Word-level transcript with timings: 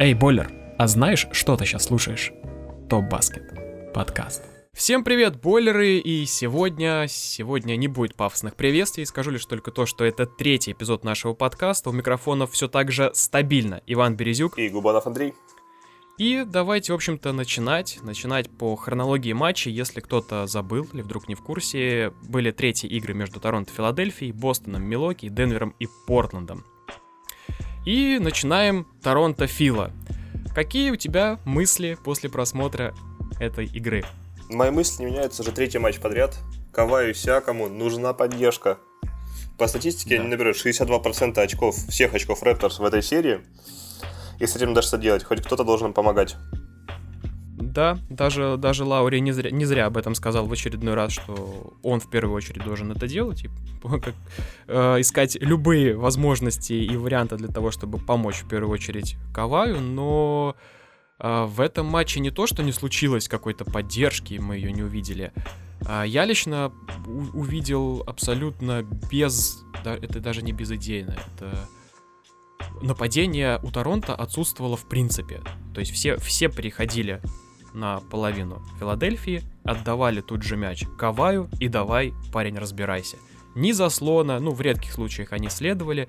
Эй, 0.00 0.14
Бойлер, 0.14 0.50
а 0.78 0.86
знаешь, 0.86 1.28
что 1.32 1.58
ты 1.58 1.66
сейчас 1.66 1.84
слушаешь? 1.84 2.32
Топ 2.88 3.04
Баскет. 3.10 3.92
Подкаст. 3.92 4.42
Всем 4.72 5.04
привет, 5.04 5.38
бойлеры, 5.38 5.98
и 5.98 6.24
сегодня, 6.24 7.04
сегодня 7.06 7.76
не 7.76 7.86
будет 7.86 8.14
пафосных 8.14 8.56
приветствий, 8.56 9.04
скажу 9.04 9.30
лишь 9.30 9.44
только 9.44 9.70
то, 9.70 9.84
что 9.84 10.06
это 10.06 10.24
третий 10.24 10.72
эпизод 10.72 11.04
нашего 11.04 11.34
подкаста, 11.34 11.90
у 11.90 11.92
микрофонов 11.92 12.52
все 12.52 12.66
так 12.66 12.90
же 12.90 13.10
стабильно 13.12 13.82
Иван 13.86 14.16
Березюк. 14.16 14.58
И 14.58 14.70
Губанов 14.70 15.06
Андрей. 15.06 15.34
И 16.16 16.44
давайте, 16.46 16.94
в 16.94 16.96
общем-то, 16.96 17.32
начинать. 17.34 17.98
Начинать 18.00 18.48
по 18.48 18.76
хронологии 18.76 19.34
матча. 19.34 19.68
Если 19.68 20.00
кто-то 20.00 20.46
забыл 20.46 20.88
или 20.94 21.02
вдруг 21.02 21.28
не 21.28 21.34
в 21.34 21.42
курсе, 21.42 22.14
были 22.22 22.52
третьи 22.52 22.88
игры 22.88 23.12
между 23.12 23.38
Торонто 23.38 23.70
и 23.70 23.76
Филадельфией, 23.76 24.32
Бостоном, 24.32 24.82
Милоки, 24.82 25.28
Денвером 25.28 25.74
и 25.78 25.86
Портландом. 26.06 26.64
И 27.84 28.18
начинаем 28.20 28.86
Торонто-Фила. 29.02 29.90
Какие 30.54 30.90
у 30.90 30.96
тебя 30.96 31.38
мысли 31.44 31.96
после 32.04 32.28
просмотра 32.28 32.94
этой 33.38 33.66
игры? 33.66 34.04
Мои 34.50 34.70
мысли 34.70 35.04
не 35.04 35.10
меняются 35.10 35.42
уже 35.42 35.52
третий 35.52 35.78
матч 35.78 35.98
подряд. 35.98 36.36
Каваю 36.72 37.14
всякому 37.14 37.68
нужна 37.68 38.12
поддержка. 38.12 38.78
По 39.58 39.66
статистике 39.66 40.16
да. 40.16 40.22
они 40.22 40.30
наберут 40.30 40.56
62% 40.56 41.38
очков, 41.38 41.76
всех 41.88 42.14
очков 42.14 42.42
Рэпторс 42.42 42.78
в 42.78 42.84
этой 42.84 43.02
серии. 43.02 43.40
И 44.38 44.46
с 44.46 44.56
этим 44.56 44.74
даже 44.74 44.88
что 44.88 44.98
делать, 44.98 45.24
хоть 45.24 45.42
кто-то 45.42 45.64
должен 45.64 45.92
помогать. 45.92 46.36
Да, 47.70 47.98
даже, 48.08 48.56
даже 48.58 48.84
Лаури 48.84 49.20
не 49.20 49.30
зря, 49.30 49.50
не 49.50 49.64
зря 49.64 49.86
об 49.86 49.96
этом 49.96 50.16
сказал 50.16 50.46
в 50.46 50.52
очередной 50.52 50.94
раз, 50.94 51.12
что 51.12 51.72
он 51.84 52.00
в 52.00 52.10
первую 52.10 52.36
очередь 52.36 52.64
должен 52.64 52.90
это 52.90 53.06
делать, 53.06 53.44
и 53.44 53.50
как, 54.00 54.14
э, 54.66 55.00
искать 55.00 55.36
любые 55.40 55.96
возможности 55.96 56.72
и 56.72 56.96
варианты 56.96 57.36
для 57.36 57.46
того, 57.46 57.70
чтобы 57.70 57.98
помочь 57.98 58.42
в 58.42 58.48
первую 58.48 58.72
очередь 58.72 59.16
Каваю, 59.32 59.80
но 59.80 60.56
э, 61.20 61.44
в 61.44 61.60
этом 61.60 61.86
матче 61.86 62.18
не 62.18 62.32
то, 62.32 62.48
что 62.48 62.64
не 62.64 62.72
случилось 62.72 63.28
какой-то 63.28 63.64
поддержки, 63.64 64.34
мы 64.34 64.56
ее 64.56 64.72
не 64.72 64.82
увидели, 64.82 65.32
а 65.86 66.02
я 66.02 66.24
лично 66.24 66.72
увидел 67.06 68.02
абсолютно 68.04 68.82
без, 69.12 69.62
да, 69.84 69.94
это 69.94 70.18
даже 70.18 70.42
не 70.42 70.50
безыдейно, 70.50 71.16
это 71.36 71.68
нападение 72.82 73.60
у 73.62 73.70
Торонто 73.70 74.14
отсутствовало 74.14 74.76
в 74.76 74.88
принципе. 74.88 75.40
То 75.72 75.80
есть 75.80 75.92
все, 75.92 76.16
все 76.16 76.48
переходили 76.48 77.20
на 77.74 78.00
половину 78.00 78.62
Филадельфии, 78.78 79.42
отдавали 79.64 80.20
тут 80.20 80.42
же 80.42 80.56
мяч 80.56 80.84
Каваю 80.98 81.48
и 81.58 81.68
давай, 81.68 82.12
парень, 82.32 82.58
разбирайся. 82.58 83.16
Ни 83.54 83.72
заслона, 83.72 84.38
ну 84.38 84.52
в 84.52 84.60
редких 84.60 84.92
случаях 84.92 85.32
они 85.32 85.48
следовали, 85.48 86.08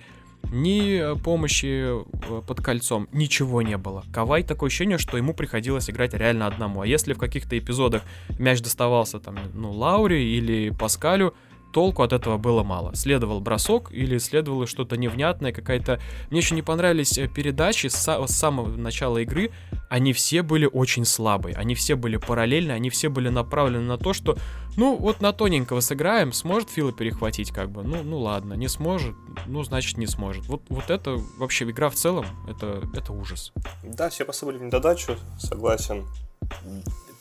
ни 0.52 1.20
помощи 1.22 2.02
э, 2.02 2.42
под 2.46 2.62
кольцом, 2.62 3.08
ничего 3.12 3.62
не 3.62 3.78
было. 3.78 4.04
Кавай 4.14 4.44
такое 4.44 4.68
ощущение, 4.68 4.98
что 4.98 5.18
ему 5.18 5.34
приходилось 5.34 5.90
играть 5.90 6.14
реально 6.14 6.48
одному. 6.48 6.82
А 6.82 6.88
если 6.88 7.14
в 7.14 7.18
каких-то 7.18 7.58
эпизодах 7.58 8.04
мяч 8.38 8.62
доставался 8.62 9.20
там, 9.20 9.38
ну, 9.54 9.72
Лауре 9.72 10.24
или 10.24 10.72
Паскалю, 10.72 11.34
толку 11.72 12.04
от 12.04 12.14
этого 12.14 12.38
было 12.38 12.64
мало. 12.64 12.96
Следовал 12.96 13.40
бросок 13.42 13.92
или 13.92 14.18
следовало 14.18 14.68
что-то 14.68 14.98
невнятное, 14.98 15.52
какая-то... 15.52 16.00
Мне 16.30 16.40
еще 16.40 16.56
не 16.56 16.62
понравились 16.62 17.18
э, 17.18 17.28
передачи 17.28 17.88
с, 17.88 18.28
самого 18.28 18.76
начала 18.76 19.20
игры. 19.20 19.52
Они 19.90 20.14
все 20.14 20.42
были 20.42 20.66
очень 20.66 21.06
слабые, 21.06 21.56
они 21.56 21.76
все 21.76 21.96
были 21.96 22.18
параллельны, 22.18 22.72
они 22.72 22.90
все 22.90 23.10
были 23.10 23.30
направлены 23.30 23.84
на 23.84 23.98
то, 23.98 24.14
что, 24.14 24.38
ну, 24.78 24.96
вот 24.96 25.22
на 25.22 25.34
тоненького 25.34 25.82
сыграем, 25.82 26.32
сможет 26.34 26.70
Фила 26.70 26.94
перехватить 26.94 27.52
как 27.52 27.70
бы, 27.70 27.84
ну, 27.84 28.04
ну 28.04 28.20
ладно, 28.20 28.54
не 28.54 28.68
сможет, 28.68 29.16
ну, 29.48 29.64
значит, 29.64 29.98
не 29.98 30.08
сможет. 30.08 30.46
Вот, 30.48 30.62
вот 30.70 30.90
это 30.90 31.18
вообще 31.38 31.66
игра 31.66 31.90
в 31.90 31.96
целом, 31.96 32.26
это, 32.48 32.84
это 32.94 33.12
ужас. 33.12 33.52
Да, 33.84 34.10
все 34.10 34.26
посыпали 34.26 34.58
в 34.58 34.64
недодачу, 34.64 35.18
согласен. 35.40 36.06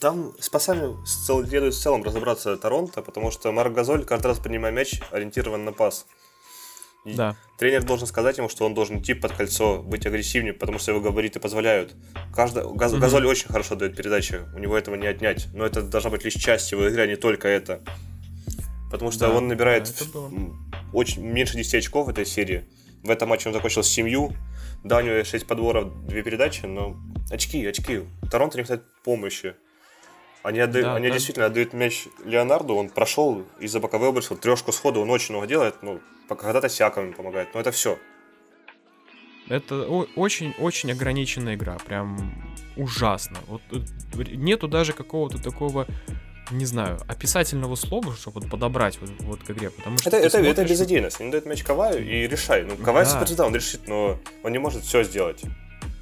Там 0.00 0.32
с 0.40 0.48
пасами 0.48 0.96
следует 1.04 1.74
в 1.74 1.78
целом 1.78 2.02
разобраться 2.02 2.56
Торонто, 2.56 3.02
потому 3.02 3.30
что 3.30 3.52
Марк 3.52 3.74
Газоль 3.74 4.04
каждый 4.04 4.28
раз 4.28 4.38
принимая 4.38 4.72
мяч 4.72 5.02
ориентирован 5.10 5.64
на 5.66 5.72
пас. 5.72 6.06
И 7.04 7.12
да. 7.12 7.36
Тренер 7.58 7.84
должен 7.84 8.06
сказать 8.06 8.38
ему, 8.38 8.48
что 8.48 8.64
он 8.64 8.72
должен 8.72 9.00
идти 9.00 9.12
под 9.12 9.32
кольцо, 9.32 9.82
быть 9.82 10.06
агрессивнее, 10.06 10.54
потому 10.54 10.78
что 10.78 10.92
его 10.92 11.02
габариты 11.02 11.38
позволяют. 11.38 11.94
Каждый, 12.34 12.64
Газ, 12.74 12.92
mm-hmm. 12.92 12.98
Газоль 12.98 13.26
очень 13.26 13.48
хорошо 13.48 13.74
дает 13.74 13.94
передачи, 13.94 14.40
у 14.54 14.58
него 14.58 14.76
этого 14.76 14.94
не 14.94 15.06
отнять. 15.06 15.48
Но 15.52 15.66
это 15.66 15.82
должна 15.82 16.10
быть 16.10 16.24
лишь 16.24 16.34
часть 16.34 16.72
его 16.72 16.86
игры, 16.88 17.02
а 17.02 17.06
не 17.06 17.16
только 17.16 17.48
это. 17.48 17.82
Потому 18.90 19.10
что 19.10 19.28
да, 19.28 19.34
он 19.34 19.48
набирает 19.48 19.92
да, 20.12 20.20
очень, 20.94 21.22
меньше 21.22 21.56
10 21.56 21.74
очков 21.74 22.06
в 22.06 22.10
этой 22.10 22.24
серии. 22.24 22.64
В 23.02 23.10
этом 23.10 23.28
матче 23.28 23.48
он 23.48 23.54
закончил 23.54 23.82
с 23.82 23.88
семью. 23.88 24.32
Да, 24.82 24.98
у 24.98 25.00
него 25.02 25.22
6 25.22 25.46
подборов, 25.46 26.06
2 26.06 26.22
передачи, 26.22 26.64
но 26.64 26.96
очки, 27.30 27.64
очки. 27.66 28.00
Торонто 28.30 28.56
не 28.56 28.64
хватает 28.64 28.86
помощи. 29.04 29.54
Они, 30.42 30.58
отдают, 30.58 30.86
да, 30.86 30.94
они 30.94 31.08
да. 31.08 31.14
действительно 31.14 31.46
отдают 31.46 31.74
мяч 31.74 32.06
Леонарду, 32.24 32.74
он 32.74 32.88
прошел 32.88 33.44
из-за 33.58 33.78
боковой 33.78 34.08
выбросил 34.08 34.36
трешку 34.36 34.72
сходу, 34.72 35.00
он 35.00 35.10
очень 35.10 35.34
много 35.34 35.46
делает, 35.46 35.76
ну, 35.82 36.00
когда-то 36.28 36.68
сяками 36.68 37.12
помогает, 37.12 37.52
но 37.52 37.60
это 37.60 37.70
все. 37.72 37.98
Это 39.48 39.84
очень-очень 40.14 40.92
ограниченная 40.92 41.56
игра, 41.56 41.76
прям 41.84 42.32
ужасно. 42.76 43.36
Вот 43.48 43.60
э, 43.72 44.22
нету 44.34 44.68
даже 44.68 44.92
какого-то 44.92 45.42
такого 45.42 45.86
не 46.50 46.64
знаю, 46.64 46.98
описательного 47.06 47.76
слова, 47.76 48.14
чтобы 48.16 48.40
вот 48.40 48.50
подобрать 48.50 48.98
вот, 49.00 49.10
вот 49.20 49.42
к 49.42 49.50
игре, 49.50 49.70
потому 49.70 49.98
что... 49.98 50.08
Это, 50.08 50.18
это, 50.18 50.30
смотришь... 50.30 50.52
это 50.52 50.64
безыдейность. 50.64 51.20
Они 51.20 51.30
дают 51.30 51.46
мяч 51.46 51.62
Каваю 51.62 52.04
и 52.04 52.26
решай. 52.26 52.64
Ну, 52.64 52.76
Кавай 52.76 53.04
да. 53.04 53.10
суперзвезда, 53.10 53.46
он 53.46 53.54
решит, 53.54 53.86
но 53.86 54.18
он 54.42 54.52
не 54.52 54.58
может 54.58 54.82
все 54.82 55.04
сделать. 55.04 55.42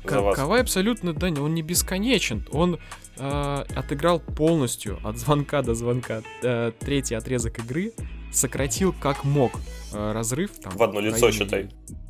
К- 0.08 0.34
Кавай 0.36 0.60
абсолютно, 0.60 1.12
да, 1.12 1.28
он 1.28 1.54
не 1.54 1.62
бесконечен. 1.62 2.46
Он 2.52 2.78
э, 3.18 3.64
отыграл 3.74 4.20
полностью 4.20 4.98
от 5.04 5.18
звонка 5.18 5.62
до 5.62 5.74
звонка 5.74 6.22
э, 6.42 6.72
третий 6.78 7.14
отрезок 7.14 7.58
игры, 7.60 7.92
сократил 8.32 8.94
как 8.98 9.24
мог 9.24 9.52
э, 9.92 10.12
разрыв. 10.12 10.50
Там, 10.58 10.72
в 10.76 10.82
одно 10.82 11.00
лицо, 11.00 11.30
считай. 11.30 11.68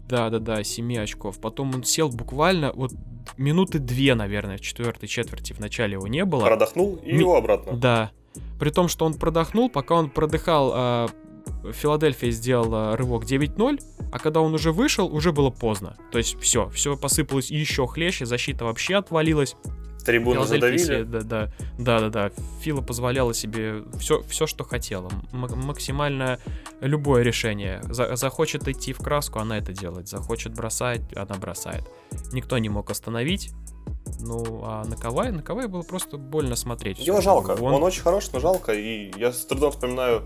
Да, 0.09 0.31
да, 0.31 0.39
да, 0.39 0.65
7 0.65 0.99
очков. 0.99 1.39
Потом 1.41 1.75
он 1.75 1.85
сел 1.85 2.09
буквально 2.09 2.73
вот 2.73 2.93
минуты 3.37 3.79
две, 3.79 4.15
наверное, 4.15 4.57
в 4.57 4.61
четвертой 4.63 5.09
четверти 5.09 5.53
в 5.53 5.59
начале 5.61 5.93
его 5.95 6.07
не 6.09 6.25
было. 6.25 6.41
Продохнул 6.41 6.97
и 7.05 7.13
Ми- 7.13 7.21
его 7.21 7.37
обратно. 7.37 7.77
Да. 7.77 8.11
При 8.59 8.71
том, 8.71 8.89
что 8.89 9.05
он 9.05 9.15
продохнул, 9.15 9.69
пока 9.69 9.95
он 9.97 10.09
продыхал, 10.11 10.73
э, 10.75 11.09
Филадельфия 11.73 12.31
сделала 12.31 12.97
рывок 12.97 13.25
9-0, 13.25 13.81
а 14.13 14.19
когда 14.19 14.41
он 14.41 14.55
уже 14.55 14.73
вышел, 14.73 15.07
уже 15.07 15.33
было 15.33 15.51
поздно. 15.51 15.97
То 16.13 16.19
есть 16.19 16.41
все, 16.41 16.69
все 16.71 16.97
посыпалось 16.97 17.51
еще 17.51 17.87
хлеще, 17.87 18.27
защита 18.27 18.65
вообще 18.65 18.97
отвалилась. 18.97 19.57
Трибуны 20.05 20.47
задавили. 20.47 21.03
Да, 21.03 21.21
да, 21.21 21.53
да, 21.79 22.01
да, 22.01 22.09
да. 22.09 22.31
Фила 22.63 22.81
позволяла 22.81 23.35
себе 23.35 23.83
все, 23.99 24.23
все 24.23 24.47
что 24.47 24.65
хотела. 24.65 25.11
М- 25.33 25.67
максимально 25.67 26.39
любое 26.81 27.23
решение. 27.23 27.83
За- 27.91 28.17
захочет 28.17 28.67
идти 28.69 28.95
в 28.95 28.99
краску, 28.99 29.39
она 29.39 29.59
это 29.59 29.73
делает. 29.73 30.09
Захочет 30.09 30.55
бросать, 30.55 31.03
она 31.15 31.35
бросает. 31.35 31.85
Никто 32.33 32.57
не 32.57 32.71
мог 32.71 32.91
остановить. 32.91 33.51
Ну, 34.21 34.63
а 34.65 34.85
на 34.85 34.97
Кавай, 34.97 35.31
на 35.31 35.43
Кавай 35.43 35.67
было 35.67 35.83
просто 35.83 36.17
больно 36.17 36.57
смотреть. 36.57 36.99
Его 37.07 37.21
жалко. 37.21 37.51
Он... 37.61 37.75
он 37.75 37.83
очень 37.83 38.01
хорош, 38.03 38.31
но 38.33 38.41
жалко. 38.41 38.73
И 38.73 39.13
я 39.19 39.31
с 39.33 39.45
трудом 39.45 39.73
вспоминаю 39.73 40.23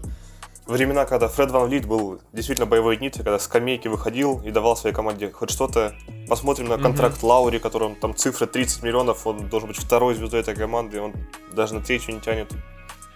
времена, 0.66 1.04
когда 1.04 1.28
Фред 1.28 1.50
Ван 1.50 1.70
Лит 1.70 1.86
был 1.86 2.20
действительно 2.32 2.66
боевой 2.66 2.96
нитью, 2.96 3.24
когда 3.24 3.38
с 3.38 3.44
скамейки 3.44 3.88
выходил 3.88 4.40
и 4.42 4.50
давал 4.50 4.76
своей 4.76 4.94
команде 4.94 5.30
хоть 5.30 5.50
что-то. 5.50 5.94
Посмотрим 6.28 6.68
на 6.68 6.78
контракт 6.78 7.22
mm-hmm. 7.22 7.26
Лаури, 7.26 7.58
которым 7.58 7.96
там 7.96 8.14
цифра 8.14 8.46
30 8.46 8.82
миллионов, 8.82 9.26
он 9.26 9.48
должен 9.48 9.68
быть 9.68 9.78
второй 9.78 10.14
звездой 10.14 10.40
этой 10.40 10.54
команды, 10.54 11.00
он 11.00 11.14
даже 11.52 11.74
на 11.74 11.82
третью 11.82 12.14
не 12.14 12.20
тянет. 12.20 12.50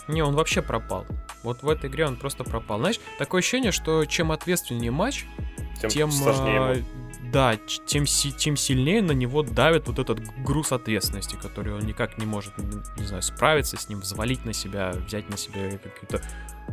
Не, 0.08 0.22
он 0.22 0.34
вообще 0.34 0.62
пропал. 0.62 1.04
Вот 1.42 1.62
в 1.62 1.68
этой 1.68 1.90
игре 1.90 2.06
он 2.06 2.16
просто 2.16 2.44
пропал. 2.44 2.78
Знаешь, 2.78 3.00
такое 3.18 3.40
ощущение, 3.40 3.72
что 3.72 4.04
чем 4.04 4.32
ответственнее 4.32 4.90
матч, 4.90 5.24
тем, 5.80 5.90
тем 5.90 6.10
сложнее 6.10 6.54
ему. 6.54 6.84
Да, 7.32 7.56
тем, 7.86 8.04
тем 8.06 8.56
сильнее 8.56 9.02
на 9.02 9.12
него 9.12 9.42
давит 9.42 9.88
вот 9.88 9.98
этот 9.98 10.20
груз 10.42 10.70
ответственности, 10.70 11.36
который 11.36 11.74
он 11.74 11.80
никак 11.80 12.18
не 12.18 12.24
может, 12.24 12.52
не 12.96 13.04
знаю, 13.04 13.22
справиться 13.22 13.76
с 13.76 13.88
ним, 13.88 14.00
взвалить 14.00 14.44
на 14.44 14.52
себя, 14.52 14.92
взять 15.06 15.28
на 15.28 15.36
себя 15.36 15.70
какую-то 15.72 16.22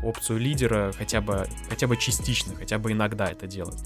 опцию 0.02 0.40
лидера 0.40 0.92
хотя 0.98 1.22
бы, 1.22 1.48
хотя 1.70 1.88
бы 1.88 1.98
частично, 1.98 2.56
хотя 2.56 2.80
бы 2.80 2.92
иногда 2.92 3.28
это 3.30 3.48
делать. 3.48 3.80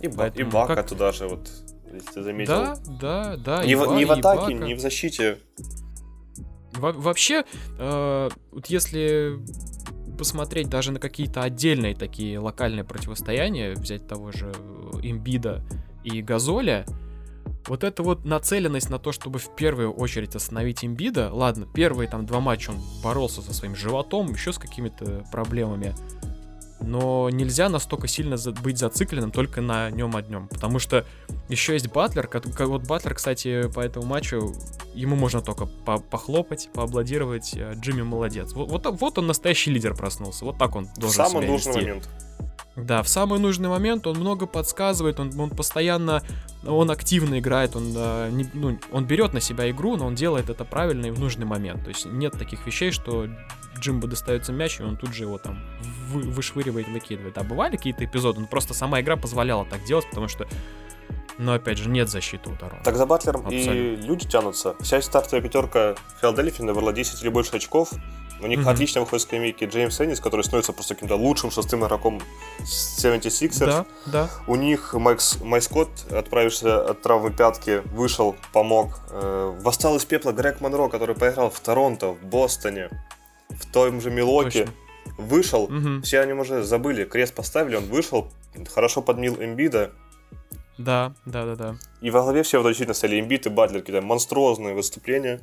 И, 0.00 0.08
Поэтому, 0.08 0.48
и 0.48 0.50
Бака 0.50 0.74
как... 0.74 0.88
туда 0.88 1.12
же, 1.12 1.28
вот, 1.28 1.48
если 1.92 2.10
ты 2.10 2.22
заметил. 2.22 2.52
Да, 2.52 2.76
да, 3.00 3.36
да. 3.36 3.64
Не, 3.64 3.74
в, 3.76 3.94
не 3.94 4.04
в 4.04 4.12
атаке, 4.12 4.54
не 4.54 4.74
в 4.74 4.80
защите. 4.80 5.38
Во 6.72 6.92
вообще, 6.92 7.44
э, 7.78 8.30
вот 8.50 8.66
если 8.66 9.38
посмотреть 10.18 10.68
даже 10.68 10.92
на 10.92 10.98
какие-то 10.98 11.42
отдельные 11.42 11.94
такие 11.94 12.38
локальные 12.38 12.84
противостояния, 12.84 13.74
взять 13.74 14.06
того 14.06 14.32
же 14.32 14.52
Имбида 15.02 15.64
и 16.04 16.22
Газоля, 16.22 16.86
вот 17.68 17.84
эта 17.84 18.02
вот 18.02 18.24
нацеленность 18.24 18.90
на 18.90 18.98
то, 18.98 19.12
чтобы 19.12 19.38
в 19.38 19.54
первую 19.54 19.92
очередь 19.92 20.34
остановить 20.36 20.84
имбида, 20.84 21.30
ладно, 21.32 21.66
первые 21.72 22.08
там 22.08 22.26
два 22.26 22.40
матча 22.40 22.70
он 22.70 22.76
боролся 23.02 23.42
со 23.42 23.52
своим 23.54 23.76
животом, 23.76 24.32
еще 24.32 24.52
с 24.52 24.58
какими-то 24.58 25.24
проблемами. 25.32 25.94
но 26.84 27.30
нельзя 27.30 27.68
настолько 27.68 28.08
сильно 28.08 28.36
за- 28.36 28.50
быть 28.50 28.76
зацикленным 28.76 29.30
только 29.30 29.60
на 29.60 29.88
нем 29.92 30.16
одном, 30.16 30.48
потому 30.48 30.80
что 30.80 31.04
еще 31.48 31.74
есть 31.74 31.86
Батлер, 31.92 32.26
как, 32.26 32.42
как 32.52 32.66
вот 32.66 32.82
Батлер, 32.88 33.14
кстати, 33.14 33.68
по 33.68 33.78
этому 33.78 34.04
матчу, 34.06 34.52
ему 34.92 35.14
можно 35.14 35.40
только 35.42 35.66
по 35.66 35.98
похлопать, 36.00 36.70
поаплодировать, 36.74 37.52
э, 37.54 37.74
Джимми 37.76 38.02
молодец. 38.02 38.52
Вот, 38.54 38.68
вот, 38.68 39.00
вот 39.00 39.16
он 39.18 39.28
настоящий 39.28 39.70
лидер 39.70 39.94
проснулся, 39.94 40.44
вот 40.44 40.58
так 40.58 40.74
он 40.74 40.88
должен 40.96 41.24
Самый 41.24 41.42
себя 41.44 41.52
нужный 41.52 41.72
вести. 41.72 41.86
момент. 41.86 42.08
Да, 42.76 43.02
в 43.02 43.08
самый 43.08 43.38
нужный 43.38 43.68
момент 43.68 44.06
он 44.06 44.16
много 44.16 44.46
подсказывает, 44.46 45.20
он, 45.20 45.38
он 45.38 45.50
постоянно, 45.50 46.22
он 46.66 46.90
активно 46.90 47.38
играет, 47.38 47.76
он, 47.76 47.92
э, 47.94 48.30
не, 48.32 48.48
ну, 48.54 48.78
он 48.90 49.04
берет 49.04 49.34
на 49.34 49.40
себя 49.40 49.70
игру, 49.70 49.96
но 49.96 50.06
он 50.06 50.14
делает 50.14 50.48
это 50.48 50.64
правильно 50.64 51.06
и 51.06 51.10
в 51.10 51.20
нужный 51.20 51.44
момент. 51.44 51.84
То 51.84 51.88
есть 51.88 52.06
нет 52.06 52.32
таких 52.32 52.66
вещей, 52.66 52.90
что 52.90 53.26
Джимбо 53.78 54.08
достается 54.08 54.52
мяч, 54.52 54.80
и 54.80 54.82
он 54.82 54.96
тут 54.96 55.12
же 55.12 55.24
его 55.24 55.36
там 55.36 55.58
вы, 56.08 56.22
вышвыривает, 56.22 56.88
выкидывает. 56.88 57.36
А 57.36 57.42
бывали 57.42 57.76
какие-то 57.76 58.04
эпизоды, 58.06 58.40
но 58.40 58.46
просто 58.46 58.72
сама 58.72 59.00
игра 59.02 59.16
позволяла 59.16 59.66
так 59.66 59.84
делать, 59.84 60.06
потому 60.08 60.28
что, 60.28 60.46
ну, 61.36 61.52
опять 61.52 61.76
же, 61.76 61.90
нет 61.90 62.08
защиты 62.08 62.48
у 62.48 62.56
Торонто. 62.56 62.84
Так 62.84 62.96
за 62.96 63.04
Батлером 63.04 63.46
Абсолютно. 63.46 63.72
и 63.72 63.96
люди 63.96 64.26
тянутся. 64.26 64.76
Вся 64.80 65.02
стартовая 65.02 65.42
пятерка 65.42 65.96
Филадельфии 66.22 66.62
набрала 66.62 66.92
10 66.92 67.22
или 67.22 67.28
больше 67.28 67.56
очков. 67.56 67.90
У 68.42 68.46
них 68.46 68.60
Мгм. 68.60 68.68
отлично 68.68 69.00
выходит 69.00 69.22
с 69.22 69.26
скамейки 69.26 69.64
Джеймс 69.64 70.00
Эннис, 70.00 70.20
который 70.20 70.42
становится 70.42 70.72
просто 70.72 70.94
каким-то 70.94 71.16
лучшим 71.16 71.50
шестым 71.50 71.84
игроком 71.84 72.20
с 72.64 72.98
76ers. 73.04 73.66
Да, 73.66 73.86
да. 74.06 74.30
У 74.46 74.56
них 74.56 74.94
Майк, 74.94 75.20
С- 75.20 75.40
Майк 75.40 75.62
Скотт, 75.62 75.90
отправившийся 76.10 76.84
от 76.90 77.02
травмы 77.02 77.30
пятки, 77.30 77.82
вышел, 77.94 78.34
помог. 78.52 79.00
Э, 79.10 79.56
Восстал 79.62 79.96
из 79.96 80.04
пепла 80.04 80.32
Грег 80.32 80.60
Монро, 80.60 80.88
который 80.88 81.14
поиграл 81.14 81.50
в 81.50 81.60
Торонто, 81.60 82.08
в 82.08 82.22
Бостоне, 82.24 82.90
в 83.50 83.70
том 83.72 84.00
же 84.00 84.10
Милоке. 84.10 84.64
Точно. 84.66 84.74
Вышел, 85.18 85.68
Мгм. 85.68 86.02
все 86.02 86.20
о 86.20 86.26
нем 86.26 86.40
уже 86.40 86.62
забыли, 86.62 87.04
крест 87.04 87.34
поставили, 87.34 87.76
он 87.76 87.84
вышел, 87.84 88.28
хорошо 88.72 89.02
подмил 89.02 89.36
Эмбида. 89.40 89.90
Да, 90.78 91.12
да, 91.26 91.44
да, 91.44 91.54
да. 91.54 91.76
И 92.00 92.10
во 92.10 92.22
главе 92.22 92.42
всего 92.42 92.62
действительно 92.62 92.94
стояли 92.94 93.20
Эмбит 93.20 93.46
и 93.46 93.50
Батлер, 93.50 93.80
какие-то 93.80 94.04
монструозные 94.04 94.74
выступления. 94.74 95.40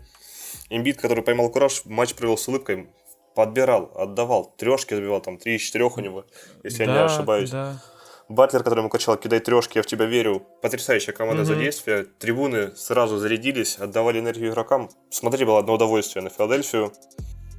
Эмбит, 0.69 0.99
который 1.01 1.23
поймал 1.23 1.49
кураж, 1.49 1.81
матч 1.85 2.13
провел 2.15 2.37
с 2.37 2.47
улыбкой, 2.47 2.89
подбирал, 3.35 3.91
отдавал, 3.95 4.53
трешки 4.57 4.93
забивал, 4.93 5.21
там, 5.21 5.37
три 5.37 5.55
из 5.55 5.61
четырех 5.61 5.97
у 5.97 6.01
него, 6.01 6.25
если 6.63 6.83
я 6.83 6.87
не 6.87 6.93
Да, 6.93 7.05
ошибаюсь. 7.05 7.49
Да. 7.49 7.81
Батлер, 8.27 8.61
который 8.63 8.81
ему 8.81 8.89
качал, 8.89 9.17
кидай 9.17 9.39
трешки, 9.39 9.79
я 9.79 9.81
в 9.81 9.87
тебя 9.87 10.05
верю. 10.05 10.43
Потрясающая 10.61 11.13
команда 11.13 11.41
Мгм. 11.41 11.53
задействия. 11.55 12.03
Трибуны 12.19 12.75
сразу 12.75 13.17
зарядились, 13.17 13.77
отдавали 13.79 14.19
энергию 14.19 14.51
игрокам. 14.51 14.89
Смотри, 15.09 15.45
было 15.45 15.57
одно 15.57 15.73
удовольствие 15.73 16.21
на 16.23 16.29
Филадельфию. 16.29 16.93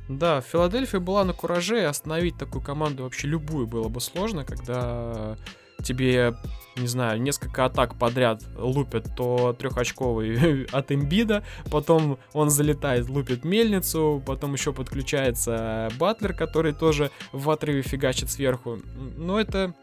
Да, 0.09 0.41
Филадельфия 0.41 1.01
была 1.01 1.25
на 1.25 1.33
кураже, 1.33 1.85
остановить 1.87 2.39
такую 2.39 2.63
команду 2.65 3.03
вообще 3.03 3.27
любую 3.27 3.67
было 3.67 3.89
бы 3.89 4.01
сложно, 4.01 4.45
когда 4.45 5.37
тебе, 5.83 6.35
не 6.81 6.87
знаю, 6.89 7.21
несколько 7.21 7.65
атак 7.65 7.97
подряд 7.99 8.43
лупят 8.57 9.15
то 9.17 9.53
трехочковый 9.53 10.65
от 10.73 10.93
имбида, 10.93 11.45
потом 11.71 12.19
он 12.33 12.51
залетает, 12.51 13.09
лупит 13.09 13.45
мельницу, 13.45 14.23
потом 14.27 14.55
еще 14.55 14.73
подключается 14.73 15.91
Батлер, 15.99 16.33
который 16.35 16.73
тоже 16.73 17.11
в 17.33 17.49
отрыве 17.51 17.83
фигачит 17.83 18.31
сверху. 18.31 18.79
Но 19.17 19.41
это... 19.41 19.75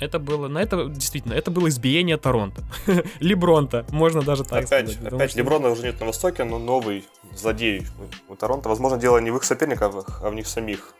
Это 0.00 0.20
было, 0.20 0.46
на 0.46 0.58
это 0.58 0.84
действительно, 0.88 1.32
это 1.34 1.50
было 1.50 1.68
избиение 1.68 2.16
Торонто. 2.18 2.62
Лебронта, 3.18 3.84
можно 3.90 4.22
даже 4.22 4.44
так 4.44 4.64
опять, 4.64 4.68
сказать. 4.68 4.96
потому 4.98 5.16
опять 5.16 5.30
что- 5.32 5.40
Леброна 5.40 5.68
уже 5.70 5.82
нет 5.82 5.98
на 5.98 6.06
Востоке, 6.06 6.44
но 6.44 6.60
новый 6.60 7.04
злодей 7.34 7.84
у 8.28 8.36
Торонто. 8.36 8.68
Возможно, 8.68 8.96
дело 8.96 9.18
не 9.18 9.32
в 9.32 9.36
их 9.36 9.42
соперниках, 9.42 10.20
а 10.22 10.30
в 10.30 10.34
них 10.34 10.46
самих. 10.46 10.94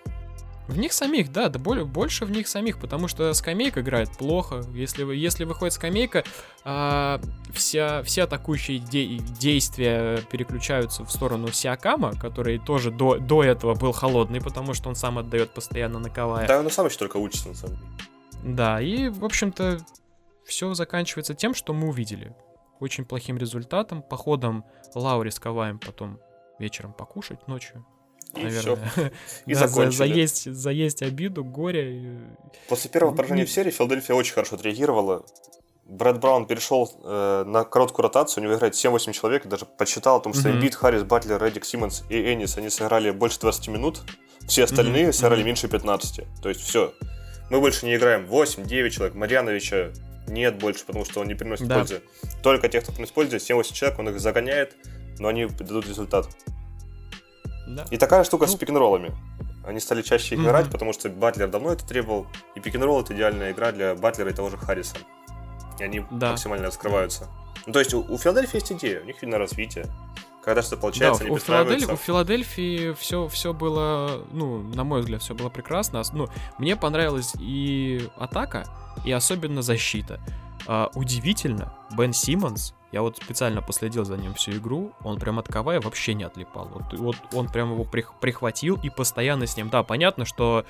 В 0.69 0.76
них 0.76 0.93
самих, 0.93 1.32
да, 1.32 1.49
да 1.49 1.59
более, 1.59 1.87
больше 1.87 2.26
в 2.26 2.31
них 2.31 2.47
самих, 2.47 2.79
потому 2.79 3.09
что 3.09 3.32
скамейка 3.32 3.81
играет 3.81 4.11
плохо. 4.19 4.62
Если, 4.75 5.03
вы, 5.03 5.17
если 5.17 5.44
выходит 5.44 5.73
скамейка, 5.73 6.25
а, 6.62 7.20
вся, 7.55 8.03
все 8.03 8.25
атакующие 8.25 8.79
де- 8.79 9.17
действия 9.17 10.19
переключаются 10.31 11.05
в 11.05 11.11
сторону 11.11 11.49
Сиакама, 11.49 12.15
который 12.20 12.59
тоже 12.59 12.91
до, 12.91 13.17
до 13.17 13.43
этого 13.43 13.75
был 13.75 13.93
холодный, 13.93 14.43
потому 14.43 14.75
что 14.75 14.91
он 14.91 14.94
сам 14.94 15.19
отдает 15.19 15.50
постоянно 15.50 15.99
на 15.99 16.11
Кавая. 16.11 16.47
Да, 16.47 16.61
он 16.61 16.70
сам 16.70 16.87
еще 16.87 16.99
только 16.99 17.17
учится, 17.17 17.49
на 17.49 17.55
самом 17.55 17.76
деле. 17.76 17.88
Да, 18.55 18.81
и, 18.82 19.09
в 19.09 19.25
общем-то, 19.25 19.79
все 20.44 20.75
заканчивается 20.75 21.35
тем, 21.35 21.55
что 21.55 21.73
мы 21.73 21.88
увидели. 21.88 22.37
Очень 22.79 23.06
плохим 23.06 23.38
результатом, 23.38 24.03
походом 24.03 24.67
Лаури 24.94 25.31
с 25.31 25.41
Каваем 25.41 25.79
потом 25.79 26.20
вечером 26.59 26.93
покушать 26.93 27.49
ночью. 27.49 27.87
И 28.37 28.43
наверное. 28.43 28.91
все. 28.93 29.11
И 29.47 29.55
Да, 29.55 29.61
за- 29.61 29.69
закончили. 29.69 29.97
заесть, 29.97 30.53
заесть 30.53 31.03
обиду, 31.03 31.45
горе. 31.45 32.19
После 32.69 32.91
первого 32.91 33.15
поражения 33.15 33.45
в 33.45 33.51
серии 33.51 33.71
Филадельфия 33.71 34.15
очень 34.15 34.35
хорошо 34.35 34.57
отреагировала. 34.57 35.25
Брэд 35.87 36.21
Браун 36.21 36.47
перешел 36.47 36.93
э, 37.03 37.45
на 37.47 37.65
короткую 37.65 38.03
ротацию, 38.05 38.43
у 38.43 38.47
него 38.47 38.57
играет 38.57 38.75
7-8 38.75 39.13
человек, 39.13 39.47
даже 39.47 39.65
подсчитал 39.65 40.19
о 40.19 40.21
том, 40.21 40.35
что. 40.35 40.51
Эмбит, 40.51 40.75
Харрис, 40.75 41.03
Батлер, 41.05 41.43
Реддик, 41.43 41.65
Симмонс 41.65 42.05
и 42.11 42.21
Эннис, 42.35 42.59
они 42.59 42.69
сыграли 42.69 43.11
больше 43.11 43.41
20 43.41 43.69
минут, 43.69 44.03
все 44.47 44.65
остальные 44.65 45.05
Мгм, 45.05 45.13
сыграли 45.15 45.43
меньше 45.43 45.67
15. 45.67 46.21
То 46.43 46.51
есть 46.51 46.61
все. 46.61 46.93
Мы 47.51 47.61
больше 47.61 47.87
не 47.87 47.97
играем 47.97 48.27
8-9 48.27 48.91
человек, 48.91 49.15
Марьяновича 49.15 49.93
нет 50.27 50.59
больше, 50.59 50.85
потому 50.85 51.07
что 51.07 51.21
он 51.21 51.27
не 51.29 51.35
приносит 51.35 51.67
Да. 51.67 51.77
пользы. 51.79 52.03
Только 52.43 52.69
тех, 52.69 52.83
кто 52.83 52.93
приносит 52.93 53.15
пользу, 53.15 53.37
7-8 53.39 53.73
человек, 53.73 53.99
он 53.99 54.11
их 54.11 54.21
загоняет, 54.21 54.77
но 55.19 55.29
они 55.29 55.47
дадут 55.47 55.89
результат. 55.89 56.29
Да. 57.69 57.85
И 57.91 57.97
такая 57.99 58.25
штука 58.25 58.47
с 58.47 58.53
Ну. 58.53 58.59
пик-н-роллами. 58.59 59.12
Они 59.65 59.81
стали 59.81 60.03
чаще 60.03 60.35
их 60.35 60.41
играть, 60.41 60.70
потому 60.70 60.93
что 60.94 61.09
Батлер 61.11 61.49
давно 61.49 61.73
это 61.73 61.87
требовал. 61.87 62.26
И 62.55 62.61
пик-н-ролл 62.61 63.03
это 63.03 63.15
идеальная 63.15 63.53
игра 63.53 63.73
для 63.73 63.94
Батлера 63.94 64.31
и 64.31 64.32
того 64.32 64.49
же 64.50 64.56
Харриса. 64.56 64.97
И 65.79 65.85
они 65.85 66.05
Да. 66.11 66.31
максимально 66.31 66.67
раскрываются. 66.67 67.29
Ну, 67.67 67.73
то 67.73 67.79
есть 67.81 67.93
у, 67.93 68.00
у 68.00 68.17
Филадельфии 68.17 68.56
есть 68.56 68.73
идея, 68.73 69.03
у 69.03 69.05
них 69.05 69.20
видно 69.20 69.38
развитие. 69.38 69.87
Когда 70.43 70.62
что-то 70.62 70.76
Да, 70.76 70.81
получается, 70.82 71.25
они 71.25 71.31
у, 71.32 71.37
Филадель- 71.37 71.41
подстраиваются. 71.75 71.93
у 71.93 71.97
Филадельфии 71.97 72.93
все, 72.94 73.29
все 73.29 73.53
было, 73.53 74.25
ну, 74.32 74.59
на 74.62 74.85
мой 74.85 75.00
взгляд, 75.00 75.20
все 75.20 75.35
было 75.35 75.50
прекрасно. 75.50 76.00
Ну, 76.12 76.29
мне 76.59 76.75
понравилась 76.75 77.35
и 77.38 78.09
атака, 78.17 78.65
и 79.05 79.12
особенно 79.12 79.61
защита. 79.61 80.19
А, 80.67 80.91
удивительно, 80.94 81.75
Бен 81.97 82.15
Симмонс, 82.15 82.73
я 82.93 83.02
вот 83.02 83.17
специально 83.17 83.62
последил 83.62 84.05
за 84.05 84.17
ним 84.17 84.35
всю 84.35 84.52
игру, 84.52 84.93
он 85.05 85.19
прям 85.19 85.38
от 85.38 85.49
Кавая 85.49 85.81
вообще 85.81 86.14
не 86.14 86.25
отлипал. 86.25 86.69
Вот, 86.73 86.99
вот 86.99 87.17
он 87.32 87.49
прям 87.49 87.73
его 87.73 87.85
прих- 87.85 88.19
прихватил 88.20 88.79
и 88.82 88.90
постоянно 88.90 89.46
с 89.46 89.56
ним. 89.56 89.69
Да, 89.69 89.82
понятно, 89.82 90.25
что 90.25 90.64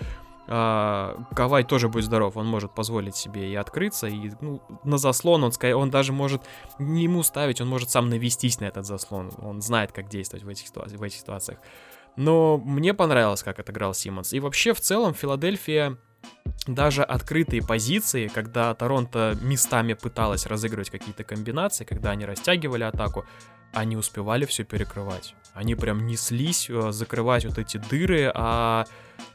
а, 0.49 1.17
Кавай 1.37 1.63
тоже 1.63 1.89
будет 1.89 2.05
здоров, 2.05 2.37
он 2.37 2.47
может 2.47 2.73
позволить 2.73 3.15
себе 3.15 3.53
и 3.53 3.55
открыться, 3.55 4.07
и 4.07 4.33
ну, 4.41 4.63
на 4.83 4.97
заслон 4.97 5.45
он, 5.45 5.53
он 5.75 5.91
даже 5.91 6.13
может 6.13 6.43
не 6.79 7.05
ему 7.05 7.23
ставить, 7.23 7.61
он 7.61 7.69
может 7.69 7.91
сам 7.91 8.09
навестись 8.09 8.59
на 8.59 8.65
этот 8.65 8.87
заслон, 8.87 9.31
он 9.43 9.61
знает, 9.61 9.93
как 9.93 10.09
действовать 10.09 10.45
в 10.45 10.49
этих, 10.49 10.67
ситуа- 10.67 10.89
в 10.89 11.03
этих 11.03 11.19
ситуациях. 11.19 11.59
Но 12.17 12.59
мне 12.59 12.95
понравилось, 12.95 13.45
как 13.45 13.61
отыграл 13.61 13.95
Симмонс. 13.95 14.33
И 14.33 14.41
вообще, 14.41 14.73
в 14.73 14.81
целом, 14.81 15.15
Филадельфия 15.15 15.99
даже 16.67 17.03
открытые 17.03 17.63
позиции, 17.63 18.29
когда 18.29 18.75
Торонто 18.75 19.37
местами 19.41 19.95
пыталась 19.95 20.47
разыгрывать 20.47 20.91
какие-то 20.91 21.25
комбинации, 21.25 21.85
когда 21.85 22.11
они 22.11 22.27
растягивали 22.27 22.85
атаку, 22.85 23.25
они 23.73 23.97
успевали 23.97 24.45
все 24.45 24.65
перекрывать. 24.65 25.35
Они 25.55 25.75
прям 25.75 26.07
неслись 26.07 26.71
э, 26.71 26.93
закрывать 26.93 27.45
вот 27.45 27.59
эти 27.59 27.79
дыры, 27.79 28.31
а 28.35 28.87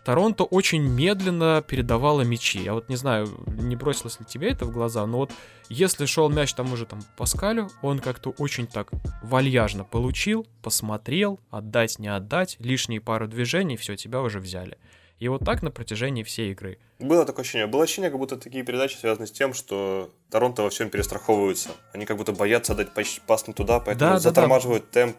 Торонто 0.06 0.44
очень 0.44 0.82
медленно 0.82 1.63
передавала 1.66 2.22
мячи. 2.22 2.62
Я 2.62 2.74
вот 2.74 2.90
не 2.90 2.96
знаю, 2.96 3.28
не 3.48 3.75
бросилось 3.75 4.20
ли 4.20 4.25
тебе 4.25 4.50
это 4.50 4.66
в 4.66 4.72
глаза, 4.72 5.06
но 5.06 5.18
вот 5.18 5.32
если 5.70 6.06
шел 6.06 6.30
мяч 6.30 6.54
тому 6.54 6.78
же 6.78 6.86
там 6.86 7.02
Паскалю, 7.18 7.70
он 7.82 8.00
как-то 8.00 8.32
очень 8.32 8.68
так 8.68 8.90
вальяжно 9.22 9.84
получил, 9.84 10.48
посмотрел, 10.62 11.40
отдать, 11.50 12.00
не 12.00 12.08
отдать, 12.08 12.58
лишние 12.60 13.02
пару 13.02 13.28
движений, 13.28 13.78
все, 13.78 13.96
тебя 13.96 14.22
уже 14.22 14.40
взяли. 14.40 14.78
И 15.20 15.27
вот 15.27 15.46
так 15.46 15.62
на 15.62 15.72
протяжении 15.72 16.24
всей 16.24 16.51
игры. 16.51 16.79
Было 17.00 17.25
такое 17.25 17.43
ощущение. 17.43 17.67
Было 17.67 17.84
ощущение, 17.84 18.10
как 18.10 18.20
будто 18.20 18.36
такие 18.38 18.63
передачи 18.63 18.98
связаны 18.98 19.27
с 19.27 19.32
тем, 19.32 19.53
что 19.53 20.12
Торонто 20.29 20.63
во 20.63 20.70
всем 20.70 20.89
перестраховываются. 20.89 21.70
Они 21.93 22.05
как 22.05 22.17
будто 22.17 22.34
боятся 22.34 22.75
дать 22.75 22.93
пас 22.93 23.20
пас 23.25 23.48
не 23.48 23.53
туда, 23.53 23.79
поэтому 23.79 24.00
Да, 24.00 24.08
да, 24.08 24.13
да. 24.15 24.20
затормаживают 24.20 24.89
темп. 24.91 25.15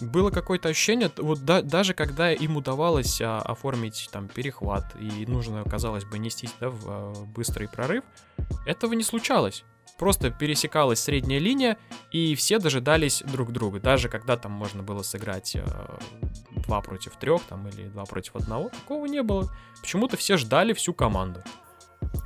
Было 0.00 0.30
какое-то 0.30 0.68
ощущение, 0.68 1.10
вот 1.18 1.44
да- 1.44 1.62
даже 1.62 1.94
когда 1.94 2.32
им 2.32 2.56
удавалось 2.56 3.20
а, 3.20 3.38
оформить 3.40 4.08
там 4.12 4.26
перехват 4.26 4.84
и 4.98 5.26
нужно, 5.26 5.62
казалось 5.64 6.04
бы, 6.04 6.18
нестись 6.18 6.52
да, 6.58 6.70
в 6.70 6.82
а, 6.88 7.12
быстрый 7.26 7.68
прорыв, 7.68 8.02
этого 8.66 8.94
не 8.94 9.04
случалось. 9.04 9.62
Просто 9.98 10.30
пересекалась 10.30 11.00
средняя 11.00 11.38
линия, 11.38 11.78
и 12.10 12.34
все 12.34 12.58
дожидались 12.58 13.22
друг 13.22 13.52
друга. 13.52 13.80
Даже 13.80 14.08
когда 14.08 14.36
там 14.36 14.52
можно 14.52 14.82
было 14.82 15.02
сыграть 15.02 15.56
а, 15.56 15.98
два 16.66 16.80
против 16.80 17.16
трех 17.16 17.42
там, 17.44 17.68
или 17.68 17.88
два 17.88 18.04
против 18.04 18.36
одного, 18.36 18.70
такого 18.70 19.06
не 19.06 19.22
было. 19.22 19.50
Почему-то 19.80 20.16
все 20.16 20.36
ждали 20.36 20.72
всю 20.72 20.92
команду. 20.92 21.42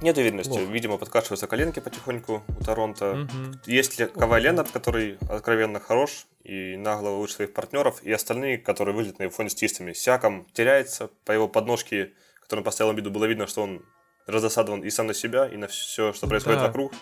Нет 0.00 0.16
уверенности. 0.16 0.50
Плохо. 0.50 0.64
Видимо, 0.64 0.96
подкашиваются 0.96 1.46
коленки 1.46 1.80
потихоньку 1.80 2.42
у 2.48 2.64
Торонто. 2.64 3.14
Мгм. 3.14 3.60
Есть 3.66 3.98
ли 3.98 4.06
Кавай 4.06 4.40
Ленард, 4.40 4.70
который 4.70 5.18
откровенно 5.28 5.80
хорош 5.80 6.26
и 6.44 6.76
нагло 6.76 7.10
выше 7.10 7.34
своих 7.34 7.52
партнеров, 7.52 8.02
и 8.02 8.10
остальные, 8.10 8.58
которые 8.58 8.94
выглядят 8.94 9.18
на 9.18 9.24
его 9.24 9.32
фоне 9.32 9.50
с 9.50 9.54
чистыми. 9.54 9.92
Сяком 9.92 10.46
теряется, 10.54 11.10
по 11.24 11.32
его 11.32 11.46
подножке 11.46 12.12
который 12.46 12.60
он 12.60 12.64
поставил 12.64 12.92
Эмбиду, 12.92 13.10
было 13.10 13.24
видно, 13.24 13.48
что 13.48 13.62
он 13.62 13.84
разосадован 14.26 14.82
и 14.82 14.90
сам 14.90 15.08
на 15.08 15.14
себя, 15.14 15.48
и 15.48 15.56
на 15.56 15.66
все, 15.66 16.12
что 16.12 16.28
происходит 16.28 16.60
да. 16.60 16.66
вокруг. 16.68 16.92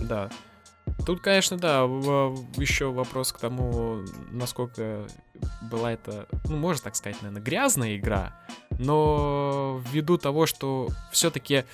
Да. 0.00 0.30
Тут, 1.06 1.20
конечно, 1.20 1.56
да, 1.56 1.82
еще 2.56 2.90
вопрос 2.90 3.32
к 3.32 3.38
тому, 3.38 4.00
насколько 4.30 5.06
была 5.70 5.92
это, 5.92 6.26
ну, 6.44 6.56
можно 6.56 6.84
так 6.84 6.96
сказать, 6.96 7.20
наверное, 7.22 7.42
грязная 7.42 7.96
игра, 7.96 8.34
но 8.78 9.82
ввиду 9.90 10.18
того, 10.18 10.46
что 10.46 10.88
все-таки 11.12 11.64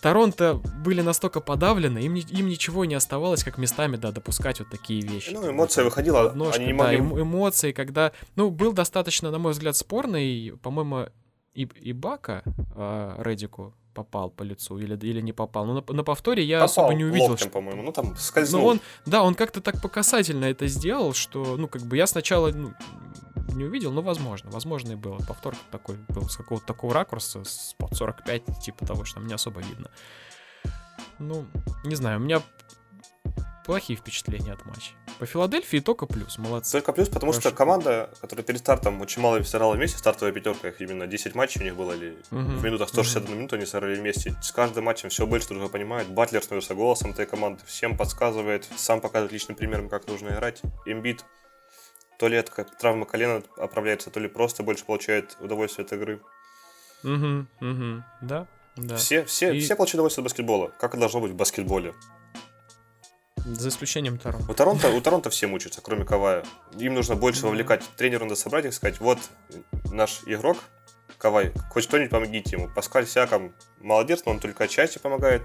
Торонто 0.00 0.54
были 0.54 1.00
настолько 1.00 1.40
подавлены, 1.40 1.98
им, 2.00 2.14
им 2.14 2.48
ничего 2.48 2.84
не 2.84 2.94
оставалось, 2.94 3.44
как 3.44 3.56
местами, 3.56 3.96
да, 3.96 4.10
допускать 4.10 4.58
вот 4.58 4.68
такие 4.68 5.00
вещи. 5.00 5.30
Ну, 5.32 5.48
эмоция 5.48 5.84
выходила, 5.84 6.32
Ножка, 6.32 6.56
они 6.56 6.66
не 6.66 6.72
могли... 6.72 6.98
Да, 6.98 7.20
эмоции, 7.20 7.72
когда, 7.72 8.12
ну, 8.34 8.50
был 8.50 8.72
достаточно, 8.72 9.30
на 9.30 9.38
мой 9.38 9.52
взгляд, 9.52 9.76
спорный, 9.76 10.54
по-моему, 10.60 11.06
и, 11.54 11.62
и 11.62 11.92
Бака 11.92 12.42
э, 12.74 13.14
Редику 13.18 13.74
попал 13.92 14.30
по 14.30 14.42
лицу 14.42 14.78
или, 14.78 14.96
или 15.06 15.20
не 15.20 15.32
попал. 15.32 15.66
Но 15.66 15.74
на, 15.74 15.94
на 15.94 16.04
повторе 16.04 16.44
я 16.44 16.60
попал 16.60 16.84
особо 16.84 16.94
не 16.94 17.04
увидел. 17.04 17.30
Локтем, 17.30 17.48
что... 17.48 17.50
по-моему, 17.50 17.82
ну 17.82 17.92
там 17.92 18.16
скользнул. 18.16 18.62
Ну 18.62 18.66
он, 18.68 18.80
да, 19.06 19.22
он 19.22 19.34
как-то 19.34 19.60
так 19.60 19.80
показательно 19.80 20.46
это 20.46 20.66
сделал, 20.66 21.12
что, 21.14 21.56
ну, 21.56 21.68
как 21.68 21.82
бы 21.82 21.96
я 21.96 22.06
сначала 22.06 22.50
ну, 22.50 22.72
не 23.54 23.64
увидел, 23.64 23.92
но 23.92 24.02
возможно, 24.02 24.50
возможно 24.50 24.92
и 24.92 24.96
было. 24.96 25.18
Повтор 25.18 25.54
такой 25.70 25.96
был 26.08 26.28
с 26.28 26.36
какого-то 26.36 26.66
такого 26.66 26.94
ракурса, 26.94 27.44
с 27.44 27.74
под 27.78 27.94
45, 27.94 28.60
типа 28.60 28.86
того, 28.86 29.04
что 29.04 29.16
там 29.16 29.26
не 29.26 29.34
особо 29.34 29.60
видно. 29.60 29.90
Ну, 31.18 31.46
не 31.84 31.94
знаю, 31.94 32.18
у 32.18 32.22
меня 32.22 32.42
плохие 33.64 33.96
впечатления 33.96 34.52
от 34.52 34.64
матча. 34.64 34.92
По 35.18 35.26
Филадельфии 35.26 35.78
только 35.78 36.06
плюс, 36.06 36.38
молодцы. 36.38 36.72
Только 36.72 36.92
плюс, 36.92 37.08
потому 37.08 37.32
Хорошо. 37.32 37.48
что 37.48 37.56
команда, 37.56 38.10
которая 38.20 38.44
перед 38.44 38.60
стартом 38.60 39.00
очень 39.00 39.22
мало 39.22 39.42
сыграла 39.42 39.74
вместе, 39.74 39.98
стартовая 39.98 40.32
пятерка, 40.32 40.68
их 40.68 40.80
именно 40.80 41.06
10 41.06 41.34
матчей 41.34 41.60
у 41.60 41.64
них 41.64 41.76
было, 41.76 41.92
или 41.92 42.16
угу. 42.30 42.40
в 42.40 42.64
минутах 42.64 42.88
161 42.88 43.28
угу. 43.28 43.38
минуту 43.38 43.56
они 43.56 43.66
сыграли 43.66 43.94
вместе. 43.94 44.34
С 44.42 44.52
каждым 44.52 44.84
матчем 44.84 45.08
все 45.08 45.26
больше 45.26 45.48
друг 45.48 45.60
друга 45.60 45.72
понимают. 45.72 46.08
Батлер 46.08 46.42
становится 46.42 46.74
голосом 46.74 47.10
этой 47.10 47.26
команды, 47.26 47.62
всем 47.66 47.96
подсказывает, 47.96 48.68
сам 48.76 49.00
показывает 49.00 49.32
личным 49.32 49.56
примером, 49.56 49.88
как 49.88 50.06
нужно 50.06 50.28
играть. 50.28 50.62
Имбит 50.86 51.24
то 52.18 52.28
ли 52.28 52.36
это 52.36 52.52
как 52.52 52.78
травма 52.78 53.04
колена 53.04 53.42
оправляется, 53.56 54.08
то 54.08 54.20
ли 54.20 54.28
просто 54.28 54.62
больше 54.62 54.84
получает 54.84 55.36
удовольствие 55.40 55.84
от 55.84 55.92
игры. 55.92 56.20
Угу, 57.02 57.46
угу, 57.60 58.04
да, 58.20 58.46
да. 58.76 58.96
Все, 58.96 59.24
все, 59.24 59.52
и... 59.52 59.60
все 59.60 59.74
получают 59.74 59.94
удовольствие 59.94 60.22
от 60.22 60.30
баскетбола, 60.30 60.72
как 60.78 60.94
и 60.94 60.98
должно 60.98 61.20
быть 61.20 61.32
в 61.32 61.34
баскетболе. 61.34 61.94
За 63.44 63.68
исключением 63.68 64.18
Торонто. 64.18 64.50
У 64.50 64.54
Торонто, 64.54 64.90
у 64.90 65.00
Торонто 65.00 65.30
все 65.30 65.46
мучаются, 65.46 65.80
кроме 65.80 66.04
Кавая. 66.04 66.44
Им 66.78 66.94
нужно 66.94 67.16
больше 67.16 67.46
вовлекать 67.46 67.82
тренеру, 67.96 68.24
надо 68.24 68.36
собрать 68.36 68.66
их, 68.66 68.74
сказать, 68.74 69.00
вот 69.00 69.18
наш 69.90 70.20
игрок, 70.26 70.58
Кавай, 71.18 71.52
хоть 71.70 71.86
кто-нибудь 71.86 72.10
помогите 72.10 72.56
ему. 72.56 72.68
Паскаль 72.68 73.06
Сяком 73.06 73.52
молодец, 73.80 74.22
но 74.24 74.32
он 74.32 74.40
только 74.40 74.64
отчасти 74.64 74.98
помогает. 74.98 75.42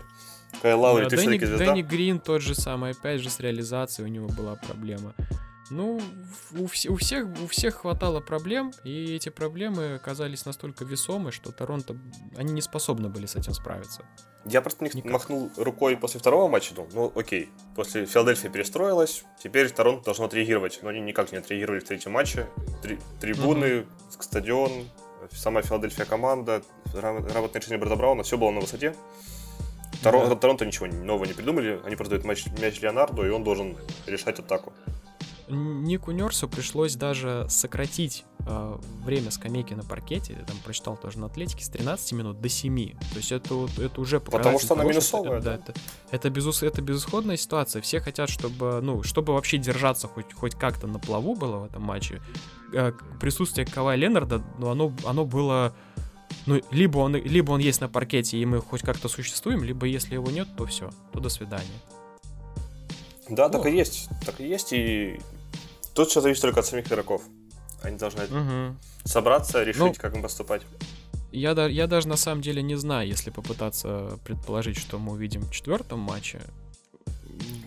Кай 0.62 0.74
Лаури, 0.74 1.10
да, 1.10 1.16
Дэнни, 1.16 1.38
Дэнни 1.38 1.82
Грин 1.82 2.20
тот 2.20 2.42
же 2.42 2.56
самый, 2.56 2.92
опять 2.92 3.22
же 3.22 3.30
с 3.30 3.40
реализацией 3.40 4.08
у 4.08 4.12
него 4.12 4.28
была 4.28 4.56
проблема. 4.56 5.14
Ну, 5.70 6.00
у, 6.54 6.64
у, 6.64 6.68
всех, 6.68 7.28
у 7.44 7.48
всех 7.48 7.76
хватало 7.76 8.22
проблем, 8.22 8.72
и 8.84 9.16
эти 9.16 9.30
проблемы 9.30 9.96
оказались 9.96 10.46
настолько 10.46 10.86
весомы, 10.86 11.32
что 11.32 11.52
Торонто, 11.52 11.98
они 12.38 12.54
не 12.54 12.62
способны 12.62 13.10
были 13.10 13.26
с 13.26 13.36
этим 13.36 13.54
справиться. 13.54 14.06
Я 14.46 14.62
просто 14.62 14.86
не 14.86 15.02
махнул 15.04 15.52
рукой 15.58 15.98
после 15.98 16.22
второго 16.22 16.48
матча, 16.48 16.74
думал, 16.74 16.90
ну 16.94 17.12
окей, 17.20 17.50
после 17.76 18.06
Филадельфия 18.06 18.50
перестроилась, 18.50 19.26
теперь 19.44 19.70
Торонто 19.70 20.06
должно 20.06 20.26
отреагировать, 20.26 20.80
но 20.84 20.90
они 20.90 21.02
никак 21.02 21.34
не 21.34 21.40
отреагировали 21.40 21.80
в 21.80 21.84
третьем 21.84 22.14
матче. 22.14 22.48
Три, 22.82 22.98
трибуны, 23.20 23.66
mm-hmm. 23.66 24.22
стадион, 24.22 24.72
сама 25.32 25.62
Филадельфия 25.64 26.06
команда, 26.06 26.64
работное 26.94 27.60
решение 27.60 27.78
Брэда 27.78 27.98
Брауна, 27.98 28.24
все 28.24 28.38
было 28.38 28.52
на 28.52 28.62
высоте. 28.62 28.96
Торонто, 30.02 30.30
да. 30.30 30.36
Торонто 30.36 30.66
ничего 30.66 30.88
нового 30.88 31.26
не 31.26 31.34
придумали, 31.34 31.82
они 31.84 31.96
просто 31.96 32.12
дают 32.12 32.26
мяч, 32.26 32.46
мяч 32.60 32.82
Леонарду, 32.82 33.26
и 33.26 33.30
он 33.30 33.44
должен 33.44 33.76
решать 34.06 34.40
атаку. 34.40 34.74
Нику 35.50 36.12
Нерсу 36.12 36.50
пришлось 36.50 36.96
даже 36.96 37.46
сократить 37.50 38.26
э, 38.46 38.78
время 39.04 39.32
скамейки 39.32 39.74
на 39.74 39.84
паркете, 39.84 40.36
я 40.38 40.46
там 40.46 40.58
прочитал 40.64 40.98
тоже 40.98 41.20
на 41.20 41.28
Атлетике, 41.28 41.64
с 41.64 41.70
13 41.70 42.12
минут 42.14 42.42
до 42.42 42.50
7. 42.50 42.92
То 42.92 43.18
есть 43.18 43.32
это, 43.32 43.68
это 43.80 44.02
уже 44.02 44.20
Потому 44.20 44.60
что 44.60 44.74
она 44.74 44.84
минусовая, 44.84 45.40
да? 45.40 45.56
Это, 45.56 45.74
это, 46.12 46.30
безус, 46.30 46.64
это 46.64 46.82
безысходная 46.82 47.38
ситуация. 47.38 47.82
Все 47.82 48.02
хотят, 48.02 48.30
чтобы, 48.30 48.82
ну, 48.82 49.04
чтобы 49.04 49.34
вообще 49.34 49.58
держаться 49.58 50.08
хоть, 50.08 50.34
хоть 50.34 50.56
как-то 50.56 50.88
на 50.88 51.00
плаву 51.00 51.34
было 51.36 51.58
в 51.58 51.66
этом 51.66 51.84
матче. 51.84 52.22
Э, 52.74 52.92
присутствие 53.20 53.66
Кавай 53.66 53.98
Ленарда, 53.98 54.44
ну, 54.58 54.70
оно, 54.70 54.94
оно 55.06 55.26
было... 55.26 55.74
Ну, 56.46 56.62
либо 56.72 57.00
он, 57.00 57.16
либо 57.16 57.52
он 57.52 57.62
есть 57.62 57.80
на 57.80 57.88
паркете, 57.88 58.38
и 58.38 58.46
мы 58.46 58.60
хоть 58.60 58.82
как-то 58.82 59.08
существуем, 59.08 59.64
либо 59.64 59.86
если 59.86 60.16
его 60.16 60.30
нет, 60.30 60.48
то 60.58 60.66
все, 60.66 60.90
то 61.14 61.22
до 61.22 61.30
свидания. 61.30 61.80
Да, 63.30 63.50
так 63.50 63.66
и 63.66 63.72
есть. 63.72 64.10
Так 64.26 64.40
и 64.40 64.48
есть, 64.48 64.72
и 64.72 65.20
Тут 65.98 66.12
все 66.12 66.22
зависит 66.22 66.44
только 66.44 66.60
от 66.60 66.66
самих 66.68 66.86
игроков. 66.86 67.24
Они 67.82 67.98
должны 67.98 68.26
угу. 68.26 68.76
собраться, 69.04 69.64
решить, 69.64 69.82
ну, 69.82 69.94
как 69.98 70.14
им 70.14 70.22
поступать. 70.22 70.62
Я, 71.32 71.54
я 71.66 71.88
даже 71.88 72.08
на 72.08 72.18
самом 72.18 72.44
деле 72.44 72.62
не 72.62 72.76
знаю, 72.76 73.08
если 73.08 73.32
попытаться 73.32 74.20
предположить, 74.24 74.78
что 74.78 75.00
мы 75.00 75.14
увидим 75.14 75.42
в 75.42 75.52
четвертом 75.52 75.98
матче. 75.98 76.42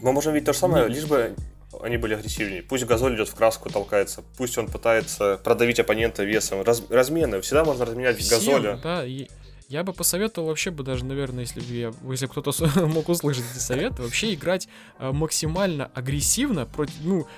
Мы 0.00 0.12
можем 0.12 0.32
видеть 0.32 0.46
то 0.46 0.52
же 0.52 0.60
самое, 0.60 0.86
лишь 0.86 1.06
бы 1.06 1.34
они 1.82 1.96
были 1.96 2.14
агрессивнее. 2.14 2.62
Пусть 2.62 2.84
Газоль 2.84 3.16
идет 3.16 3.28
в 3.28 3.34
краску, 3.34 3.68
толкается. 3.68 4.22
Пусть 4.36 4.56
он 4.58 4.68
пытается 4.68 5.40
продавить 5.42 5.80
оппонента 5.80 6.22
весом. 6.22 6.62
Раз, 6.62 6.84
размены. 6.88 7.40
Всегда 7.40 7.64
можно 7.64 7.84
разменять 7.84 8.16
Всем, 8.18 8.38
Газоля. 8.38 8.80
Да, 8.80 9.04
и 9.04 9.26
я 9.70 9.84
бы 9.84 9.92
посоветовал 9.92 10.48
вообще 10.48 10.72
бы 10.72 10.82
даже, 10.82 11.04
наверное, 11.04 11.44
если 11.44 11.60
бы 11.60 11.72
я, 11.72 11.92
если 12.10 12.26
кто-то 12.26 12.52
мог 12.86 13.08
услышать 13.08 13.44
эти 13.52 13.60
советы, 13.60 14.02
вообще 14.02 14.34
играть 14.34 14.68
э, 14.98 15.12
максимально 15.12 15.90
агрессивно 15.94 16.66
против, 16.66 16.94
ну, 17.02 17.28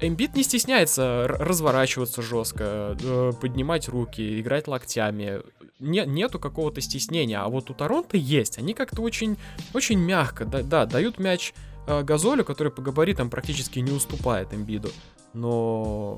Эмбит 0.00 0.34
не 0.34 0.42
стесняется 0.42 1.26
разворачиваться 1.28 2.22
жестко, 2.22 2.96
э, 3.00 3.32
поднимать 3.40 3.88
руки, 3.88 4.40
играть 4.40 4.68
локтями. 4.68 5.42
Не, 5.78 6.06
нету 6.06 6.38
какого-то 6.38 6.80
стеснения. 6.80 7.40
А 7.40 7.48
вот 7.48 7.70
у 7.70 7.74
Торонто 7.74 8.16
есть. 8.16 8.58
Они 8.58 8.72
как-то 8.72 9.02
очень, 9.02 9.36
очень 9.74 9.98
мягко, 9.98 10.44
да, 10.44 10.62
да 10.62 10.86
дают 10.86 11.18
мяч 11.18 11.52
Газолю, 11.86 12.44
который 12.44 12.72
по 12.72 12.82
габаритам 12.82 13.30
практически 13.30 13.78
не 13.78 13.92
уступает 13.92 14.52
Эмбиду. 14.52 14.90
Но 15.34 16.16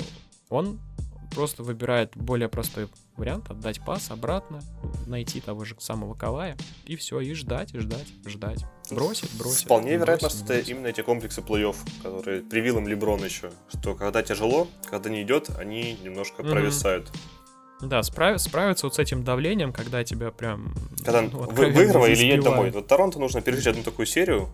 он 0.49 0.79
просто 1.35 1.63
выбирает 1.63 2.13
более 2.15 2.49
простой 2.49 2.89
вариант, 3.19 3.51
отдать 3.51 3.81
пас 3.85 4.11
обратно, 4.11 4.61
найти 5.07 5.41
того 5.41 5.65
же 5.65 5.77
самого 5.79 6.15
Кавая, 6.15 6.57
и 6.87 6.97
все, 6.97 7.21
и 7.21 7.35
ждать, 7.35 7.75
и 7.75 7.79
ждать, 7.79 8.07
ждать. 8.27 8.65
Бросит, 8.91 9.31
бросит. 9.37 9.65
Вполне 9.65 9.97
вероятно, 9.97 10.31
что 10.31 10.55
это 10.55 10.71
именно 10.71 10.87
эти 10.87 11.03
комплексы 11.03 11.41
плей-офф, 11.41 11.77
которые 12.03 12.43
привил 12.43 12.79
им 12.79 12.89
Леброн 12.89 13.25
еще, 13.25 13.51
что 13.69 13.95
когда 13.95 14.23
тяжело, 14.23 14.69
когда 14.89 15.11
не 15.11 15.23
идет, 15.23 15.51
они 15.59 15.99
немножко 16.03 16.43
mm-hmm. 16.43 16.51
провисают. 16.51 17.11
Да, 17.81 18.03
справ, 18.03 18.41
справиться 18.41 18.87
вот 18.87 18.97
с 18.97 18.99
этим 18.99 19.23
давлением, 19.23 19.73
когда 19.73 20.03
тебя 20.03 20.33
прям... 20.33 20.75
Когда 21.05 21.23
ну, 21.23 21.43
вы, 21.43 21.71
выигрывай 21.71 22.13
или 22.13 22.25
едь 22.25 22.43
домой. 22.43 22.71
Вот 22.71 22.89
Торонто 22.89 23.21
нужно 23.21 23.41
пережить 23.41 23.69
одну 23.69 23.83
такую 23.85 24.07
серию, 24.07 24.49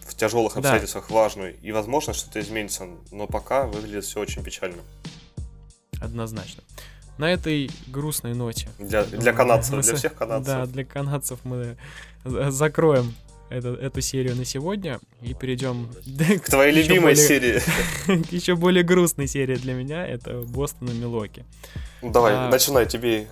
в 0.00 0.16
тяжелых 0.16 0.56
обстоятельствах 0.56 1.06
да. 1.08 1.14
важную, 1.14 1.56
и 1.60 1.70
возможно 1.70 2.12
что-то 2.12 2.40
изменится, 2.40 2.88
но 3.12 3.28
пока 3.28 3.66
выглядит 3.66 4.04
все 4.04 4.20
очень 4.20 4.42
печально 4.42 4.82
однозначно. 6.00 6.62
На 7.20 7.30
этой 7.30 7.70
грустной 7.88 8.32
ноте. 8.32 8.70
Для, 8.78 9.04
для 9.04 9.34
канадцев, 9.34 9.74
мы, 9.74 9.82
для 9.82 9.94
всех 9.94 10.14
канадцев. 10.14 10.46
Да, 10.46 10.64
для 10.64 10.86
канадцев 10.86 11.38
мы 11.44 11.76
закроем 12.24 13.14
эту, 13.50 13.74
эту 13.74 14.00
серию 14.00 14.36
на 14.36 14.46
сегодня 14.46 15.00
и 15.20 15.34
перейдем 15.34 15.90
к 16.42 16.48
твоей 16.48 16.72
любимой 16.72 17.14
более, 17.14 17.16
серии. 17.16 17.60
К 18.22 18.32
еще 18.32 18.56
более 18.56 18.84
грустной 18.84 19.26
серии 19.26 19.56
для 19.56 19.74
меня. 19.74 20.06
Это 20.06 20.40
Бостон 20.40 20.88
и 20.88 20.94
Милоки. 20.94 21.44
Давай, 22.00 22.32
а, 22.34 22.48
начинай, 22.48 22.86
тебе 22.86 23.28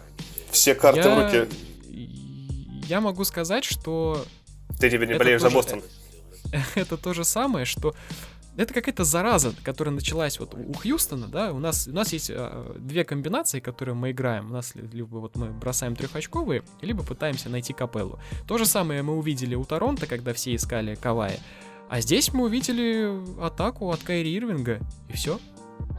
все 0.51 0.75
карты 0.75 1.01
я, 1.01 1.15
в 1.15 1.25
руки. 1.25 1.49
Я 2.89 3.01
могу 3.01 3.25
сказать, 3.25 3.65
что... 3.65 4.23
Ты 4.79 4.91
теперь 4.91 5.09
не 5.09 5.15
болеешь 5.15 5.41
за 5.41 5.49
Бостон. 5.49 5.83
Это 6.75 6.99
то 6.99 7.15
же 7.15 7.25
самое, 7.25 7.65
что 7.65 7.95
это 8.59 8.75
какая-то 8.75 9.05
зараза, 9.05 9.55
которая 9.63 9.95
началась 9.95 10.41
вот 10.41 10.55
у 10.55 10.73
Хьюстона, 10.73 11.29
да, 11.29 11.53
у 11.53 11.61
нас, 11.61 11.87
у 11.87 11.93
нас 11.93 12.13
есть 12.13 12.29
э, 12.29 12.75
две 12.77 13.05
комбинации, 13.05 13.61
которые 13.61 13.95
мы 13.95 14.11
играем, 14.11 14.51
у 14.51 14.53
нас 14.53 14.75
либо 14.75 15.19
вот 15.19 15.37
мы 15.37 15.51
бросаем 15.51 15.95
трехочковые, 15.95 16.65
либо 16.83 17.05
пытаемся 17.05 17.49
найти 17.49 17.73
капеллу. 17.73 18.19
То 18.49 18.59
же 18.59 18.67
самое 18.67 19.03
мы 19.03 19.17
увидели 19.17 19.55
у 19.55 19.65
Торонто, 19.65 20.09
когда 20.09 20.33
все 20.33 20.57
искали 20.57 20.97
Кавая, 20.97 21.39
а 21.89 22.01
здесь 22.01 22.33
мы 22.33 22.47
увидели 22.47 23.23
атаку 23.41 23.93
от 23.93 24.03
Кайри 24.03 24.37
Ирвинга, 24.37 24.81
и 25.09 25.13
все. 25.13 25.39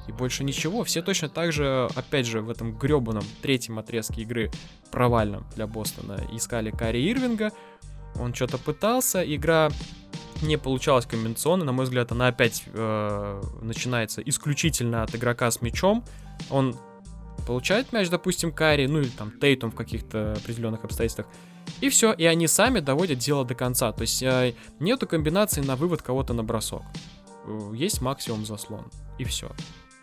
И 0.10 0.12
больше 0.12 0.44
ничего. 0.44 0.84
Все 0.84 1.02
точно 1.02 1.30
так 1.30 1.54
же, 1.54 1.88
опять 1.96 2.26
же, 2.26 2.42
в 2.42 2.50
этом 2.50 2.78
гребаном 2.78 3.24
третьем 3.42 3.80
отрезке 3.80 4.24
игры 4.24 4.52
провальном 4.92 5.46
для 5.56 5.66
Бостона 5.66 6.20
искали 6.34 6.72
Кайри 6.72 7.10
Ирвинга. 7.10 7.52
Он 8.20 8.34
что-то 8.34 8.58
пытался, 8.58 9.24
игра 9.24 9.70
не 10.42 10.58
получалась 10.58 11.06
комбинационно. 11.06 11.66
На 11.66 11.72
мой 11.72 11.86
взгляд, 11.86 12.12
она 12.12 12.28
опять 12.28 12.64
э, 12.68 13.42
начинается 13.62 14.22
исключительно 14.22 15.04
от 15.04 15.16
игрока 15.16 15.50
с 15.52 15.62
мячом. 15.62 16.04
Он 16.50 16.76
Получает 17.46 17.92
мяч, 17.94 18.10
допустим, 18.10 18.52
Карри, 18.52 18.86
ну 18.86 19.00
или 19.00 19.08
там 19.08 19.32
Тейтум 19.32 19.72
в 19.72 19.76
каких-то 19.76 20.34
определенных 20.34 20.84
обстоятельствах. 20.84 21.28
И 21.82 21.90
все, 21.90 22.14
и 22.14 22.26
они 22.26 22.48
сами 22.48 22.80
доводят 22.80 23.20
дело 23.20 23.46
до 23.46 23.56
конца. 23.56 23.92
То 23.92 24.02
есть 24.02 24.22
э, 24.22 24.54
нету 24.80 25.08
комбинации 25.08 25.62
на 25.62 25.76
вывод 25.76 26.02
кого-то 26.02 26.34
на 26.34 26.44
бросок. 26.44 26.84
Э, 27.46 27.72
есть 27.74 28.02
максимум 28.02 28.46
заслон. 28.46 28.86
И 29.18 29.24
все. 29.24 29.52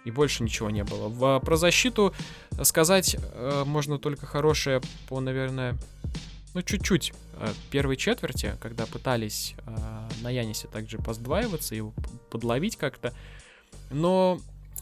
И 0.04 0.10
больше 0.10 0.42
ничего 0.42 0.70
не 0.70 0.84
было. 0.84 1.08
В, 1.08 1.40
про 1.40 1.56
защиту 1.56 2.14
сказать 2.62 3.16
э, 3.16 3.64
можно 3.64 3.98
только 3.98 4.26
хорошее 4.26 4.80
по, 5.08 5.20
наверное, 5.20 5.76
ну, 6.56 6.62
чуть-чуть 6.62 7.12
э, 7.34 7.48
первой 7.70 7.96
четверти, 7.96 8.56
когда 8.62 8.86
пытались 8.86 9.54
э, 9.66 10.08
на 10.22 10.30
Янисе 10.30 10.68
также 10.68 10.96
поздваиваться, 10.96 11.74
его 11.74 11.92
подловить 12.30 12.76
как-то. 12.76 13.12
Но... 13.90 14.38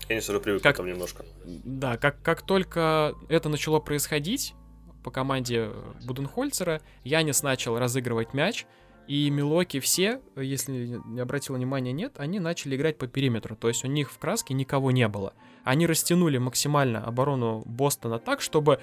Янис 0.09 0.29
уже 0.31 0.39
привык 0.39 0.63
как, 0.63 0.77
там 0.77 0.87
немножко. 0.87 1.25
Да, 1.45 1.97
как, 1.97 2.23
как 2.23 2.43
только 2.43 3.17
это 3.29 3.49
начало 3.49 3.81
происходить 3.81 4.55
по 5.03 5.11
команде 5.11 5.71
Буденхольцера, 6.07 6.81
Янис 7.03 7.43
начал 7.43 7.77
разыгрывать 7.77 8.35
мяч, 8.35 8.67
и 9.09 9.29
Милоки 9.31 9.81
все, 9.81 10.21
если 10.37 11.01
не 11.05 11.21
обратил 11.21 11.57
внимания, 11.57 11.91
нет, 11.91 12.15
они 12.19 12.39
начали 12.39 12.77
играть 12.77 12.99
по 12.99 13.09
периметру. 13.09 13.57
То 13.57 13.67
есть 13.67 13.85
у 13.85 13.89
них 13.89 14.13
в 14.13 14.19
краске 14.21 14.55
никого 14.55 14.93
не 14.93 15.09
было. 15.09 15.35
Они 15.65 15.89
растянули 15.89 16.39
максимально 16.39 17.05
оборону 17.05 17.65
Бостона 17.67 18.21
так, 18.21 18.41
чтобы 18.41 18.81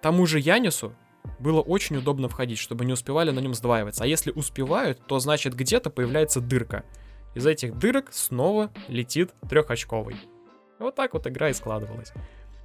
тому 0.00 0.24
же 0.24 0.40
Янису 0.40 0.94
было 1.38 1.60
очень 1.60 1.96
удобно 1.96 2.28
входить, 2.28 2.58
чтобы 2.58 2.84
не 2.84 2.92
успевали 2.92 3.30
на 3.30 3.40
нем 3.40 3.54
сдваиваться. 3.54 4.04
А 4.04 4.06
если 4.06 4.30
успевают, 4.30 5.06
то 5.06 5.18
значит 5.18 5.54
где-то 5.54 5.90
появляется 5.90 6.40
дырка. 6.40 6.84
Из 7.34 7.46
этих 7.46 7.78
дырок 7.78 8.12
снова 8.12 8.70
летит 8.88 9.32
трехочковый. 9.48 10.16
Вот 10.78 10.94
так 10.94 11.14
вот 11.14 11.26
игра 11.26 11.50
и 11.50 11.52
складывалась. 11.52 12.12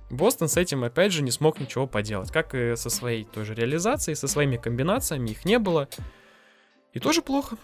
Бостон 0.10 0.50
с 0.50 0.58
этим 0.58 0.84
опять 0.84 1.14
же 1.14 1.24
не 1.24 1.32
смог 1.32 1.60
ничего 1.60 1.88
поделать. 1.88 2.32
Как 2.32 2.54
и 2.54 2.76
со 2.76 2.90
своей 2.90 3.24
той 3.24 3.46
же 3.46 3.54
реализацией, 3.54 4.16
со 4.16 4.28
своими 4.28 4.58
комбинациями, 4.58 5.30
их 5.30 5.46
не 5.46 5.58
было. 5.58 5.88
И 6.94 7.00
тоже 7.00 7.22
плохо. 7.22 7.58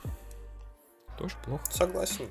Тоже 1.17 1.35
плохо. 1.43 1.65
Согласен. 1.69 2.29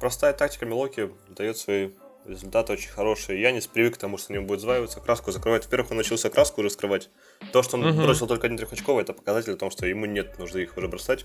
Простая 0.00 0.32
тактика 0.32 0.64
Милоки 0.64 1.10
дает 1.28 1.58
свои 1.58 1.90
результаты 2.26 2.72
очень 2.72 2.90
хорошие. 2.90 3.40
Я 3.40 3.52
не 3.52 3.60
привык 3.60 3.94
к 3.94 3.98
тому, 3.98 4.18
что 4.18 4.32
на 4.32 4.36
нем 4.36 4.46
будет 4.46 4.60
зваиваться, 4.60 5.00
краску 5.00 5.32
закрывать. 5.32 5.64
Во-первых, 5.64 5.90
он 5.90 5.96
научился 5.96 6.30
краску 6.30 6.60
уже 6.60 6.70
скрывать. 6.70 7.10
То, 7.52 7.62
что 7.62 7.76
он 7.76 7.84
угу. 7.84 8.02
бросил 8.02 8.26
только 8.26 8.46
один 8.46 8.58
трехочковый, 8.58 9.02
это 9.02 9.12
показатель 9.12 9.52
о 9.52 9.56
том, 9.56 9.70
что 9.70 9.86
ему 9.86 10.06
нет 10.06 10.38
нужды 10.38 10.62
их 10.62 10.76
уже 10.76 10.88
бросать. 10.88 11.24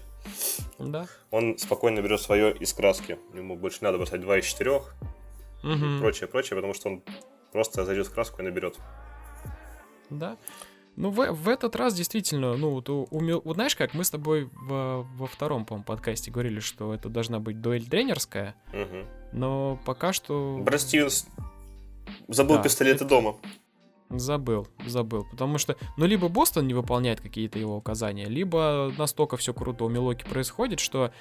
Да. 0.79 1.07
Он 1.31 1.57
спокойно 1.57 2.01
берет 2.01 2.21
свое 2.21 2.55
из 2.55 2.73
краски. 2.73 3.17
Ему 3.33 3.55
больше 3.55 3.79
не 3.81 3.85
надо 3.85 3.97
бросать 3.97 4.21
два 4.21 4.37
из 4.37 4.45
четырех 4.45 4.95
угу. 5.63 5.73
и 5.73 5.99
прочее, 5.99 6.27
прочее, 6.27 6.55
потому 6.55 6.73
что 6.73 6.89
он 6.89 7.03
просто 7.51 7.85
зайдет 7.85 8.07
в 8.07 8.13
краску 8.13 8.41
и 8.41 8.45
наберет. 8.45 8.77
Да. 10.09 10.37
Ну, 10.95 11.09
в, 11.09 11.31
в 11.31 11.49
этот 11.49 11.75
раз 11.75 11.93
действительно, 11.93 12.55
ну, 12.55 12.69
вот, 12.69 12.89
у, 12.89 13.07
у, 13.11 13.41
вот 13.41 13.55
знаешь 13.55 13.75
как, 13.75 13.93
мы 13.93 14.03
с 14.03 14.09
тобой 14.09 14.49
в, 14.53 15.05
во 15.17 15.27
втором, 15.27 15.65
по-моему, 15.65 15.83
подкасте 15.83 16.31
говорили, 16.31 16.59
что 16.59 16.93
это 16.93 17.09
должна 17.09 17.39
быть 17.39 17.59
дуэль 17.61 17.85
тренерская, 17.85 18.55
угу. 18.69 19.05
но 19.33 19.79
пока 19.85 20.13
что... 20.13 20.57
Брэд 20.61 20.81
Стивенс 20.81 21.27
забыл 22.27 22.57
да, 22.57 22.63
пистолеты 22.63 23.03
это... 23.03 23.05
дома. 23.05 23.35
Забыл, 24.09 24.67
забыл, 24.85 25.25
потому 25.29 25.57
что, 25.57 25.75
ну, 25.97 26.05
либо 26.05 26.29
Бостон 26.29 26.67
не 26.67 26.73
выполняет 26.73 27.19
какие-то 27.19 27.59
его 27.59 27.75
указания, 27.75 28.25
либо 28.25 28.93
настолько 28.97 29.35
все 29.35 29.53
круто 29.53 29.83
у 29.83 29.89
Милоки 29.89 30.23
происходит, 30.23 30.79
что 30.79 31.11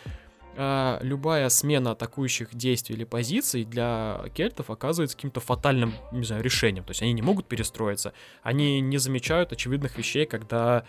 э, 0.57 0.99
любая 1.03 1.49
смена 1.49 1.93
атакующих 1.93 2.55
действий 2.55 2.97
или 2.97 3.05
позиций 3.05 3.65
для 3.65 4.25
кельтов 4.35 4.71
оказывается 4.71 5.17
каким-то 5.17 5.41
фатальным, 5.41 5.95
не 6.13 6.25
знаю, 6.25 6.43
решением. 6.43 6.85
То 6.85 6.91
есть 6.91 7.03
они 7.03 7.13
не 7.13 7.23
могут 7.23 7.47
перестроиться, 7.47 8.13
они 8.43 8.81
не 8.81 8.99
замечают 8.99 9.53
очевидных 9.53 9.99
вещей, 9.99 10.27
когда 10.27 10.85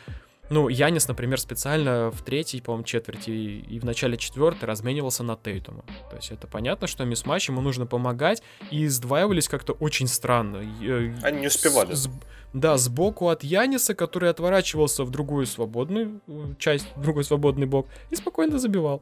ну, 0.49 0.67
Янис, 0.67 1.07
например, 1.07 1.39
специально 1.39 2.11
в 2.11 2.21
третьей, 2.21 2.61
по-моему, 2.61 2.83
четверти 2.83 3.31
и 3.31 3.79
в 3.79 3.83
начале 3.83 4.15
четвертой 4.15 4.69
разменивался 4.69 5.23
на 5.23 5.35
Тейтума. 5.35 5.83
То 6.09 6.17
есть 6.17 6.31
это 6.31 6.45
понятно, 6.47 6.87
что 6.87 7.03
мисс-матч 7.03 7.49
ему 7.49 7.61
нужно 7.61 7.87
помогать, 7.87 8.43
и 8.69 8.87
сдваивались 8.87 9.47
как-то 9.47 9.73
очень 9.73 10.07
странно. 10.07 10.57
Э, 10.81 11.13
они 11.23 11.41
не 11.41 11.47
успевали. 11.47 11.93
С, 11.93 12.05
с, 12.05 12.09
да, 12.53 12.77
сбоку 12.77 13.29
от 13.29 13.43
Яниса, 13.43 13.95
который 13.95 14.29
отворачивался 14.29 15.03
в 15.03 15.09
другую 15.09 15.47
свободную 15.47 16.21
э, 16.27 16.53
часть, 16.59 16.87
в 16.95 17.01
другой 17.01 17.23
свободный 17.23 17.65
бок, 17.65 17.87
и 18.11 18.15
спокойно 18.15 18.59
забивал 18.59 19.01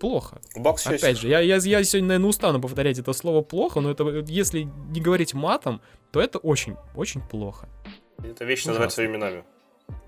плохо. 0.00 0.40
Бокс 0.56 0.86
Опять 0.86 1.18
же, 1.18 1.28
я, 1.28 1.40
я, 1.40 1.56
я 1.56 1.84
сегодня, 1.84 2.08
наверное, 2.08 2.28
устану 2.28 2.60
повторять 2.60 2.98
это 2.98 3.12
слово 3.12 3.42
плохо, 3.42 3.80
но 3.80 3.90
это, 3.90 4.04
если 4.26 4.62
не 4.62 5.00
говорить 5.00 5.34
матом, 5.34 5.80
то 6.12 6.20
это 6.20 6.38
очень, 6.38 6.76
очень 6.94 7.22
плохо. 7.22 7.68
Это 8.22 8.44
вещь 8.44 8.66
называть 8.66 8.92
своими 8.92 9.12
именами. 9.12 9.44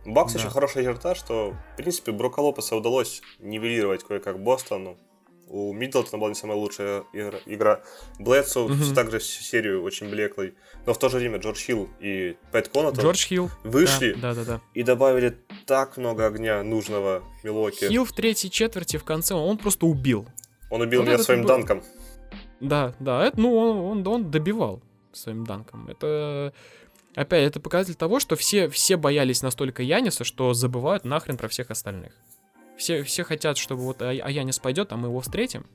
Бакс 0.05 0.33
да. 0.33 0.39
еще 0.39 0.49
хорошая 0.49 0.85
черта, 0.85 1.15
что, 1.15 1.55
в 1.73 1.77
принципе, 1.77 2.13
Брока 2.13 2.41
Лопеса 2.41 2.77
удалось 2.77 3.23
нивелировать 3.39 4.05
кое-как 4.05 4.39
Бостону. 4.43 4.97
У 5.49 5.73
Миддлтона 5.73 6.19
была 6.19 6.31
не 6.31 6.35
самая 6.35 6.57
лучшая 6.57 7.05
игра. 7.47 7.83
Блэдсу 8.19 8.65
угу. 8.65 8.95
также 8.95 9.21
серию 9.21 9.83
очень 9.83 10.09
блеклый. 10.11 10.55
Но 10.87 10.93
в 10.93 10.99
то 10.99 11.09
же 11.09 11.19
время 11.19 11.39
Джордж 11.39 11.59
Хилл 11.59 11.89
и 12.01 12.37
Пэт 12.51 12.69
Конатон 12.69 13.05
Джордж 13.05 13.27
Хилл. 13.27 13.51
вышли 13.63 14.13
да, 14.15 14.35
да, 14.35 14.45
да, 14.45 14.45
да. 14.45 14.61
и 14.75 14.83
добавили 14.83 15.39
так 15.67 15.97
много 15.97 16.27
огня 16.27 16.63
нужного 16.65 17.23
Милоки. 17.45 17.89
Хилл 17.89 18.05
в 18.05 18.13
третьей 18.13 18.51
четверти 18.51 18.97
в 18.97 19.05
конце, 19.05 19.35
он 19.35 19.59
просто 19.59 19.87
убил. 19.87 20.27
Он 20.71 20.81
убил 20.81 21.01
вот 21.01 21.09
меня 21.09 21.19
своим 21.19 21.43
был... 21.43 21.49
данком. 21.49 21.83
Да, 22.61 22.95
да, 22.99 23.25
это, 23.25 23.39
ну, 23.39 23.55
он, 23.55 23.77
он, 23.79 24.07
он 24.07 24.31
добивал 24.31 24.83
своим 25.13 25.45
данком. 25.45 25.89
Это 25.89 26.53
опять, 27.15 27.47
это 27.47 27.61
показатель 27.61 27.95
того, 27.95 28.19
что 28.19 28.35
все, 28.35 28.69
все 28.69 28.97
боялись 28.97 29.43
настолько 29.43 29.83
Яниса, 29.83 30.25
что 30.25 30.55
забывают 30.55 31.05
нахрен 31.05 31.37
про 31.37 31.49
всех 31.49 31.71
остальных. 31.71 32.13
Все, 32.77 33.03
все 33.03 33.25
хотят, 33.25 33.57
чтобы 33.57 33.83
вот 33.83 34.03
а, 34.03 34.11
а 34.11 34.31
Янис 34.31 34.59
пойдет, 34.59 34.93
а 34.93 34.97
мы 34.97 35.09
его 35.09 35.21
встретим. 35.21 35.67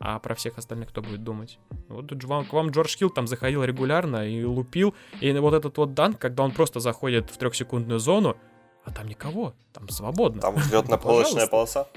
А 0.00 0.18
про 0.20 0.34
всех 0.34 0.58
остальных 0.58 0.90
кто 0.90 1.02
будет 1.02 1.24
думать? 1.24 1.58
Вот 1.88 2.12
вам, 2.24 2.46
к 2.46 2.52
вам 2.52 2.70
Джордж 2.70 2.96
Хилл 2.96 3.10
там 3.10 3.26
заходил 3.26 3.64
регулярно 3.64 4.28
и 4.28 4.44
лупил. 4.44 4.94
И 5.20 5.32
вот 5.32 5.54
этот 5.54 5.76
вот 5.76 5.94
данк, 5.94 6.18
когда 6.18 6.44
он 6.44 6.52
просто 6.52 6.78
заходит 6.78 7.30
в 7.30 7.36
трехсекундную 7.36 7.98
зону, 7.98 8.36
а 8.84 8.92
там 8.92 9.08
никого, 9.08 9.54
там 9.72 9.88
свободно. 9.88 10.40
Там 10.40 10.54
взлетно-полочная 10.54 11.48
полоса. 11.48 11.88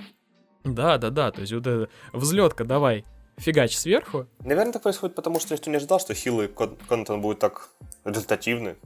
Да, 0.63 0.97
да, 0.97 1.09
да. 1.11 1.31
То 1.31 1.41
есть 1.41 1.53
вот 1.53 1.67
это 1.67 1.89
взлетка, 2.11 2.65
давай, 2.65 3.05
фигач 3.37 3.75
сверху. 3.75 4.27
Наверное, 4.39 4.73
так 4.73 4.81
происходит, 4.81 5.15
потому 5.15 5.39
что 5.39 5.53
никто 5.53 5.69
не 5.69 5.77
ожидал, 5.77 5.99
что 5.99 6.13
Хилл 6.13 6.41
и 6.41 6.47
Контон 6.47 7.21
будут 7.21 7.39
так 7.39 7.69
результативны. 8.03 8.77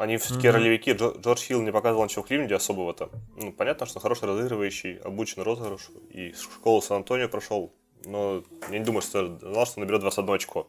Они 0.00 0.16
все-таки 0.16 0.48
mm-hmm. 0.48 0.52
ролевики. 0.52 0.92
Джордж 0.92 1.42
Хилл 1.42 1.60
не 1.60 1.72
показывал 1.72 2.04
ничего 2.04 2.22
в 2.22 2.26
Кливленде 2.26 2.54
особого-то. 2.54 3.10
Ну, 3.36 3.52
понятно, 3.52 3.84
что 3.84 4.00
хороший 4.00 4.28
разыгрывающий, 4.28 4.96
обучен 4.96 5.42
розыгрышу. 5.42 5.92
И 6.08 6.32
школу 6.32 6.80
Сан-Антонио 6.80 7.28
прошел. 7.28 7.70
Но 8.06 8.42
я 8.70 8.78
не 8.78 8.84
думаю, 8.84 9.02
что 9.02 9.38
знал, 9.38 9.66
что 9.66 9.78
наберет 9.80 10.00
21 10.00 10.34
очко. 10.34 10.68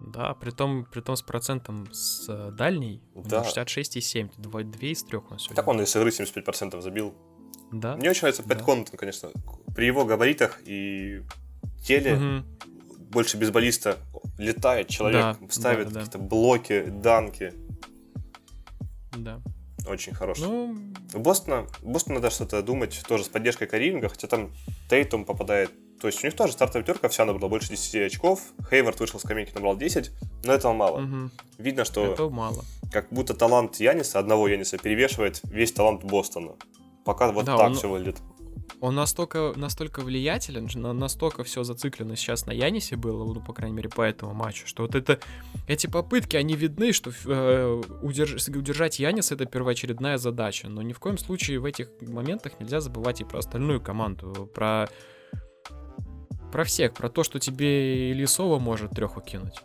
Да, 0.00 0.34
при 0.34 0.50
том, 0.50 0.84
при 0.84 1.00
том 1.00 1.16
с 1.16 1.22
процентом 1.22 1.88
с 1.92 2.28
э, 2.28 2.52
дальней 2.52 3.02
да. 3.16 3.42
66,7. 3.42 4.30
2, 4.36 4.62
2 4.62 4.78
из 4.82 5.02
3 5.02 5.18
он 5.18 5.38
сегодня. 5.40 5.56
Так 5.56 5.66
он 5.66 5.80
из 5.80 5.96
игры 5.96 6.10
75% 6.10 6.80
забил. 6.82 7.14
Да. 7.72 7.96
Мне 7.96 8.10
очень 8.10 8.20
нравится 8.20 8.44
Пэт 8.44 8.58
да. 8.58 8.64
Контон, 8.64 8.96
конечно. 8.96 9.30
При 9.74 9.86
его 9.86 10.04
габаритах 10.04 10.60
и 10.64 11.22
теле 11.84 12.14
угу. 12.14 12.46
больше 13.10 13.38
бейсболиста 13.38 13.98
летает 14.38 14.88
человек, 14.88 15.36
да, 15.40 15.48
ставит 15.48 15.88
да, 15.88 15.94
да, 15.94 16.00
какие-то 16.00 16.18
блоки, 16.18 16.84
данки. 16.84 17.52
Да. 19.16 19.40
Очень 19.86 20.14
хороший. 20.14 20.44
Ну... 20.44 20.76
Бостона, 21.14 21.66
Бостон 21.82 22.14
надо 22.14 22.30
что-то 22.30 22.62
думать 22.62 23.02
тоже 23.06 23.24
с 23.24 23.28
поддержкой 23.28 23.66
Каринга, 23.66 24.08
хотя 24.08 24.26
там 24.26 24.50
Тейтум 24.88 25.24
попадает. 25.24 25.70
То 26.00 26.08
есть 26.08 26.22
у 26.22 26.26
них 26.26 26.36
тоже 26.36 26.52
стартовая 26.52 26.84
терка 26.84 27.08
вся 27.08 27.24
набрала 27.24 27.48
больше 27.48 27.68
10 27.68 28.12
очков. 28.12 28.40
Хейвард 28.70 28.98
вышел 29.00 29.18
с 29.18 29.22
скамейки, 29.22 29.54
набрал 29.54 29.76
10, 29.76 30.10
но 30.44 30.52
этого 30.52 30.72
мало. 30.72 31.02
Угу. 31.02 31.30
Видно, 31.58 31.84
что 31.84 32.04
этого 32.04 32.30
мало. 32.30 32.64
как 32.92 33.08
будто 33.10 33.34
талант 33.34 33.76
Яниса, 33.76 34.18
одного 34.18 34.48
Яниса, 34.48 34.78
перевешивает 34.78 35.40
весь 35.44 35.72
талант 35.72 36.04
Бостона. 36.04 36.52
Пока 37.04 37.30
вот 37.32 37.44
да, 37.44 37.56
так 37.56 37.66
он... 37.68 37.74
все 37.74 37.88
выглядит 37.88 38.18
он 38.80 38.94
настолько, 38.94 39.52
настолько 39.56 40.00
влиятелен, 40.00 40.68
настолько 40.98 41.44
все 41.44 41.64
зациклено 41.64 42.14
сейчас 42.16 42.46
на 42.46 42.52
Янисе 42.52 42.96
было, 42.96 43.24
ну, 43.24 43.40
по 43.40 43.52
крайней 43.52 43.76
мере, 43.76 43.88
по 43.88 44.02
этому 44.02 44.34
матчу, 44.34 44.66
что 44.66 44.82
вот 44.82 44.94
это, 44.94 45.20
эти 45.66 45.86
попытки, 45.86 46.36
они 46.36 46.54
видны, 46.54 46.92
что 46.92 47.10
э, 47.24 47.82
удерж, 48.02 48.48
удержать 48.48 48.98
Яниса 48.98 49.34
это 49.34 49.46
первоочередная 49.46 50.18
задача, 50.18 50.68
но 50.68 50.82
ни 50.82 50.92
в 50.92 51.00
коем 51.00 51.18
случае 51.18 51.60
в 51.60 51.64
этих 51.64 51.88
моментах 52.00 52.60
нельзя 52.60 52.80
забывать 52.80 53.20
и 53.20 53.24
про 53.24 53.38
остальную 53.38 53.80
команду, 53.80 54.50
про 54.54 54.88
про 56.52 56.62
всех, 56.62 56.94
про 56.94 57.08
то, 57.08 57.24
что 57.24 57.40
тебе 57.40 58.12
Лисова 58.12 58.60
может 58.60 58.92
треху 58.92 59.20
кинуть. 59.20 59.56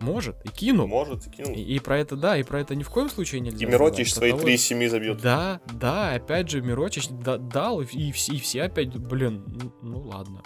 Может, 0.00 0.36
и 0.44 0.48
кинул. 0.48 0.86
Может, 0.86 1.26
и 1.26 1.30
кинул. 1.30 1.52
И, 1.52 1.60
и 1.60 1.78
про 1.78 1.98
это, 1.98 2.16
да, 2.16 2.36
и 2.36 2.42
про 2.42 2.60
это 2.60 2.74
ни 2.74 2.82
в 2.82 2.90
коем 2.90 3.08
случае 3.08 3.40
нельзя. 3.40 3.66
И 3.66 3.70
Миротич 3.70 4.12
свои 4.12 4.30
того... 4.30 4.42
3 4.42 4.56
7 4.56 4.88
забьет. 4.88 5.20
Да, 5.20 5.60
да, 5.72 6.12
опять 6.14 6.50
же, 6.50 6.60
Миротич 6.60 7.08
да, 7.08 7.38
дал, 7.38 7.80
и, 7.80 7.86
и, 7.86 8.12
все, 8.12 8.32
и 8.32 8.38
все 8.38 8.64
опять, 8.64 8.96
блин, 8.96 9.44
ну, 9.46 9.72
ну 9.82 10.00
ладно. 10.00 10.42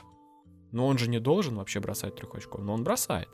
Но 0.73 0.87
он 0.87 0.99
же 0.99 1.09
не 1.09 1.19
должен 1.19 1.57
вообще 1.57 1.81
бросать 1.81 2.15
трех 2.15 2.35
очков, 2.35 2.61
но 2.63 2.75
он 2.75 2.85
бросает. 2.85 3.29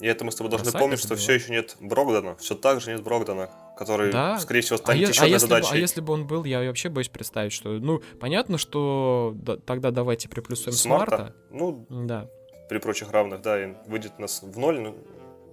И 0.00 0.06
это 0.06 0.24
мы 0.24 0.32
с 0.32 0.34
тобой 0.34 0.50
должны 0.50 0.64
Красавец 0.64 0.82
помнить, 0.82 0.98
что 0.98 1.08
было. 1.10 1.18
все 1.18 1.32
еще 1.34 1.52
нет 1.52 1.76
Брогдана. 1.80 2.36
Все 2.36 2.54
так 2.54 2.80
же 2.80 2.92
нет 2.92 3.02
Брогдана, 3.02 3.50
который, 3.76 4.10
да? 4.10 4.38
скорее 4.40 4.60
всего, 4.60 4.76
станет 4.76 5.06
а 5.06 5.10
еще 5.10 5.20
а 5.20 5.24
одной 5.24 5.38
задачей. 5.38 5.70
Бы, 5.70 5.76
а 5.76 5.78
если 5.78 6.00
бы 6.00 6.12
он 6.12 6.26
был, 6.26 6.44
я 6.44 6.60
вообще 6.66 6.88
боюсь 6.88 7.08
представить, 7.08 7.52
что. 7.52 7.70
Ну, 7.70 8.02
понятно, 8.20 8.58
что 8.58 9.32
да, 9.36 9.56
тогда 9.56 9.92
давайте 9.92 10.28
приплюсуем 10.28 10.76
Смарта. 10.76 11.16
Смарта. 11.16 11.36
Ну, 11.50 11.86
да. 11.88 12.28
При 12.68 12.78
прочих 12.78 13.12
равных, 13.12 13.40
да, 13.42 13.62
и 13.62 13.74
выйдет 13.86 14.18
нас 14.18 14.42
в 14.42 14.58
ноль. 14.58 14.80
Ну, 14.80 14.96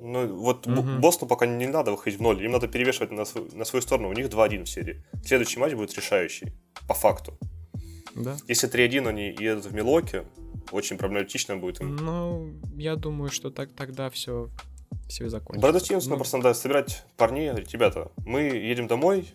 ну 0.02 0.36
вот 0.36 0.68
угу. 0.68 0.82
Бостону 1.00 1.30
пока 1.30 1.46
не 1.46 1.68
надо 1.68 1.92
выходить 1.92 2.20
в 2.20 2.22
ноль. 2.22 2.44
Им 2.44 2.52
надо 2.52 2.68
перевешивать 2.68 3.12
на, 3.12 3.26
свою, 3.26 3.48
на 3.54 3.66
свою 3.66 3.82
сторону. 3.82 4.10
У 4.10 4.14
них 4.14 4.28
2-1 4.28 4.64
в 4.64 4.70
серии. 4.70 5.04
Следующий 5.24 5.60
матч 5.60 5.74
будет 5.74 5.94
решающий. 5.94 6.54
По 6.88 6.94
факту. 6.94 7.38
Да. 8.16 8.36
Если 8.48 8.70
3-1 8.70 9.08
они 9.08 9.36
едут 9.40 9.66
в 9.66 9.74
Милоке, 9.74 10.26
очень 10.72 10.98
проблематично 10.98 11.56
будет 11.58 11.82
им. 11.82 11.96
Ну, 11.96 12.54
я 12.76 12.96
думаю, 12.96 13.30
что 13.30 13.52
так 13.52 13.72
тогда 13.74 14.10
все 14.10 14.50
все 15.08 15.30
закончится. 15.30 15.62
Брэда 15.62 15.80
Стивенсона 15.80 16.12
ну... 16.12 16.18
просто 16.18 16.38
надо 16.38 16.54
собирать 16.54 17.06
парней, 17.18 17.50
говорить, 17.50 17.72
ребята, 17.74 18.12
мы 18.26 18.42
едем 18.42 18.88
домой 18.88 19.28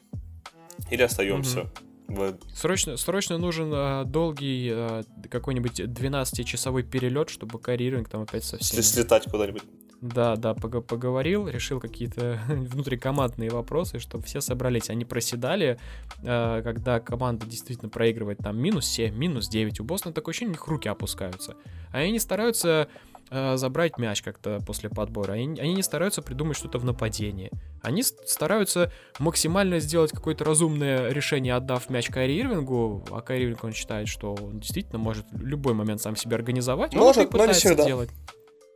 или 0.91 1.03
остаемся. 1.03 1.71
Угу. 2.09 2.39
Срочно, 2.55 2.97
срочно 2.97 3.37
нужен 3.37 3.71
а, 3.75 4.05
долгий 4.05 4.71
а, 4.73 5.03
какой-нибудь 5.29 5.81
12-часовой 5.81 6.83
перелет, 6.83 7.31
чтобы 7.31 7.59
карьеринг 7.59 8.09
там 8.09 8.23
опять 8.23 8.45
совсем... 8.45 8.83
Слетать 8.83 9.25
куда-нибудь. 9.25 9.63
Да, 10.01 10.37
да, 10.37 10.53
пог- 10.53 10.83
поговорил, 10.83 11.49
решил 11.49 11.81
какие-то 11.81 12.39
внутрикомандные 12.49 13.51
вопросы, 13.51 13.99
чтобы 13.99 14.25
все 14.25 14.41
собрались. 14.41 14.91
Они 14.91 15.05
проседали, 15.05 15.79
э, 16.23 16.61
когда 16.63 17.01
команда 17.01 17.47
действительно 17.47 17.89
проигрывает 17.89 18.39
там 18.39 18.59
минус 18.59 18.87
7, 18.87 19.17
минус 19.17 19.49
9. 19.49 19.81
У 19.81 19.85
Бостона 19.85 20.15
такое 20.15 20.33
ощущение, 20.33 20.51
у 20.51 20.57
них 20.57 20.67
руки 20.67 20.89
опускаются. 20.89 21.55
А 21.93 21.99
они 21.99 22.19
стараются 22.19 22.89
э, 23.31 23.57
забрать 23.57 23.99
мяч 23.99 24.23
как-то 24.23 24.61
после 24.67 24.91
подбора. 24.91 25.33
Они, 25.33 25.59
они 25.59 25.75
не 25.75 25.83
стараются 25.83 26.21
придумать 26.21 26.59
что-то 26.59 26.79
в 26.79 26.85
нападении. 26.85 27.51
Они 27.83 28.03
стараются 28.03 28.93
максимально 29.19 29.79
сделать 29.81 30.11
какое-то 30.11 30.45
разумное 30.45 31.11
решение, 31.11 31.55
отдав 31.55 31.89
мяч 31.89 32.09
Кайри 32.09 32.41
Ирвингу, 32.41 33.05
а 33.11 33.23
Кайри 33.23 33.45
Ирвинг, 33.45 33.65
он 33.65 33.73
считает, 33.73 34.09
что 34.09 34.35
он 34.35 34.61
действительно 34.61 34.99
может 34.99 35.27
любой 35.33 35.73
момент 35.73 36.03
сам 36.03 36.17
себя 36.17 36.37
организовать. 36.37 36.95
Может, 36.95 37.23
он 37.23 37.29
и 37.29 37.31
пытается 37.31 37.75
но 37.75 37.87
делать. 37.87 38.11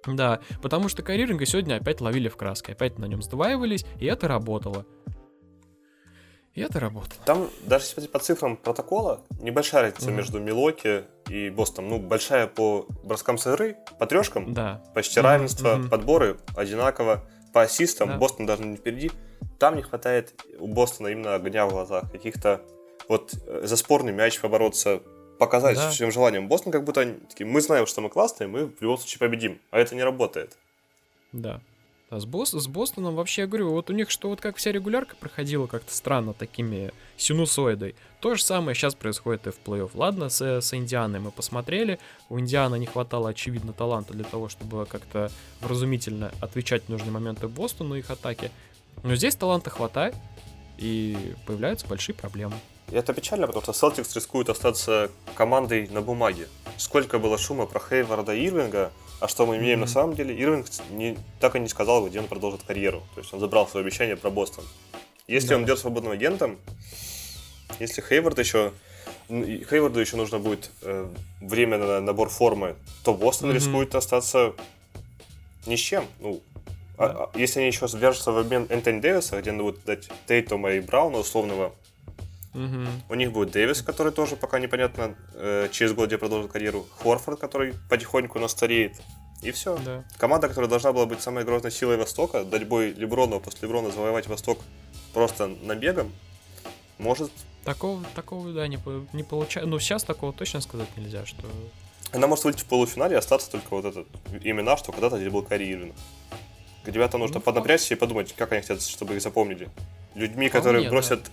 Да, 0.07 0.41
потому 0.63 0.89
что 0.89 1.03
Кайриринга 1.03 1.47
сегодня 1.47 1.77
опять 1.77 2.01
ловили 2.01 2.29
в 2.29 2.37
краске, 2.37 2.73
опять 2.73 2.99
на 2.99 3.05
нем 3.05 3.23
сдваивались, 3.23 3.85
и 3.99 4.07
это 4.07 4.29
работало. 4.29 4.87
И 6.55 6.61
это 6.63 6.81
работало. 6.81 7.23
Там, 7.25 7.49
даже 7.63 7.85
если 7.85 8.09
по 8.09 8.19
цифрам 8.19 8.57
протокола, 8.57 9.23
небольшая 9.41 9.83
разница 9.83 10.11
mm-hmm. 10.11 10.15
между 10.15 10.41
Милоки 10.41 11.05
и 11.29 11.49
Бостоном. 11.49 11.91
Ну, 11.91 11.99
большая 12.01 12.49
по 12.49 12.87
броскам 13.05 13.39
с 13.39 13.47
игры, 13.47 13.77
по 13.99 14.07
трешкам, 14.07 14.53
да. 14.53 14.83
почти 14.95 15.21
mm-hmm. 15.21 15.23
равенство, 15.23 15.69
mm-hmm. 15.77 15.89
подборы 15.89 16.39
одинаково. 16.57 17.25
По 17.53 17.63
ассистам 17.63 18.09
да. 18.09 18.17
Бостон 18.17 18.47
даже 18.47 18.65
не 18.65 18.77
впереди. 18.77 19.11
Там 19.59 19.77
не 19.77 19.83
хватает 19.83 20.35
у 20.59 20.67
Бостона 20.67 21.09
именно 21.09 21.35
огня 21.35 21.67
в 21.67 21.71
глазах, 21.71 22.11
каких-то 22.11 22.63
вот 23.09 23.35
э, 23.47 23.63
за 23.65 23.77
спорный 23.77 24.13
мяч 24.13 24.41
побороться, 24.41 25.03
показать 25.41 25.77
да. 25.77 25.91
всем 25.91 26.13
желанием. 26.13 26.49
Бостон 26.49 26.71
как 26.71 26.85
будто 26.85 27.15
такие, 27.29 27.47
мы 27.47 27.63
знаем, 27.63 27.87
что 27.87 28.03
мы 28.03 28.11
классные, 28.11 28.47
мы 28.47 28.67
в 28.67 28.83
любом 28.83 28.99
случае 28.99 29.19
победим. 29.19 29.59
А 29.71 29.79
это 29.79 29.95
не 29.97 30.05
работает. 30.05 30.57
Да. 31.33 31.61
А 32.11 32.21
с, 32.21 32.27
Бос, 32.27 32.51
с 32.51 32.67
Бостоном 32.67 33.15
вообще, 33.15 33.43
я 33.43 33.47
говорю, 33.47 33.71
вот 33.71 33.89
у 33.89 33.93
них 33.95 34.11
что 34.11 34.29
вот 34.29 34.41
как 34.41 34.57
вся 34.57 34.71
регулярка 34.71 35.17
проходила 35.17 35.67
как-то 35.67 35.95
странно 35.95 36.35
такими 36.35 36.93
синусоидой. 37.17 37.95
То 38.21 38.35
же 38.35 38.43
самое 38.45 38.75
сейчас 38.75 38.95
происходит 38.95 39.47
и 39.47 39.51
в 39.51 39.61
плей-офф. 39.65 39.93
Ладно, 39.95 40.29
с, 40.29 40.43
с 40.43 40.75
Индианой 40.75 41.21
мы 41.21 41.31
посмотрели. 41.31 41.99
У 42.29 42.39
Индианы 42.39 42.79
не 42.79 42.87
хватало, 42.87 43.31
очевидно, 43.31 43.73
таланта 43.73 44.13
для 44.13 44.25
того, 44.25 44.51
чтобы 44.51 44.85
как-то 44.85 45.31
вразумительно 45.63 46.33
отвечать 46.41 46.83
в 46.85 46.89
нужные 46.91 47.13
моменты 47.13 47.49
Бостону 47.49 47.95
их 47.95 48.11
атаки. 48.11 48.51
Но 49.03 49.15
здесь 49.15 49.37
таланта 49.37 49.71
хватает, 49.71 50.15
и 50.77 51.35
появляются 51.47 51.87
большие 51.87 52.15
проблемы. 52.15 52.57
И 52.91 52.97
это 52.97 53.13
печально, 53.13 53.47
потому 53.47 53.63
что 53.63 53.73
Celtics 53.73 54.15
рискует 54.15 54.49
остаться 54.49 55.11
командой 55.35 55.89
на 55.89 56.03
бумаге. 56.03 56.49
Сколько 56.77 57.19
было 57.19 57.39
шума 57.39 57.67
про 57.67 57.81
Хейварда 57.81 58.35
и 58.35 58.47
Ирвинга, 58.47 58.91
а 59.21 59.29
что 59.29 59.47
мы 59.47 59.59
имеем 59.59 59.79
mm-hmm. 59.79 59.83
на 59.83 59.87
самом 59.87 60.15
деле? 60.17 60.35
Ирвинг 60.35 60.67
не, 60.91 61.17
так 61.39 61.55
и 61.55 61.61
не 61.61 61.69
сказал, 61.69 62.07
где 62.09 62.19
он 62.19 62.27
продолжит 62.27 62.63
карьеру. 62.63 63.03
То 63.15 63.21
есть 63.21 63.33
он 63.33 63.41
забрал 63.41 63.69
свое 63.69 63.85
обещание 63.85 64.17
про 64.17 64.31
Бостон. 64.31 64.65
Если 65.29 65.49
да. 65.49 65.57
он 65.57 65.65
идет 65.65 65.79
свободным 65.79 66.13
агентом, 66.13 66.59
если 67.79 68.03
Хейвард 68.03 68.39
еще 68.39 68.73
Хейварду 69.29 70.01
еще 70.01 70.17
нужно 70.17 70.41
будет 70.41 70.71
э, 70.83 71.09
время 71.41 71.79
на 71.79 72.01
набор 72.01 72.29
формы, 72.29 72.75
то 73.05 73.15
Бостон 73.15 73.51
mm-hmm. 73.51 73.55
рискует 73.55 73.95
остаться 73.95 74.55
ни 75.67 75.77
с 75.77 75.81
чем. 75.81 76.05
Ну, 76.19 76.41
а, 76.99 77.09
да. 77.09 77.15
а, 77.15 77.31
а, 77.33 77.39
если 77.39 77.61
они 77.61 77.69
еще 77.69 77.87
свяжутся 77.87 78.33
в 78.33 78.39
обмен 78.39 78.67
Энтони 78.69 78.99
Дэвиса, 78.99 79.41
где 79.41 79.53
будут 79.53 79.85
дать 79.85 80.09
Тейтома 80.27 80.73
и 80.73 80.81
Брауна 80.81 81.19
условного, 81.19 81.73
Угу. 82.55 82.87
У 83.09 83.15
них 83.15 83.33
будет 83.33 83.53
Дэвис, 83.53 83.83
который 83.83 84.13
тоже 84.13 84.37
пока 84.37 84.59
непонятно, 84.59 85.15
э, 85.35 85.69
через 85.71 85.93
год 85.93 86.09
где 86.09 86.19
продолжит 86.19 86.51
карьеру. 86.51 86.87
Хорфорд, 86.99 87.39
который 87.39 87.75
потихоньку 87.89 88.39
настареет. 88.39 89.01
И 89.43 89.53
все. 89.53 89.79
Да. 89.85 90.05
Команда, 90.19 90.49
которая 90.49 90.69
должна 90.69 90.93
была 90.93 91.07
быть 91.07 91.21
самой 91.23 91.45
грозной 91.45 91.71
силой 91.71 91.97
Востока, 91.97 92.45
дать 92.45 92.67
бой 92.67 92.91
Леброну, 92.91 93.41
после 93.41 93.67
Леброна 93.69 93.91
завоевать 93.91 94.27
Восток 94.27 94.59
просто 95.15 95.47
набегом, 95.47 96.13
может... 96.99 97.31
Такого, 97.65 98.05
такого 98.15 98.53
да, 98.53 98.67
не, 98.69 98.79
не 99.13 99.23
получается. 99.23 99.69
Ну, 99.69 99.79
сейчас 99.79 100.03
такого 100.03 100.33
точно 100.33 100.61
сказать 100.61 100.89
нельзя, 100.97 101.25
что... 101.27 101.47
Она 102.13 102.27
может 102.27 102.45
выйти 102.45 102.61
в 102.61 102.67
полуфинале 102.67 103.15
и 103.15 103.19
остаться 103.19 103.51
только 103.51 103.69
вот 103.71 103.85
этот 103.85 104.07
имена, 104.43 104.77
что 104.77 104.93
когда-то 104.93 105.19
здесь 105.19 105.33
был 105.33 105.43
Кари 105.43 105.71
Ирвинг. 105.71 105.95
Ребята 106.85 107.19
нужно 107.19 107.37
ну, 107.37 107.41
поднапрячься 107.41 107.95
и 107.95 107.97
подумать, 107.97 108.35
как 108.35 108.53
они 108.53 108.63
хотят, 108.63 108.83
чтобы 108.83 109.15
их 109.15 109.23
запомнили. 109.23 109.69
Людьми, 110.15 110.49
которые 110.49 110.83
нет, 110.83 110.91
бросят 110.91 111.25
да. 111.25 111.31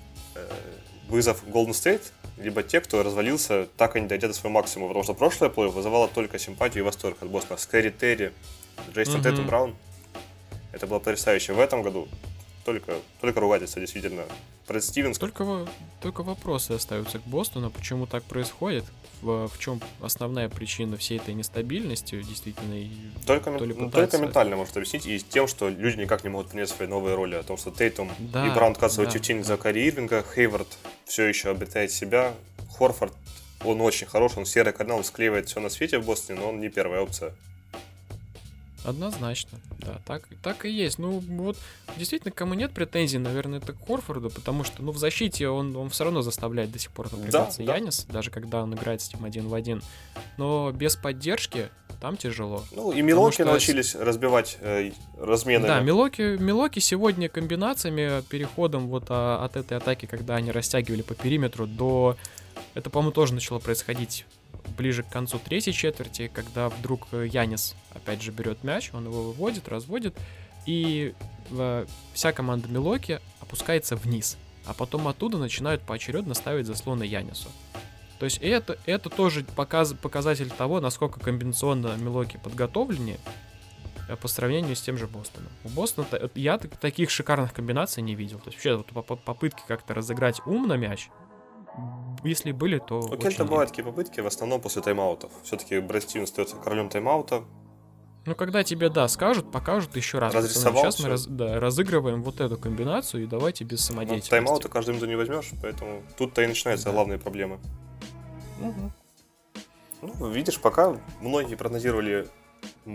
Вызов 1.07 1.43
Golden 1.45 1.69
State, 1.69 2.11
либо 2.37 2.63
те, 2.63 2.81
кто 2.81 3.03
развалился, 3.03 3.67
так 3.77 3.95
и 3.95 4.01
не 4.01 4.07
дойдя 4.07 4.27
до 4.27 4.33
своего 4.33 4.59
максимума. 4.59 4.89
Потому 4.89 5.03
что 5.03 5.13
прошлое 5.13 5.49
плей 5.49 5.69
вызывало 5.69 6.07
только 6.07 6.39
симпатию 6.39 6.83
и 6.83 6.85
восторг 6.85 7.17
от 7.21 7.29
Бостона. 7.29 7.57
Скэри 7.57 7.89
Терри, 7.89 8.33
Джейсон 8.93 9.21
mm-hmm. 9.21 9.23
Тейтум 9.23 9.47
Браун. 9.47 9.75
Это 10.71 10.87
было 10.87 10.99
потрясающе. 10.99 11.53
В 11.53 11.59
этом 11.59 11.81
году 11.81 12.07
только, 12.67 12.95
только 13.21 13.39
ругательство, 13.39 13.79
действительно. 13.79 14.23
Брэд 14.67 14.83
Стивенс... 14.83 15.17
Только, 15.17 15.65
только 16.01 16.21
вопросы 16.21 16.73
остаются 16.73 17.19
к 17.19 17.21
Бостону, 17.21 17.69
почему 17.69 18.07
так 18.07 18.23
происходит, 18.23 18.83
в, 19.21 19.47
в 19.47 19.57
чем 19.57 19.81
основная 20.01 20.49
причина 20.49 20.97
всей 20.97 21.17
этой 21.17 21.33
нестабильности, 21.33 22.21
действительно, 22.21 22.73
и 22.73 22.89
только, 23.25 23.57
то 23.57 23.63
ли 23.63 23.73
ну, 23.73 23.89
только 23.89 24.17
ментально 24.17 24.57
может 24.57 24.75
объяснить, 24.75 25.05
и 25.05 25.17
тем, 25.17 25.47
что 25.47 25.69
люди 25.69 26.01
никак 26.01 26.25
не 26.25 26.29
могут 26.29 26.49
принять 26.49 26.67
свои 26.67 26.89
новые 26.89 27.15
роли, 27.15 27.35
о 27.35 27.43
том, 27.43 27.55
что 27.55 27.71
Тейтум 27.71 28.11
да, 28.19 28.45
и 28.45 28.49
Браун 28.53 28.73
отказывают 28.73 29.13
да, 29.13 29.19
тень 29.19 29.37
да. 29.37 29.43
за 29.45 29.55
Кари 29.55 29.87
Ирвинга, 29.87 30.25
Хейвард 30.35 30.67
все 31.05 31.23
еще 31.23 31.51
обретает 31.51 31.93
себя, 31.93 32.33
Хорфорд, 32.77 33.13
он 33.63 33.79
очень 33.79 34.07
хорош, 34.07 34.33
он 34.35 34.45
серый 34.45 34.73
канал, 34.73 34.97
он 34.97 35.03
склеивает 35.05 35.47
все 35.47 35.61
на 35.61 35.69
свете 35.69 35.99
в 35.99 36.05
Бостоне, 36.05 36.41
но 36.41 36.49
он 36.49 36.59
не 36.59 36.67
первая 36.67 36.99
опция. 36.99 37.33
Однозначно, 38.83 39.59
да, 39.79 39.99
так, 40.05 40.23
так 40.41 40.65
и 40.65 40.69
есть. 40.69 40.99
Ну, 40.99 41.19
вот, 41.19 41.57
действительно, 41.97 42.31
кому 42.31 42.53
нет 42.53 42.71
претензий, 42.71 43.17
наверное, 43.17 43.59
это 43.59 43.73
к 43.73 43.85
Хорфорду, 43.85 44.29
потому 44.29 44.63
что, 44.63 44.81
ну, 44.81 44.91
в 44.91 44.97
защите 44.97 45.49
он, 45.49 45.75
он 45.75 45.89
все 45.89 46.03
равно 46.03 46.21
заставляет 46.21 46.71
до 46.71 46.79
сих 46.79 46.91
пор 46.91 47.11
напрягаться 47.11 47.63
да, 47.63 47.75
Янис, 47.75 48.05
да. 48.07 48.13
даже 48.13 48.31
когда 48.31 48.63
он 48.63 48.73
играет 48.75 49.01
с 49.01 49.13
ним 49.13 49.25
один 49.25 49.47
в 49.47 49.53
один. 49.53 49.81
Но 50.37 50.71
без 50.71 50.95
поддержки 50.95 51.69
там 51.99 52.17
тяжело. 52.17 52.63
Ну, 52.71 52.91
и 52.91 53.01
Милоки 53.01 53.35
что... 53.35 53.45
научились 53.45 53.95
разбивать 53.95 54.57
э, 54.61 54.91
разменами. 55.17 55.67
Да, 55.67 55.79
Милоки, 55.79 56.37
Милоки 56.37 56.79
сегодня 56.79 57.29
комбинациями, 57.29 58.21
переходом 58.29 58.87
вот 58.87 59.05
а, 59.09 59.43
от 59.43 59.57
этой 59.57 59.77
атаки, 59.77 60.05
когда 60.05 60.35
они 60.35 60.51
растягивали 60.51 61.01
по 61.01 61.15
периметру, 61.15 61.65
до... 61.65 62.15
Это, 62.73 62.89
по-моему, 62.89 63.11
тоже 63.11 63.33
начало 63.33 63.59
происходить 63.59 64.25
ближе 64.75 65.03
к 65.03 65.09
концу 65.09 65.39
третьей 65.39 65.73
четверти, 65.73 66.29
когда 66.33 66.69
вдруг 66.69 67.07
э, 67.11 67.27
Янис 67.31 67.75
опять 67.93 68.21
же 68.21 68.31
берет 68.31 68.63
мяч, 68.63 68.91
он 68.93 69.05
его 69.05 69.23
выводит, 69.23 69.67
разводит, 69.67 70.15
и 70.65 71.13
э, 71.51 71.85
вся 72.13 72.31
команда 72.33 72.67
Милоки 72.67 73.21
опускается 73.39 73.95
вниз, 73.95 74.37
а 74.65 74.73
потом 74.73 75.07
оттуда 75.07 75.37
начинают 75.37 75.81
поочередно 75.81 76.33
ставить 76.33 76.65
заслоны 76.65 77.03
Янису. 77.03 77.49
То 78.19 78.25
есть 78.25 78.39
это, 78.39 78.77
это 78.85 79.09
тоже 79.09 79.43
показ, 79.55 79.93
показатель 79.93 80.49
того, 80.49 80.81
насколько 80.81 81.19
комбинационно 81.19 81.95
Милоки 81.97 82.39
подготовленнее 82.43 83.19
э, 84.09 84.15
по 84.15 84.27
сравнению 84.27 84.75
с 84.75 84.81
тем 84.81 84.97
же 84.97 85.07
Бостоном. 85.07 85.51
У 85.63 85.69
Бостона 85.69 86.07
я 86.35 86.57
таких 86.57 87.09
шикарных 87.09 87.53
комбинаций 87.53 88.01
не 88.03 88.15
видел. 88.15 88.39
То 88.39 88.49
есть 88.49 88.65
вообще 88.65 88.83
вот 88.93 89.21
попытки 89.23 89.61
как-то 89.67 89.93
разыграть 89.93 90.41
умно 90.45 90.75
мяч, 90.75 91.09
если 92.23 92.51
были, 92.51 92.79
то... 92.79 92.99
У 92.99 93.17
Кента 93.17 93.45
бывают 93.45 93.69
такие 93.69 93.83
попытки, 93.83 94.19
в 94.21 94.27
основном 94.27 94.61
после 94.61 94.81
тайм-аутов. 94.81 95.31
Все-таки 95.43 95.79
Брэд 95.79 96.03
Стивен 96.03 96.23
остается 96.23 96.55
королем 96.57 96.89
тайм-аута. 96.89 97.43
Ну, 98.25 98.35
когда 98.35 98.63
тебе, 98.63 98.89
да, 98.89 99.07
скажут, 99.07 99.51
покажут 99.51 99.95
еще 99.95 100.19
раз. 100.19 100.33
Сейчас 100.33 100.99
мы 100.99 101.09
раз, 101.09 101.27
да, 101.27 101.59
разыгрываем 101.59 102.23
вот 102.23 102.41
эту 102.41 102.57
комбинацию, 102.57 103.23
и 103.23 103.27
давайте 103.27 103.63
без 103.63 103.85
самодеятельности. 103.85 104.29
Ну, 104.29 104.37
тайм-аута 104.37 104.69
каждую 104.69 104.95
минуту 104.95 105.09
не 105.09 105.15
возьмешь, 105.15 105.51
поэтому 105.61 106.03
тут-то 106.17 106.41
и 106.41 106.47
начинаются 106.47 106.87
да. 106.87 106.91
главные 106.91 107.19
проблемы. 107.19 107.59
Угу. 108.61 108.91
Ну, 110.01 110.29
видишь, 110.29 110.59
пока 110.59 110.99
многие 111.21 111.55
прогнозировали 111.55 112.27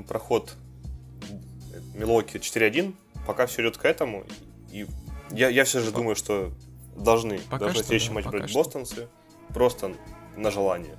проход 0.06 0.54
Милоки 1.94 2.36
4-1, 2.36 2.94
пока 3.26 3.46
все 3.46 3.62
идет 3.62 3.78
к 3.78 3.84
этому. 3.84 4.24
И 4.70 4.86
я, 5.30 5.48
я 5.48 5.64
все 5.64 5.80
же 5.80 5.92
думаю, 5.92 6.14
что 6.14 6.52
должны, 6.96 7.38
пока 7.50 7.66
должны 7.66 7.82
следующий 7.84 8.08
да, 8.08 8.14
матч 8.14 8.26
брать 8.26 8.50
что. 8.50 8.58
бостонцы 8.58 9.08
просто 9.52 9.94
на 10.36 10.50
желание. 10.50 10.96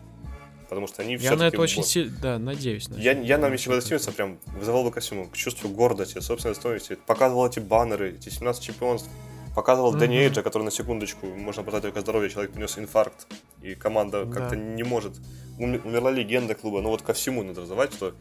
Потому 0.69 0.87
что 0.87 1.03
они 1.03 1.15
Я 1.17 1.35
на 1.35 1.43
это 1.43 1.61
очень 1.61 1.83
сильно, 1.83 2.17
да, 2.19 2.39
надеюсь. 2.39 2.89
На 2.89 2.95
я, 2.95 3.11
я 3.11 3.37
на 3.37 3.49
Миссио 3.49 3.79
Стивенса 3.79 4.11
прям 4.11 4.39
вызывал 4.57 4.83
бы 4.83 4.91
ко 4.91 5.01
всему, 5.01 5.29
к 5.29 5.37
чувству 5.37 5.69
гордости, 5.69 6.19
собственной 6.19 6.55
стоимости. 6.55 6.97
Показывал 7.05 7.47
эти 7.47 7.59
баннеры, 7.59 8.13
эти 8.13 8.29
17 8.29 8.63
чемпионств. 8.63 9.09
Показывал 9.55 9.93
mm-hmm. 9.93 9.99
Дэнни 9.99 10.17
Эйджа, 10.17 10.41
который 10.41 10.63
на 10.63 10.71
секундочку, 10.71 11.27
можно 11.27 11.61
поставить 11.61 11.83
только 11.83 12.01
здоровье, 12.01 12.31
человек 12.31 12.53
принес 12.53 12.75
инфаркт, 12.79 13.27
и 13.61 13.75
команда 13.75 14.25
да. 14.25 14.33
как-то 14.33 14.55
не 14.55 14.81
может. 14.81 15.13
Умерла 15.59 16.09
легенда 16.09 16.55
клуба, 16.55 16.81
но 16.81 16.89
вот 16.89 17.03
ко 17.03 17.13
всему 17.13 17.43
надо 17.43 17.61
называть, 17.61 17.93
что 17.93 18.15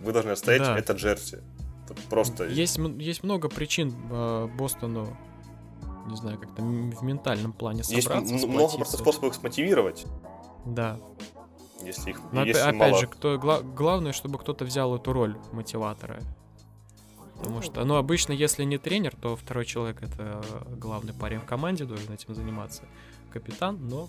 вы 0.00 0.12
должны 0.12 0.30
отстоять 0.30 0.62
да. 0.62 0.76
это 0.76 0.94
джерси. 0.94 1.38
Просто... 2.08 2.46
Есть, 2.46 2.78
есть 2.98 3.22
много 3.22 3.48
причин 3.48 3.94
э, 4.10 4.48
Бостону, 4.58 5.16
не 6.06 6.16
знаю, 6.16 6.38
как-то 6.38 6.62
в 6.62 7.02
ментальном 7.02 7.52
плане 7.52 7.82
собраться. 7.82 8.32
Есть 8.34 8.46
много 8.46 8.76
просто 8.76 8.96
способов 8.96 9.30
их 9.30 9.34
смотивировать. 9.34 10.06
Да. 10.64 10.98
Если 11.82 12.10
их 12.10 12.20
Но 12.32 12.44
если 12.44 12.60
опять 12.60 12.74
мало... 12.74 12.98
же, 12.98 13.06
кто, 13.06 13.38
гла- 13.38 13.62
главное, 13.62 14.12
чтобы 14.12 14.38
кто-то 14.38 14.64
взял 14.64 14.94
эту 14.94 15.12
роль 15.12 15.36
мотиватора. 15.52 16.20
Потому 17.38 17.62
что, 17.62 17.84
ну, 17.84 17.96
обычно, 17.96 18.32
если 18.32 18.64
не 18.64 18.76
тренер, 18.76 19.16
то 19.16 19.34
второй 19.34 19.64
человек 19.64 20.02
это 20.02 20.42
главный 20.76 21.14
парень 21.14 21.38
в 21.38 21.46
команде, 21.46 21.84
должен 21.84 22.12
этим 22.12 22.34
заниматься. 22.34 22.82
Капитан, 23.32 23.78
но. 23.88 24.08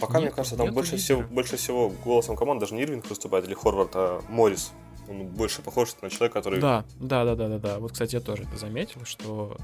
Пока, 0.00 0.14
нет, 0.14 0.22
мне 0.22 0.30
кажется, 0.30 0.56
там 0.56 0.72
больше 0.72 0.96
всего, 0.96 1.22
больше 1.22 1.58
всего 1.58 1.90
голосом 1.90 2.36
команды 2.36 2.60
даже 2.62 2.74
не 2.74 2.82
Ирвинг 2.82 3.06
выступает 3.08 3.44
или 3.44 3.54
Хорвард, 3.54 3.90
а 3.94 4.22
Моррис. 4.30 4.72
Он 5.10 5.26
больше 5.26 5.60
похож 5.60 5.94
на 6.00 6.08
человека, 6.08 6.38
который. 6.38 6.58
Да, 6.58 6.84
да, 6.98 7.24
да, 7.24 7.34
да, 7.34 7.48
да, 7.48 7.58
да. 7.58 7.78
Вот, 7.78 7.92
кстати, 7.92 8.14
я 8.14 8.20
тоже 8.22 8.44
это 8.44 8.56
заметил, 8.56 9.04
что 9.04 9.58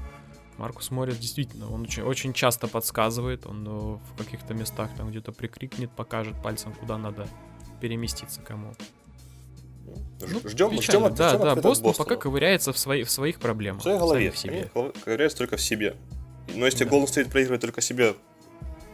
Маркус 0.59 0.91
Моррис 0.91 1.17
действительно, 1.17 1.71
он 1.71 1.83
очень, 1.83 2.03
очень 2.03 2.33
часто 2.33 2.67
подсказывает, 2.67 3.45
он 3.45 3.63
ну, 3.63 4.01
в 4.13 4.17
каких-то 4.17 4.53
местах 4.53 4.89
там 4.97 5.09
где-то 5.09 5.31
прикрикнет, 5.31 5.89
покажет 5.89 6.35
пальцем, 6.43 6.73
куда 6.73 6.97
надо 6.97 7.29
переместиться 7.79 8.41
кому. 8.41 8.73
Ну, 9.85 10.41
ждем, 10.43 10.71
печально. 10.71 11.07
ждем, 11.07 11.15
да, 11.15 11.29
ждем 11.29 11.41
да, 11.41 11.55
Бостон 11.55 11.93
пока 11.93 12.17
ковыряется 12.17 12.73
в, 12.73 12.77
свои, 12.77 13.03
в 13.03 13.09
своих 13.09 13.39
проблемах. 13.39 13.79
В 13.79 13.83
своей 13.83 13.99
голове, 13.99 14.31
в 14.31 14.37
себе. 14.37 14.69
Они 14.75 14.91
ковыряются 15.05 15.37
только 15.37 15.55
в 15.55 15.61
себе. 15.61 15.95
Но 16.53 16.65
если 16.65 16.83
да. 16.83 16.91
Golden 16.91 17.05
State 17.05 17.31
проигрывает 17.31 17.61
только 17.61 17.79
себе 17.79 18.15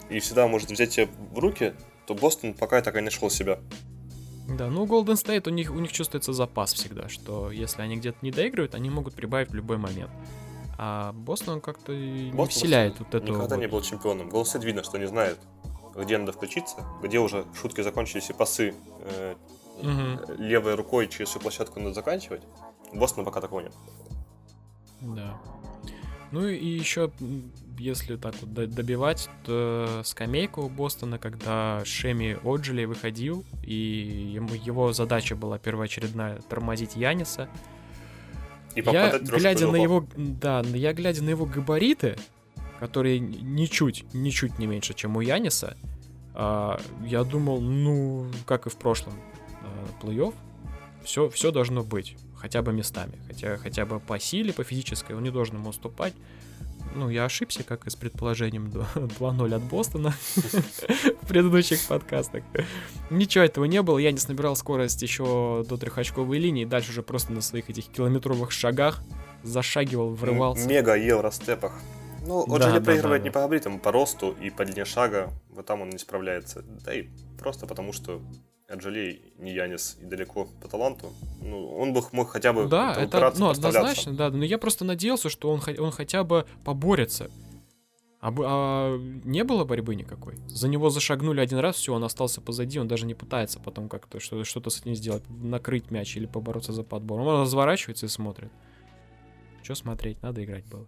и 0.08 0.20
всегда 0.20 0.46
может 0.46 0.70
взять 0.70 0.90
тебя 0.90 1.08
в 1.32 1.38
руки, 1.40 1.74
то 2.06 2.14
Бостон 2.14 2.54
пока 2.54 2.80
так 2.80 2.94
и 2.94 2.98
не 2.98 3.06
нашел 3.06 3.28
себя. 3.28 3.58
Да, 4.48 4.68
ну 4.68 4.86
Golden 4.86 5.14
State 5.14 5.48
у 5.48 5.50
них, 5.50 5.72
у 5.72 5.80
них 5.80 5.90
чувствуется 5.90 6.32
запас 6.32 6.74
всегда, 6.74 7.08
что 7.08 7.50
если 7.50 7.82
они 7.82 7.96
где-то 7.96 8.18
не 8.22 8.30
доигрывают, 8.30 8.76
они 8.76 8.88
могут 8.88 9.14
прибавить 9.14 9.50
в 9.50 9.54
любой 9.54 9.78
момент. 9.78 10.12
А 10.78 11.12
Бостон 11.12 11.60
как-то 11.60 11.94
не 11.94 12.46
вселяет 12.46 12.98
вот 12.98 13.14
эту... 13.14 13.32
Никогда 13.32 13.56
вот... 13.56 13.60
не 13.60 13.66
был 13.66 13.82
чемпионом. 13.82 14.28
Голсет 14.28 14.62
видно, 14.64 14.82
что 14.82 14.98
не 14.98 15.06
знает, 15.06 15.38
где 15.94 16.18
надо 16.18 16.32
включиться, 16.32 16.76
где 17.02 17.18
уже 17.18 17.44
шутки 17.60 17.80
закончились 17.80 18.28
и 18.30 18.32
пасы 18.32 18.74
э, 19.00 19.34
угу. 19.80 20.34
левой 20.38 20.74
рукой 20.74 21.08
через 21.08 21.30
всю 21.30 21.40
площадку 21.40 21.80
надо 21.80 21.94
заканчивать. 21.94 22.42
Бостон 22.92 23.24
пока 23.24 23.40
такого 23.40 23.60
нет. 23.60 23.72
Да. 25.00 25.38
Ну 26.32 26.46
и 26.48 26.66
еще, 26.66 27.10
если 27.78 28.16
так 28.16 28.34
вот 28.40 28.52
добивать, 28.52 29.30
то 29.44 30.02
скамейка 30.04 30.58
у 30.58 30.68
Бостона, 30.68 31.18
когда 31.18 31.82
Шеми 31.84 32.36
Оджили 32.44 32.84
выходил, 32.84 33.44
и 33.62 34.32
ему, 34.34 34.54
его 34.54 34.92
задача 34.92 35.36
была 35.36 35.58
первоочередная 35.58 36.40
тормозить 36.48 36.96
Яниса, 36.96 37.48
и 38.76 38.82
я, 38.82 39.18
глядя 39.18 39.68
на 39.68 39.76
его, 39.76 40.06
да, 40.16 40.60
я 40.60 40.92
глядя 40.92 41.22
на 41.24 41.30
его 41.30 41.46
габариты, 41.46 42.16
которые 42.78 43.18
ничуть, 43.18 44.04
ничуть 44.12 44.58
не 44.58 44.66
меньше, 44.66 44.94
чем 44.94 45.16
у 45.16 45.20
Яниса, 45.20 45.76
а, 46.34 46.78
я 47.04 47.24
думал, 47.24 47.60
ну, 47.60 48.26
как 48.44 48.66
и 48.66 48.70
в 48.70 48.76
прошлом 48.76 49.14
а, 49.62 50.04
плей-офф, 50.04 50.34
все, 51.02 51.30
все 51.30 51.50
должно 51.50 51.82
быть, 51.82 52.16
хотя 52.36 52.60
бы 52.60 52.72
местами, 52.72 53.18
хотя, 53.26 53.56
хотя 53.56 53.86
бы 53.86 53.98
по 53.98 54.18
силе, 54.18 54.52
по 54.52 54.62
физической, 54.62 55.16
он 55.16 55.22
не 55.22 55.30
должен 55.30 55.56
ему 55.56 55.70
уступать, 55.70 56.12
ну, 56.96 57.08
я 57.10 57.24
ошибся, 57.24 57.62
как 57.62 57.86
и 57.86 57.90
с 57.90 57.96
предположением 57.96 58.66
2-0 58.94 59.54
от 59.54 59.62
Бостона 59.62 60.10
в 61.22 61.28
предыдущих 61.28 61.86
подкастах. 61.86 62.42
Ничего 63.10 63.44
этого 63.44 63.64
не 63.66 63.82
было, 63.82 63.98
я 63.98 64.12
не 64.12 64.18
набирал 64.26 64.56
скорость 64.56 65.02
еще 65.02 65.64
до 65.68 65.76
трехочковой 65.76 66.38
линии, 66.38 66.64
дальше 66.64 66.90
уже 66.90 67.02
просто 67.02 67.32
на 67.32 67.40
своих 67.40 67.70
этих 67.70 67.86
километровых 67.86 68.50
шагах 68.50 69.02
зашагивал, 69.42 70.14
врывался. 70.14 70.66
Мега 70.68 70.96
евростепах. 70.96 71.72
Ну, 72.26 72.40
он 72.40 72.58
да, 72.58 72.66
же 72.66 72.72
не 72.72 72.78
да, 72.80 72.84
проигрывает 72.84 73.22
да, 73.22 73.28
не 73.28 73.30
по 73.30 73.40
габаритам, 73.40 73.78
по 73.78 73.92
росту 73.92 74.34
и 74.40 74.50
по 74.50 74.64
длине 74.64 74.84
шага, 74.84 75.30
вот 75.50 75.66
там 75.66 75.82
он 75.82 75.90
не 75.90 75.98
справляется. 75.98 76.64
Да 76.84 76.92
и 76.92 77.08
просто 77.38 77.66
потому, 77.66 77.92
что 77.92 78.20
Анджелей 78.68 79.32
не 79.38 79.52
Янис 79.54 79.96
и 80.00 80.04
далеко 80.04 80.48
по 80.60 80.68
таланту. 80.68 81.12
Ну, 81.40 81.76
он 81.76 81.92
бы 81.92 82.02
мог 82.12 82.30
хотя 82.30 82.52
бы 82.52 82.66
Да, 82.66 82.94
это 82.94 83.32
ну, 83.36 83.48
однозначно, 83.48 84.12
да. 84.12 84.30
Но 84.30 84.44
я 84.44 84.58
просто 84.58 84.84
надеялся, 84.84 85.30
что 85.30 85.50
он, 85.50 85.60
он 85.78 85.92
хотя 85.92 86.24
бы 86.24 86.46
поборется. 86.64 87.30
А, 88.20 88.34
а 88.36 88.98
не 89.24 89.44
было 89.44 89.64
борьбы 89.64 89.94
никакой. 89.94 90.34
За 90.48 90.66
него 90.66 90.90
зашагнули 90.90 91.40
один 91.40 91.58
раз, 91.58 91.76
все, 91.76 91.94
он 91.94 92.02
остался 92.02 92.40
позади, 92.40 92.80
он 92.80 92.88
даже 92.88 93.06
не 93.06 93.14
пытается 93.14 93.60
потом 93.60 93.88
как-то 93.88 94.18
что- 94.18 94.42
что-то 94.42 94.70
с 94.70 94.80
этим 94.80 94.96
сделать, 94.96 95.22
накрыть 95.28 95.92
мяч 95.92 96.16
или 96.16 96.26
побороться 96.26 96.72
за 96.72 96.82
подбор. 96.82 97.20
Он 97.20 97.42
разворачивается 97.42 98.06
и 98.06 98.08
смотрит. 98.08 98.50
Что 99.62 99.76
смотреть, 99.76 100.22
надо 100.22 100.44
играть 100.44 100.64
было. 100.66 100.86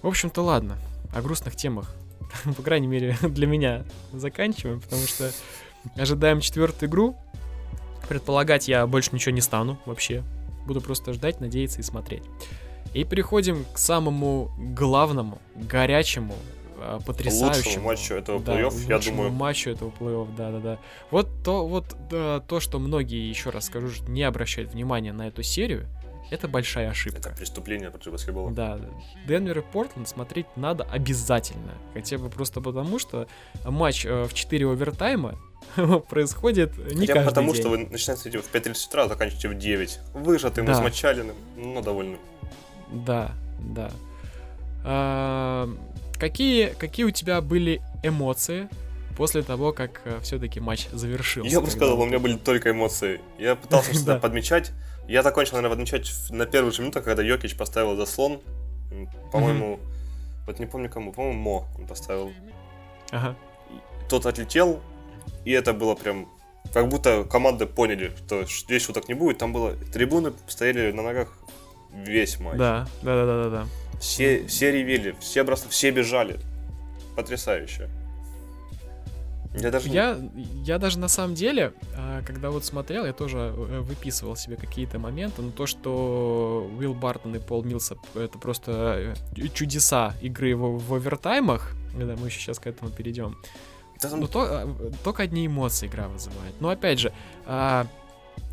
В 0.00 0.06
общем-то, 0.06 0.40
ладно. 0.40 0.78
О 1.14 1.20
грустных 1.20 1.54
темах, 1.54 1.94
по 2.56 2.62
крайней 2.62 2.86
мере, 2.86 3.16
для 3.22 3.46
меня 3.46 3.84
заканчиваем, 4.12 4.80
потому 4.80 5.02
что 5.02 5.30
Ожидаем 5.96 6.40
четвертую 6.40 6.88
игру. 6.88 7.16
Предполагать 8.08 8.68
я 8.68 8.86
больше 8.86 9.10
ничего 9.12 9.34
не 9.34 9.40
стану 9.40 9.78
вообще. 9.86 10.22
Буду 10.66 10.80
просто 10.80 11.12
ждать, 11.12 11.40
надеяться 11.40 11.80
и 11.80 11.82
смотреть. 11.82 12.22
И 12.94 13.04
переходим 13.04 13.64
к 13.72 13.78
самому 13.78 14.50
главному, 14.58 15.38
горячему, 15.54 16.34
а, 16.76 17.00
потрясающему. 17.00 17.64
Лучшему 17.64 17.86
матчу 17.86 18.14
этого 18.14 18.40
да, 18.40 18.60
плей-офф, 18.60 18.88
я 18.88 18.98
думаю. 18.98 19.30
матчу 19.30 19.70
этого 19.70 19.92
плей-офф, 19.98 20.36
да-да-да. 20.36 20.78
Вот 21.10 21.28
то, 21.42 21.66
вот 21.66 21.96
да, 22.10 22.40
то, 22.40 22.60
что 22.60 22.78
многие, 22.78 23.28
еще 23.28 23.50
раз 23.50 23.66
скажу, 23.66 23.88
не 24.08 24.22
обращают 24.24 24.72
внимания 24.72 25.12
на 25.12 25.28
эту 25.28 25.42
серию, 25.42 25.88
это 26.32 26.48
большая 26.48 26.90
ошибка. 26.90 27.18
Это 27.18 27.30
преступление 27.30 27.90
против 27.90 28.12
баскетбола. 28.12 28.50
Да, 28.50 28.80
Денвер 29.26 29.58
и 29.58 29.62
Портленд 29.62 30.08
смотреть 30.08 30.46
надо 30.56 30.84
обязательно. 30.84 31.74
Хотя 31.92 32.16
бы 32.16 32.30
просто 32.30 32.60
потому, 32.60 32.98
что 32.98 33.28
матч 33.64 34.06
э, 34.06 34.24
в 34.24 34.32
4 34.32 34.66
овертайма 34.66 35.38
происходит 36.08 36.76
не 36.94 37.06
Хотя 37.06 37.14
каждый 37.14 37.28
потому, 37.28 37.52
день. 37.52 37.60
что 37.60 37.68
вы 37.68 37.78
начинаете 37.78 38.38
в 38.38 38.50
5.30 38.50 38.88
утра, 38.88 39.04
а 39.04 39.08
заканчиваете 39.08 39.48
в 39.48 39.58
9. 39.58 39.98
Выжатым, 40.14 40.64
да. 40.64 40.72
измочаленным, 40.72 41.36
но 41.56 41.82
довольным. 41.82 42.18
Да, 42.90 43.32
да. 43.58 43.90
А, 44.84 45.68
какие, 46.18 46.68
какие 46.68 47.04
у 47.04 47.10
тебя 47.10 47.42
были 47.42 47.82
эмоции 48.02 48.68
после 49.18 49.42
того, 49.42 49.72
как 49.72 50.00
э, 50.04 50.18
все-таки 50.22 50.60
матч 50.60 50.88
завершился? 50.92 51.50
Я 51.50 51.60
бы 51.60 51.70
сказал, 51.70 52.00
у 52.00 52.06
меня 52.06 52.18
были 52.18 52.36
только 52.36 52.70
эмоции. 52.70 53.20
Я 53.38 53.54
пытался 53.54 53.92
что-то 53.92 54.18
подмечать. 54.20 54.72
Я 55.12 55.22
закончил, 55.22 55.56
наверное, 55.56 55.76
подмечать 55.76 56.10
на 56.30 56.46
первых 56.46 56.72
же 56.74 56.80
минутах, 56.80 57.04
когда 57.04 57.22
Йокич 57.22 57.54
поставил 57.54 57.96
заслон. 57.96 58.40
По-моему, 59.30 59.78
вот 60.46 60.58
не 60.58 60.64
помню 60.64 60.88
кому, 60.88 61.12
по-моему, 61.12 61.38
Мо 61.38 61.68
он 61.78 61.86
поставил. 61.86 62.32
Ага. 63.10 63.36
Тот 64.08 64.24
отлетел, 64.24 64.80
и 65.44 65.52
это 65.52 65.74
было 65.74 65.94
прям 65.94 66.30
как 66.72 66.88
будто 66.88 67.24
команды 67.24 67.66
поняли, 67.66 68.12
что 68.16 68.46
здесь 68.46 68.86
шуток 68.86 69.06
не 69.08 69.12
будет. 69.12 69.36
Там 69.36 69.52
было 69.52 69.76
трибуны 69.92 70.32
стояли 70.46 70.92
на 70.92 71.02
ногах 71.02 71.36
весь 71.92 72.40
матч. 72.40 72.56
Да, 72.56 72.88
да, 73.02 73.26
да, 73.26 73.44
да, 73.44 73.50
да. 73.50 73.66
Все, 74.00 74.46
все 74.46 74.72
ревели, 74.72 75.14
все 75.20 75.44
бросали, 75.44 75.68
все 75.68 75.90
бежали. 75.90 76.40
Потрясающе. 77.16 77.90
Я 79.54 79.70
даже... 79.70 79.88
Я, 79.88 80.18
я 80.64 80.78
даже 80.78 80.98
на 80.98 81.08
самом 81.08 81.34
деле, 81.34 81.74
а, 81.96 82.22
когда 82.22 82.50
вот 82.50 82.64
смотрел, 82.64 83.04
я 83.04 83.12
тоже 83.12 83.38
э, 83.54 83.80
выписывал 83.80 84.34
себе 84.34 84.56
какие-то 84.56 84.98
моменты, 84.98 85.42
но 85.42 85.50
то, 85.50 85.66
что 85.66 86.70
Уилл 86.78 86.94
Бартон 86.94 87.36
и 87.36 87.38
Пол 87.38 87.62
Милсап 87.62 87.98
это 88.14 88.38
просто 88.38 89.14
э, 89.36 89.48
чудеса 89.52 90.14
игры 90.22 90.56
в, 90.56 90.78
в 90.78 90.94
овертаймах, 90.94 91.72
да, 91.94 92.16
мы 92.16 92.28
еще 92.28 92.40
сейчас 92.40 92.58
к 92.58 92.66
этому 92.66 92.90
перейдем, 92.90 93.36
ну, 94.10 94.26
то, 94.26 94.40
а, 94.42 94.76
только 95.04 95.22
одни 95.22 95.46
эмоции 95.46 95.86
игра 95.86 96.08
вызывает. 96.08 96.54
Но 96.60 96.70
опять 96.70 96.98
же, 96.98 97.12
а, 97.46 97.86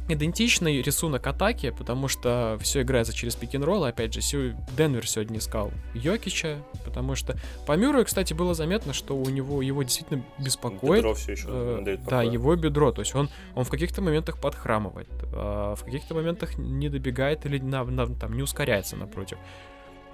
идентичный 0.10 0.82
рисунок 0.82 1.26
атаки, 1.28 1.70
потому 1.70 2.08
что 2.08 2.58
все 2.62 2.82
играется 2.82 3.14
через 3.14 3.36
пик-н-ролл. 3.36 3.84
Опять 3.86 4.14
же, 4.14 4.56
Денвер 4.76 5.08
сегодня 5.08 5.38
искал 5.38 5.72
Йокича, 5.94 6.58
потому 6.84 7.16
что 7.16 7.38
по 7.66 7.78
Мюррею, 7.78 8.06
кстати, 8.06 8.34
было 8.34 8.54
заметно, 8.54 8.94
что 8.94 9.16
у 9.16 9.30
него 9.30 9.62
его 9.62 9.84
действительно 9.84 10.24
беспокоит. 10.38 11.02
Бедро 11.02 11.14
все 11.14 11.32
еще 11.34 11.46
э, 11.48 11.98
да, 12.10 12.24
его 12.24 12.56
бедро. 12.56 12.92
То 12.92 13.02
есть 13.02 13.16
он, 13.16 13.30
он 13.56 13.64
в 13.64 13.70
каких-то 13.70 14.02
моментах 14.02 14.40
подхрамывает, 14.40 15.10
э, 15.12 15.76
в 15.78 15.84
каких-то 15.84 16.16
моментах 16.16 16.58
не 16.58 16.90
добегает 16.90 17.46
или 17.46 17.60
на, 17.60 17.84
на, 17.84 18.08
там 18.08 18.34
не 18.34 18.42
ускоряется 18.42 18.96
напротив. 18.96 19.38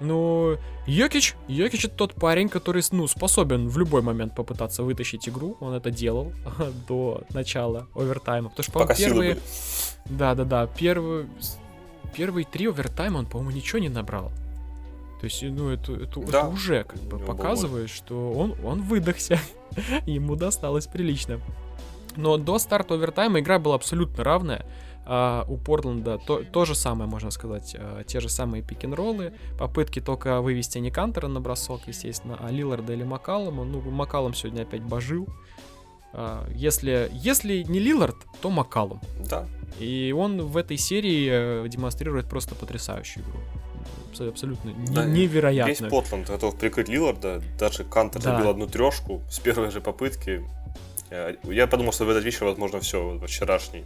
Ну, 0.00 0.58
Йокич, 0.86 1.36
Йокич 1.48 1.86
это 1.86 1.94
тот 1.94 2.14
парень, 2.14 2.48
который, 2.48 2.82
ну, 2.90 3.06
способен 3.06 3.68
в 3.68 3.78
любой 3.78 4.02
момент 4.02 4.34
попытаться 4.34 4.82
вытащить 4.82 5.28
игру. 5.28 5.56
Он 5.60 5.72
это 5.72 5.90
делал 5.90 6.32
до 6.88 7.22
начала 7.30 7.88
овертайма. 7.94 8.50
Потому 8.50 8.64
что, 8.64 8.72
по 8.72 8.94
первые... 8.94 9.38
Да-да-да, 10.06 10.66
первые... 10.66 11.28
Первые 12.14 12.44
три 12.44 12.66
овертайма 12.66 13.18
он, 13.18 13.26
по-моему, 13.26 13.50
ничего 13.50 13.78
не 13.78 13.88
набрал. 13.88 14.30
То 15.20 15.24
есть, 15.24 15.42
ну, 15.42 15.70
это, 15.70 15.92
это, 15.94 16.20
да. 16.20 16.40
это 16.40 16.48
уже 16.48 16.84
как 16.84 17.00
бы 17.02 17.18
показывает, 17.18 17.90
что 17.90 18.32
он, 18.32 18.54
он 18.64 18.82
выдохся. 18.82 19.38
Ему 20.06 20.36
досталось 20.36 20.86
прилично. 20.86 21.40
Но 22.16 22.36
до 22.36 22.58
старта 22.58 22.94
овертайма 22.94 23.40
игра 23.40 23.58
была 23.58 23.74
абсолютно 23.74 24.24
равная. 24.24 24.66
Uh, 25.06 25.44
у 25.46 25.56
Портленда 25.56 26.18
то, 26.18 26.42
то 26.42 26.64
же 26.64 26.74
самое, 26.74 27.08
можно 27.08 27.30
сказать, 27.30 27.76
uh, 27.76 28.02
те 28.04 28.18
же 28.18 28.28
самые 28.28 28.64
пик-н-роллы, 28.64 29.32
попытки 29.56 30.00
только 30.00 30.40
вывести 30.40 30.78
не 30.78 30.90
Кантера 30.90 31.28
на 31.28 31.40
бросок, 31.40 31.82
естественно, 31.86 32.36
а 32.40 32.50
Лиларда 32.50 32.92
или 32.92 33.04
Макалома. 33.04 33.62
Ну, 33.62 33.80
Макалом 33.82 34.34
сегодня 34.34 34.62
опять 34.62 34.82
божил. 34.82 35.28
Uh, 36.12 36.52
если, 36.56 37.08
если 37.12 37.62
не 37.62 37.78
Лилард, 37.78 38.16
то 38.40 38.50
Макалом. 38.50 39.00
Да. 39.30 39.46
И 39.78 40.12
он 40.16 40.42
в 40.42 40.56
этой 40.56 40.76
серии 40.76 41.28
э, 41.30 41.68
демонстрирует 41.68 42.28
просто 42.28 42.56
потрясающую 42.56 43.22
игру. 43.24 44.28
Абсолютно 44.28 44.72
да, 44.88 45.04
невероятно. 45.04 45.70
Весь 45.70 45.90
Портленд 45.90 46.26
готов 46.26 46.58
прикрыть 46.58 46.88
Лиларда. 46.88 47.42
Даже 47.60 47.84
Кантер 47.84 48.22
да. 48.22 48.34
забил 48.34 48.50
одну 48.50 48.66
трешку 48.66 49.22
с 49.30 49.38
первой 49.38 49.70
же 49.70 49.80
попытки. 49.80 50.44
Я 51.44 51.66
подумал, 51.66 51.92
что 51.92 52.06
в 52.06 52.10
этот 52.10 52.24
вечер, 52.24 52.46
возможно, 52.46 52.80
все, 52.80 53.20
вчерашний. 53.24 53.84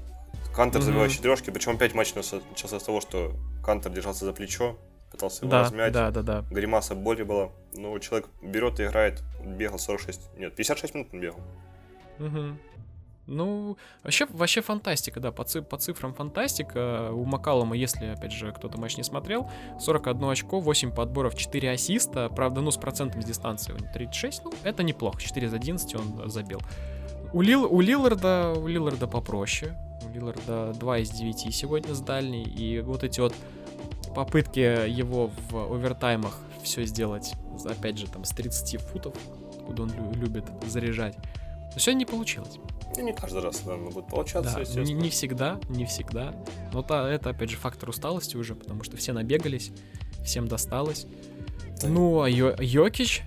Кантер 0.55 0.81
mm-hmm. 0.81 0.85
забивает 0.85 1.13
четырешки, 1.13 1.51
причем 1.51 1.73
опять 1.73 1.95
матч 1.95 2.15
начался 2.15 2.81
с 2.81 2.83
того, 2.83 3.01
что 3.01 3.33
Кантер 3.65 3.93
держался 3.93 4.25
за 4.25 4.33
плечо, 4.33 4.77
пытался 5.11 5.45
его 5.45 5.51
да, 5.51 5.63
размять. 5.63 5.93
Да, 5.93 6.11
да, 6.11 6.23
да. 6.23 6.45
Гримаса 6.51 6.95
боли 6.95 7.23
была. 7.23 7.51
Но 7.75 7.99
человек 7.99 8.29
берет 8.43 8.81
и 8.81 8.85
играет. 8.85 9.23
Бегал 9.45 9.79
46. 9.79 10.21
Нет, 10.39 10.55
56 10.55 10.95
минут 10.95 11.09
он 11.13 11.21
бегал. 11.21 11.41
Угу. 12.19 12.57
Ну, 13.27 13.77
вообще, 14.03 14.27
вообще 14.27 14.61
фантастика, 14.61 15.21
да, 15.21 15.31
по, 15.31 15.45
ци- 15.45 15.63
по 15.63 15.79
цифрам 15.79 16.13
фантастика. 16.13 17.11
У 17.13 17.25
Макалома, 17.25 17.77
если, 17.77 18.07
опять 18.07 18.33
же, 18.33 18.51
кто-то 18.51 18.77
матч 18.79 18.97
не 18.97 19.05
смотрел, 19.05 19.49
41 19.79 20.25
очко, 20.31 20.59
8 20.59 20.93
подборов, 20.93 21.37
4 21.37 21.71
ассиста. 21.71 22.29
Правда, 22.29 22.61
ну, 22.61 22.73
с 22.73 22.77
процентом 22.77 23.23
с 23.23 23.25
дистанции 23.25 23.73
36, 23.95 24.45
ну, 24.45 24.53
это 24.65 24.83
неплохо. 24.83 25.21
4 25.21 25.47
из 25.47 25.55
11 25.55 25.95
он 25.95 26.29
забил. 26.29 26.61
У, 27.33 27.41
Лил, 27.41 27.73
у 27.73 27.81
Лилларда, 27.81 28.53
у 28.57 28.67
Лилларда 28.67 29.07
попроще. 29.07 29.77
У 30.05 30.13
Лилларда 30.13 30.73
2 30.75 30.99
из 30.99 31.11
9 31.11 31.55
сегодня 31.55 31.95
с 31.95 32.01
дальней. 32.01 32.45
И 32.45 32.81
вот 32.81 33.05
эти 33.05 33.21
вот 33.21 33.35
попытки 34.15 34.59
его 34.89 35.31
в 35.51 35.73
овертаймах 35.75 36.39
все 36.63 36.85
сделать, 36.85 37.33
опять 37.65 37.99
же, 37.99 38.07
там, 38.07 38.25
с 38.25 38.31
30 38.31 38.81
футов, 38.81 39.15
куда 39.67 39.85
он 39.85 39.93
любит 40.15 40.45
заряжать. 40.67 41.17
Но 41.73 41.79
сегодня 41.79 42.01
не 42.01 42.07
получилось. 42.07 42.59
И 42.99 43.03
не 43.03 43.13
каждый 43.13 43.41
раз, 43.41 43.65
наверное, 43.65 43.93
будет 43.93 44.09
получаться, 44.09 44.53
да, 44.55 44.61
естественно. 44.61 44.85
Не, 44.85 44.93
не 44.95 45.11
всегда, 45.11 45.61
не 45.69 45.85
всегда. 45.85 46.35
Но 46.73 46.83
та, 46.83 47.09
это, 47.09 47.31
опять 47.31 47.51
же, 47.51 47.57
фактор 47.57 47.89
усталости 47.89 48.37
уже, 48.37 48.57
потому 48.57 48.83
что 48.83 48.97
все 48.97 49.13
набегались, 49.13 49.71
всем 50.25 50.49
досталось. 50.49 51.07
Да. 51.81 51.89
Ну, 51.89 52.21
а 52.21 52.29
Йо- 52.29 52.57
Йокич, 52.61 53.23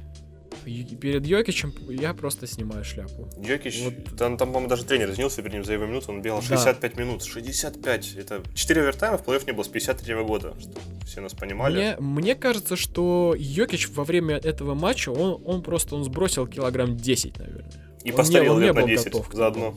перед 0.64 1.26
Йокичем 1.26 1.74
я 1.90 2.14
просто 2.14 2.48
снимаю 2.48 2.84
шляпу. 2.84 3.28
Йокич, 3.38 3.82
вот. 3.84 4.18
там, 4.18 4.38
там 4.38 4.50
по-моему, 4.50 4.70
даже 4.70 4.86
тренер 4.86 5.12
извинился 5.12 5.42
перед 5.42 5.54
ним 5.54 5.64
за 5.64 5.74
его 5.74 5.86
минуту, 5.86 6.12
он 6.12 6.22
бегал 6.22 6.42
65 6.42 6.96
да. 6.96 7.02
минут. 7.02 7.24
65! 7.24 8.16
Это 8.16 8.42
4 8.54 8.82
овертайма 8.82 9.18
в 9.18 9.24
плей-офф 9.26 9.46
не 9.46 9.54
было 9.54 9.64
с 9.64 9.68
53 9.68 10.14
-го 10.16 10.26
года, 10.26 10.54
что 10.60 10.72
все 11.06 11.22
нас 11.22 11.34
понимали. 11.34 11.76
Мне, 11.76 11.96
мне 12.00 12.36
кажется, 12.36 12.76
что 12.76 13.36
Йокич 13.38 13.90
во 13.90 14.04
время 14.04 14.38
этого 14.38 14.74
матча, 14.74 15.10
он, 15.10 15.42
он 15.46 15.62
просто 15.62 15.96
он 15.96 16.04
сбросил 16.04 16.48
килограмм 16.48 16.98
10, 16.98 17.38
наверное. 17.38 17.72
И 18.04 18.12
он 18.12 18.18
постарел 18.18 18.60
не, 18.60 18.72
он 18.72 18.76
не 18.76 18.82
был 18.82 18.88
10 18.88 19.06
готов 19.06 19.30
заодно. 19.34 19.76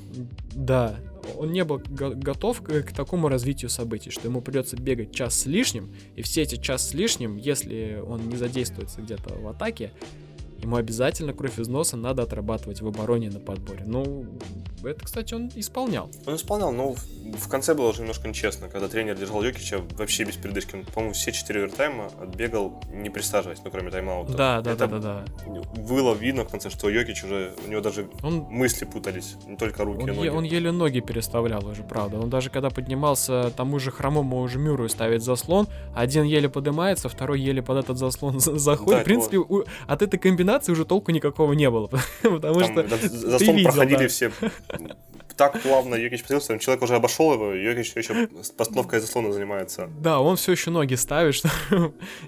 Да, 0.52 0.96
он 1.36 1.52
не 1.52 1.64
был 1.64 1.80
готов 1.88 2.62
к, 2.62 2.82
к 2.82 2.92
такому 2.92 3.28
развитию 3.28 3.70
событий, 3.70 4.10
что 4.10 4.28
ему 4.28 4.40
придется 4.40 4.76
бегать 4.76 5.14
час 5.14 5.40
с 5.40 5.46
лишним, 5.46 5.94
и 6.14 6.22
все 6.22 6.42
эти 6.42 6.56
час 6.56 6.88
с 6.88 6.94
лишним, 6.94 7.36
если 7.36 8.02
он 8.06 8.28
не 8.28 8.36
задействуется 8.36 9.00
где-то 9.00 9.34
в 9.34 9.48
атаке, 9.48 9.92
ему 10.62 10.76
обязательно 10.76 11.32
кровь 11.32 11.58
из 11.58 11.68
носа 11.68 11.96
надо 11.96 12.22
отрабатывать 12.22 12.80
в 12.80 12.86
обороне 12.86 13.30
на 13.30 13.40
подборе. 13.40 13.82
Ну, 13.84 14.26
это, 14.84 15.04
кстати, 15.04 15.34
он 15.34 15.50
исполнял. 15.54 16.10
Он 16.26 16.36
исполнял, 16.36 16.72
но 16.72 16.94
в 16.94 17.48
конце 17.48 17.74
было 17.74 17.88
уже 17.88 18.00
немножко 18.00 18.28
нечестно, 18.28 18.68
когда 18.68 18.88
тренер 18.88 19.16
держал 19.16 19.42
Йокича 19.42 19.80
вообще 19.96 20.24
без 20.24 20.36
передышки. 20.36 20.76
Он, 20.76 20.84
по-моему, 20.84 21.14
все 21.14 21.32
четыре 21.32 21.60
овертайма 21.60 22.10
отбегал, 22.20 22.82
не 22.92 23.10
присаживаясь, 23.10 23.60
ну, 23.64 23.70
кроме 23.70 23.90
тайм-аута. 23.90 24.32
Да, 24.32 24.60
да, 24.60 24.72
это 24.72 24.86
да, 24.86 24.98
да, 24.98 25.24
да. 25.46 25.82
Было 25.82 26.14
видно 26.14 26.44
в 26.44 26.48
конце, 26.48 26.70
что 26.70 26.88
Йокич 26.88 27.24
уже, 27.24 27.52
у 27.64 27.70
него 27.70 27.80
даже 27.80 28.08
он, 28.22 28.46
мысли 28.50 28.84
путались, 28.84 29.36
не 29.46 29.56
только 29.56 29.84
руки, 29.84 30.02
он, 30.02 30.10
и 30.10 30.12
ноги. 30.14 30.28
он 30.28 30.44
еле 30.44 30.70
ноги 30.70 31.00
переставлял 31.00 31.66
уже, 31.66 31.82
правда. 31.82 32.18
Он 32.18 32.30
даже 32.30 32.50
когда 32.50 32.70
поднимался, 32.70 33.52
тому 33.56 33.78
же 33.78 33.90
хромому 33.90 34.40
уже 34.40 34.58
Мюру 34.58 34.88
ставить 34.88 35.22
заслон, 35.22 35.68
один 35.94 36.24
еле 36.24 36.48
поднимается, 36.48 37.08
второй 37.08 37.40
еле 37.40 37.62
под 37.62 37.78
этот 37.78 37.98
заслон 37.98 38.40
заходит. 38.40 38.98
Да, 38.98 39.00
в 39.02 39.04
принципе, 39.04 39.38
у, 39.38 39.64
от 39.86 40.02
этой 40.02 40.18
комбинации 40.18 40.45
уже 40.68 40.84
толку 40.84 41.10
никакого 41.10 41.52
не 41.52 41.70
было, 41.70 41.86
потому 42.22 42.60
Там 42.60 42.86
что 42.86 43.08
заслон 43.08 43.56
видел, 43.56 43.70
проходили 43.70 43.98
да. 43.98 44.08
все 44.08 44.32
так 45.36 45.60
плавно 45.60 45.94
Йокич 45.94 46.24
появился, 46.24 46.58
человек 46.58 46.82
уже 46.82 46.94
обошел 46.94 47.32
его, 47.34 47.52
Йокич 47.52 47.94
еще 47.96 48.28
постановкой 48.56 49.00
заслона 49.00 49.32
занимается. 49.32 49.88
Да, 50.00 50.20
он 50.20 50.36
все 50.36 50.52
еще 50.52 50.70
ноги 50.70 50.94
ставит. 50.94 51.34
Что... 51.34 51.50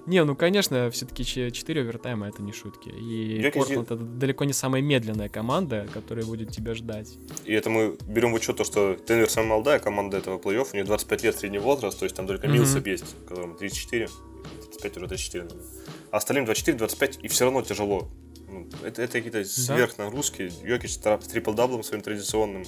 не, 0.05 0.23
ну 0.23 0.35
конечно, 0.35 0.89
все-таки 0.91 1.25
4 1.25 1.81
овертайма 1.81 2.27
это 2.27 2.41
не 2.41 2.53
шутки. 2.53 2.89
И 2.89 3.41
Йокич... 3.41 3.71
Это 3.71 3.95
далеко 3.95 4.45
не 4.45 4.53
самая 4.53 4.81
медленная 4.81 5.29
команда, 5.29 5.87
которая 5.93 6.25
будет 6.25 6.51
тебя 6.51 6.75
ждать. 6.75 7.09
И 7.45 7.53
это 7.53 7.69
мы 7.69 7.97
берем 8.07 8.31
в 8.31 8.35
учет 8.35 8.57
то, 8.57 8.63
что 8.63 8.95
Денвер 9.07 9.29
самая 9.29 9.49
молодая 9.49 9.79
команда 9.79 10.17
этого 10.17 10.37
плей-оффа, 10.37 10.69
у 10.73 10.77
них 10.77 10.85
25 10.85 11.23
лет 11.23 11.37
средний 11.37 11.59
возраст, 11.59 11.97
то 11.97 12.05
есть 12.05 12.15
там 12.15 12.27
только 12.27 12.47
Милсап 12.47 12.85
mm-hmm. 12.85 12.91
есть, 12.91 13.15
которому 13.27 13.55
34, 13.55 14.07
35 14.07 14.97
уже 14.97 15.07
34, 15.07 15.43
наверное. 15.45 15.78
А 16.11 16.17
остальным 16.17 16.45
24-25, 16.45 17.21
и 17.21 17.27
все 17.27 17.45
равно 17.45 17.61
тяжело. 17.61 18.09
Ну, 18.47 18.67
это, 18.83 19.01
это 19.01 19.13
какие-то 19.13 19.43
сверхнагрузки. 19.45 20.51
Да. 20.61 20.67
Йокич 20.67 20.93
с 20.93 20.97
трипл-даблом 20.97 21.83
своим 21.83 22.01
традиционным. 22.01 22.65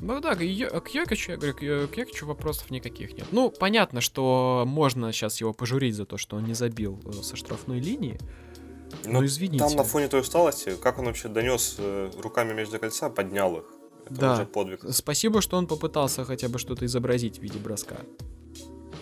Ну 0.00 0.20
да, 0.20 0.34
к 0.34 0.40
Йокичу, 0.40 1.32
я 1.32 1.36
говорю, 1.36 1.54
к 1.54 1.96
Йокичу 1.96 2.26
вопросов 2.26 2.70
никаких 2.70 3.14
нет. 3.14 3.26
Ну, 3.32 3.50
понятно, 3.50 4.00
что 4.00 4.64
можно 4.66 5.12
сейчас 5.12 5.40
его 5.40 5.52
пожурить 5.52 5.94
за 5.94 6.06
то, 6.06 6.16
что 6.16 6.36
он 6.36 6.44
не 6.44 6.54
забил 6.54 7.00
э, 7.04 7.12
со 7.22 7.36
штрафной 7.36 7.80
линии. 7.80 8.18
Но, 9.04 9.20
Но 9.20 9.26
извините. 9.26 9.62
Там 9.64 9.76
на 9.76 9.84
фоне 9.84 10.08
той 10.08 10.20
усталости, 10.20 10.74
как 10.82 10.98
он 10.98 11.04
вообще 11.04 11.28
донес 11.28 11.76
э, 11.78 12.10
руками 12.18 12.54
между 12.54 12.78
кольца, 12.78 13.10
поднял 13.10 13.58
их. 13.58 13.64
Это 14.06 14.14
да. 14.20 14.34
уже 14.34 14.46
подвиг. 14.46 14.80
Спасибо, 14.90 15.42
что 15.42 15.58
он 15.58 15.66
попытался 15.66 16.24
хотя 16.24 16.48
бы 16.48 16.58
что-то 16.58 16.86
изобразить 16.86 17.38
в 17.38 17.42
виде 17.42 17.58
броска. 17.58 17.96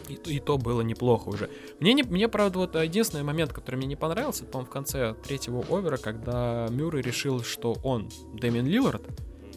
И, 0.08 0.14
и 0.14 0.40
то 0.40 0.58
было 0.58 0.80
неплохо 0.80 1.28
уже. 1.28 1.50
Мне, 1.80 1.92
не, 1.92 2.02
мне, 2.02 2.28
правда, 2.28 2.58
вот 2.58 2.74
единственный 2.74 3.24
момент, 3.24 3.52
который 3.52 3.76
мне 3.76 3.86
не 3.86 3.96
понравился, 3.96 4.44
это, 4.44 4.60
в 4.60 4.70
конце 4.70 5.14
третьего 5.14 5.64
овера, 5.68 5.96
когда 5.96 6.66
Мюррей 6.70 7.02
решил, 7.02 7.42
что 7.42 7.76
он 7.82 8.10
Дэмин 8.34 8.66
Лиллард, 8.66 9.02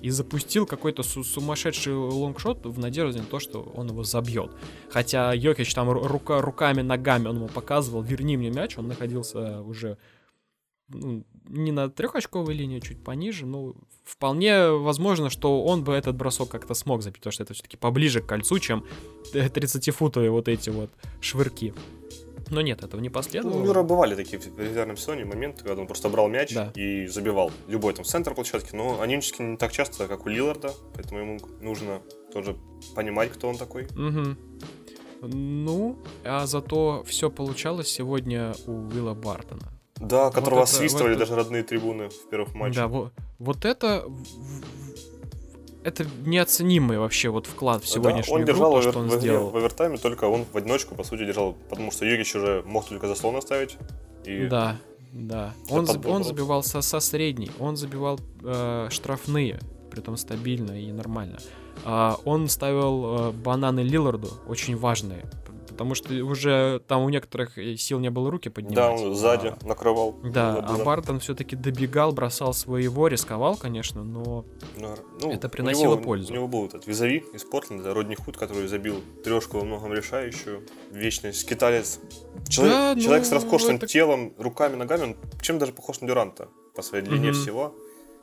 и 0.02 0.10
запустил 0.10 0.66
какой-то 0.66 1.04
су- 1.04 1.24
сумасшедший 1.24 1.94
лонгшот 1.94 2.66
в 2.66 2.80
надежде 2.80 3.20
на 3.20 3.26
то, 3.26 3.40
что 3.40 3.62
он 3.62 3.88
его 3.88 4.04
забьет. 4.04 4.52
Хотя 4.90 5.32
Йокич 5.34 5.74
там 5.74 5.90
рука, 5.90 6.42
руками, 6.42 6.82
ногами 6.82 7.28
он 7.28 7.38
ему 7.38 7.48
показывал, 7.48 8.02
верни 8.02 8.36
мне 8.36 8.50
мяч, 8.50 8.78
он 8.78 8.88
находился 8.88 9.62
уже 9.62 9.98
ну, 10.90 11.24
не 11.52 11.72
на 11.72 11.90
трехочковой 11.90 12.54
линии, 12.54 12.80
чуть 12.80 13.04
пониже, 13.04 13.46
но 13.46 13.74
вполне 14.04 14.70
возможно, 14.72 15.30
что 15.30 15.64
он 15.64 15.84
бы 15.84 15.94
этот 15.94 16.16
бросок 16.16 16.50
как-то 16.50 16.74
смог 16.74 17.02
забить, 17.02 17.20
потому 17.20 17.32
что 17.32 17.44
это 17.44 17.54
все-таки 17.54 17.78
поближе 17.78 18.22
к 18.22 18.26
кольцу, 18.26 18.60
чем 18.60 18.86
30-футовые 19.34 20.30
вот 20.30 20.48
эти 20.48 20.70
вот 20.70 20.90
швырки. 21.20 21.74
Но 22.50 22.62
нет, 22.62 22.84
этого 22.84 23.00
не 23.00 23.10
последовало. 23.10 23.58
Ну, 23.58 23.64
у 23.64 23.66
Юра 23.66 23.82
бывали 23.82 24.14
такие 24.14 24.38
в 24.38 24.60
регулярном 24.60 24.98
сезоне 24.98 25.24
моменты, 25.24 25.64
когда 25.64 25.82
он 25.82 25.88
просто 25.88 26.10
брал 26.10 26.28
мяч 26.28 26.54
да. 26.54 26.72
и 26.76 27.08
забивал 27.08 27.52
любой 27.68 27.94
там 27.94 28.04
центр 28.04 28.34
площадки, 28.34 28.76
но 28.76 29.00
они 29.02 29.22
не 29.40 29.58
так 29.58 29.72
часто, 29.72 30.08
как 30.08 30.26
у 30.26 30.30
Лиларда, 30.30 30.74
поэтому 30.94 31.22
ему 31.22 31.40
нужно 31.62 32.02
тоже 32.34 32.58
понимать, 32.94 33.32
кто 33.32 33.48
он 33.48 33.58
такой. 33.58 33.86
Угу. 33.86 34.36
Ну, 35.28 35.98
а 36.26 36.46
зато 36.46 37.04
все 37.06 37.30
получалось 37.30 37.88
сегодня 37.88 38.54
у 38.68 38.88
Уилла 38.88 39.14
Бартона. 39.14 39.81
Да, 40.02 40.32
которого 40.32 40.60
вот 40.60 40.70
это, 40.70 40.78
свистывали 40.78 41.12
вот 41.12 41.20
даже 41.20 41.36
родные 41.36 41.64
трибуны 41.64 42.10
в 42.10 42.30
первых 42.30 42.54
матчах. 42.56 42.76
Да, 42.76 42.88
вот, 42.88 43.14
вот 43.40 43.66
это 43.66 44.06
это 45.84 46.06
неоценимый 46.26 47.00
вообще 47.00 47.30
вот 47.30 47.48
вклад 47.48 47.84
в 47.84 47.88
сегодняшнюю 47.88 48.26
да, 48.26 48.34
он 48.34 48.42
игру, 48.44 48.54
держал 48.54 48.74
то, 48.74 48.82
что 48.82 49.00
он 49.00 49.08
в, 49.08 49.20
сделал. 49.20 49.50
в 49.50 49.58
овертайме, 49.58 49.98
только 49.98 50.26
он 50.26 50.46
в 50.46 50.56
одиночку, 50.56 50.96
по 50.96 51.04
сути, 51.04 51.26
держал, 51.26 51.56
потому 51.70 51.92
что 51.92 52.06
Юрич 52.06 52.36
уже 52.36 52.64
мог 52.66 52.88
только 52.88 53.08
заслон 53.08 53.36
оставить. 53.36 53.78
И... 54.26 54.46
Да, 54.46 54.78
да. 55.12 55.54
Он, 55.70 55.86
заб, 55.86 56.06
он 56.06 56.24
забивал 56.24 56.64
со, 56.64 56.82
со 56.82 57.00
средней, 57.00 57.52
он 57.60 57.78
забивал 57.78 58.20
э, 58.44 58.88
штрафные, 58.92 59.60
при 59.90 60.02
том 60.02 60.18
стабильно 60.18 60.72
и 60.72 60.92
нормально. 60.92 61.40
А, 61.84 62.18
он 62.26 62.48
ставил 62.48 63.30
э, 63.30 63.32
бананы 63.32 63.82
Лиларду, 63.82 64.30
очень 64.48 64.78
важные, 64.78 65.26
потому 65.82 65.96
что 65.96 66.14
уже 66.24 66.80
там 66.88 67.02
у 67.02 67.10
некоторых 67.10 67.56
сил 67.56 67.98
не 67.98 68.12
было 68.12 68.30
руки 68.30 68.50
поднимать. 68.50 68.76
Да, 68.76 68.92
он 68.92 69.16
сзади 69.16 69.48
а, 69.48 69.68
накрывал. 69.68 70.16
Да, 70.24 70.58
а 70.58 70.78
Бартон 70.84 71.20
все-таки 71.20 71.56
добегал, 71.56 72.12
бросал 72.12 72.54
своего, 72.54 73.08
рисковал, 73.08 73.58
конечно, 73.58 74.04
но 74.04 74.46
ну, 74.78 74.96
ну, 75.20 75.32
это 75.32 75.50
приносило 75.50 75.94
у 75.94 75.96
него, 75.96 76.04
пользу. 76.04 76.34
У 76.34 76.36
него 76.36 76.48
был 76.48 76.68
этот 76.68 76.86
визави 76.86 77.24
из 77.34 77.44
Портленда, 77.46 77.96
Родни 77.96 78.14
Худ, 78.14 78.38
который 78.38 78.68
забил 78.68 79.02
трешку 79.24 79.58
во 79.58 79.66
многом 79.66 79.92
решающую, 79.92 80.62
вечный 80.92 81.34
скиталец. 81.34 82.00
Человек, 82.48 82.76
да, 82.76 82.96
человек 83.02 83.24
ну, 83.24 83.30
с 83.30 83.32
роскошным 83.32 83.76
это... 83.78 83.88
телом, 83.88 84.36
руками, 84.38 84.76
ногами, 84.76 85.02
он 85.02 85.18
чем 85.42 85.58
даже 85.58 85.72
похож 85.74 86.00
на 86.02 86.08
Дюранта 86.08 86.48
по 86.76 86.84
своей 86.84 87.04
длине 87.04 87.30
mm-hmm. 87.30 87.34
всего. 87.34 87.76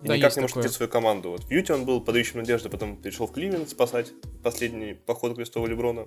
И 0.02 0.06
да, 0.06 0.16
никак 0.16 0.36
не 0.36 0.42
может 0.42 0.54
найти 0.54 0.72
свою 0.72 0.88
команду. 0.88 1.30
Вот 1.30 1.42
в 1.42 1.50
Юте 1.50 1.74
он 1.74 1.84
был 1.84 2.00
подающим 2.00 2.38
надежды, 2.38 2.68
потом 2.68 2.96
перешел 2.98 3.26
в 3.26 3.32
Кливленд 3.32 3.68
спасать 3.68 4.12
последний 4.44 4.94
поход 4.94 5.34
крестового 5.34 5.68
Леброна 5.68 6.06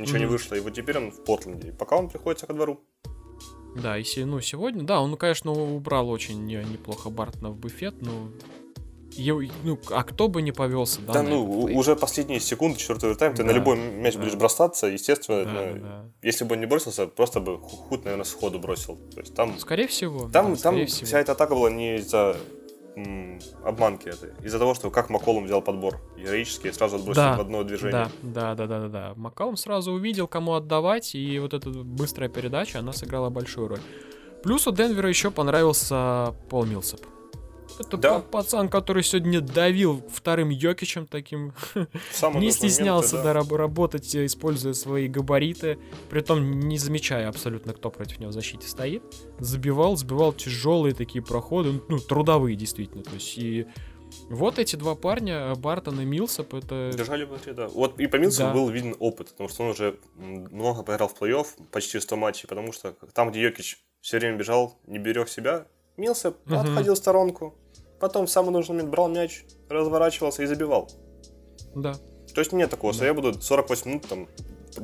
ничего 0.00 0.16
mm-hmm. 0.16 0.20
не 0.20 0.26
вышло. 0.26 0.54
И 0.54 0.60
вот 0.60 0.74
теперь 0.74 0.98
он 0.98 1.10
в 1.10 1.24
Портленде. 1.24 1.68
И 1.68 1.72
пока 1.72 1.96
он 1.96 2.08
приходится 2.08 2.46
ко 2.46 2.54
двору. 2.54 2.80
Да, 3.76 3.98
и 3.98 4.04
ну, 4.24 4.40
сегодня, 4.40 4.82
да, 4.82 5.00
он, 5.00 5.16
конечно, 5.16 5.52
убрал 5.52 6.08
очень 6.08 6.44
неплохо 6.46 7.10
Бартона 7.10 7.50
в 7.50 7.56
буфет, 7.56 8.00
но 8.00 8.30
ну, 9.64 9.78
а 9.90 10.04
кто 10.04 10.28
бы 10.28 10.42
не 10.42 10.52
повелся, 10.52 11.00
да? 11.00 11.14
Да, 11.14 11.22
ну, 11.22 11.44
уже 11.44 11.96
последние 11.96 12.40
секунды 12.40 12.78
четвертого 12.78 13.14
тайм, 13.14 13.34
ты 13.34 13.42
да, 13.42 13.48
на 13.48 13.52
любой 13.52 13.76
мяч 13.76 14.14
да. 14.14 14.20
будешь 14.20 14.34
бросаться, 14.34 14.86
естественно, 14.86 15.44
да, 15.44 15.50
ну, 15.52 15.80
да. 15.80 16.04
если 16.22 16.44
бы 16.44 16.54
он 16.54 16.60
не 16.60 16.66
бросился, 16.66 17.06
просто 17.06 17.40
бы 17.40 17.58
худ, 17.58 18.04
наверное, 18.04 18.24
сходу 18.24 18.58
бросил. 18.58 18.96
То 19.14 19.20
есть 19.20 19.34
там. 19.34 19.58
Скорее 19.58 19.88
всего. 19.88 20.20
Там, 20.20 20.30
да, 20.30 20.42
там 20.42 20.56
скорее 20.56 20.86
вся 20.86 21.06
всего. 21.06 21.18
эта 21.18 21.32
атака 21.32 21.54
была 21.54 21.70
не 21.70 21.96
из-за 21.96 22.36
обманки 23.64 24.08
этой. 24.08 24.30
Из-за 24.42 24.58
того, 24.58 24.74
что 24.74 24.90
как 24.90 25.10
Маколум 25.10 25.44
взял 25.44 25.62
подбор 25.62 26.00
героически 26.16 26.68
и 26.68 26.72
сразу 26.72 26.96
отбросил 26.96 27.22
да, 27.22 27.36
в 27.36 27.40
одно 27.40 27.62
движение. 27.62 28.08
Да, 28.22 28.54
да, 28.54 28.66
да, 28.66 28.80
да, 28.80 28.88
да. 28.88 29.12
Маколум 29.16 29.56
сразу 29.56 29.92
увидел, 29.92 30.26
кому 30.28 30.54
отдавать, 30.54 31.14
и 31.14 31.38
вот 31.38 31.54
эта 31.54 31.70
быстрая 31.70 32.28
передача, 32.28 32.78
она 32.78 32.92
сыграла 32.92 33.30
большую 33.30 33.68
роль. 33.68 33.80
Плюс 34.42 34.66
у 34.66 34.72
Денвера 34.72 35.08
еще 35.08 35.30
понравился 35.30 36.34
Пол 36.48 36.64
Милсоп. 36.64 37.00
Это 37.80 37.96
да. 37.96 38.18
пацан, 38.20 38.68
который 38.68 39.02
сегодня 39.02 39.40
давил 39.40 40.02
вторым 40.10 40.50
Йокичем 40.50 41.06
таким. 41.06 41.52
не 42.34 42.50
стеснялся 42.50 43.16
моменты, 43.16 43.34
да. 43.34 43.44
да, 43.44 43.56
работать, 43.56 44.16
используя 44.16 44.72
свои 44.72 45.08
габариты. 45.08 45.78
Притом 46.10 46.60
не 46.60 46.78
замечая 46.78 47.28
абсолютно, 47.28 47.72
кто 47.72 47.90
против 47.90 48.18
него 48.18 48.30
в 48.30 48.34
защите 48.34 48.66
стоит. 48.66 49.02
Забивал, 49.38 49.96
забивал 49.96 50.32
тяжелые 50.32 50.94
такие 50.94 51.22
проходы. 51.24 51.80
Ну, 51.88 51.98
трудовые, 51.98 52.56
действительно. 52.56 53.02
То 53.02 53.14
есть 53.14 53.38
и 53.38 53.66
вот 54.28 54.58
эти 54.58 54.76
два 54.76 54.94
парня, 54.94 55.54
Бартон 55.54 56.00
и 56.00 56.04
Милсоп, 56.04 56.54
это... 56.54 56.90
Держали 56.94 57.24
внутри, 57.24 57.52
да. 57.52 57.68
Вот 57.68 57.98
и 58.00 58.06
по 58.06 58.16
Милсопу 58.16 58.48
да. 58.48 58.54
был 58.54 58.68
виден 58.70 58.96
опыт, 58.98 59.30
потому 59.30 59.48
что 59.48 59.62
он 59.64 59.70
уже 59.70 59.98
много 60.16 60.82
поиграл 60.82 61.08
в 61.08 61.20
плей-офф, 61.20 61.46
почти 61.70 62.00
100 62.00 62.16
матчей, 62.16 62.48
потому 62.48 62.72
что 62.72 62.92
там, 63.12 63.30
где 63.30 63.42
Йокич 63.42 63.78
все 64.00 64.18
время 64.18 64.36
бежал, 64.36 64.78
не 64.86 64.98
берег 64.98 65.28
себя, 65.28 65.66
Милсоп 65.96 66.36
угу. 66.46 66.54
отходил 66.54 66.94
в 66.94 66.98
сторонку, 66.98 67.54
потом 68.00 68.26
в 68.26 68.30
самый 68.30 68.50
нужный 68.50 68.74
момент 68.74 68.90
брал 68.90 69.08
мяч, 69.08 69.44
разворачивался 69.68 70.42
и 70.42 70.46
забивал. 70.46 70.90
Да. 71.74 71.94
То 72.34 72.40
есть 72.40 72.52
нет 72.52 72.70
такого, 72.70 72.92
да. 72.92 72.96
что 72.96 73.06
я 73.06 73.14
буду 73.14 73.40
48 73.40 73.90
минут 73.90 74.06
там 74.08 74.28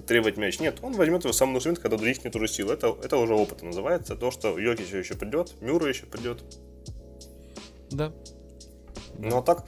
требовать 0.06 0.36
мяч. 0.36 0.60
Нет, 0.60 0.78
он 0.82 0.94
возьмет 0.94 1.22
его 1.22 1.32
в 1.32 1.36
самый 1.36 1.52
нужный 1.52 1.70
момент, 1.70 1.82
когда 1.82 1.96
других 1.96 2.24
нет 2.24 2.34
уже 2.36 2.48
сил. 2.48 2.70
Это, 2.70 2.96
это 3.02 3.16
уже 3.16 3.34
опыт 3.34 3.62
называется. 3.62 4.16
То, 4.16 4.30
что 4.30 4.58
Йокич 4.58 4.90
еще 4.92 5.14
придет, 5.14 5.54
Мюра 5.60 5.88
еще 5.88 6.06
придет. 6.06 6.42
Да. 7.90 8.12
Ну 9.18 9.38
а 9.38 9.42
так, 9.42 9.64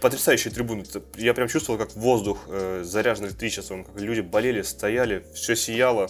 потрясающие 0.00 0.52
трибуны. 0.52 0.84
Я 1.16 1.34
прям 1.34 1.48
чувствовал, 1.48 1.78
как 1.78 1.94
воздух 1.96 2.38
э, 2.48 2.82
заряжен 2.84 3.26
электричеством, 3.26 3.84
как 3.84 4.00
люди 4.00 4.20
болели, 4.20 4.62
стояли, 4.62 5.26
все 5.34 5.56
сияло. 5.56 6.08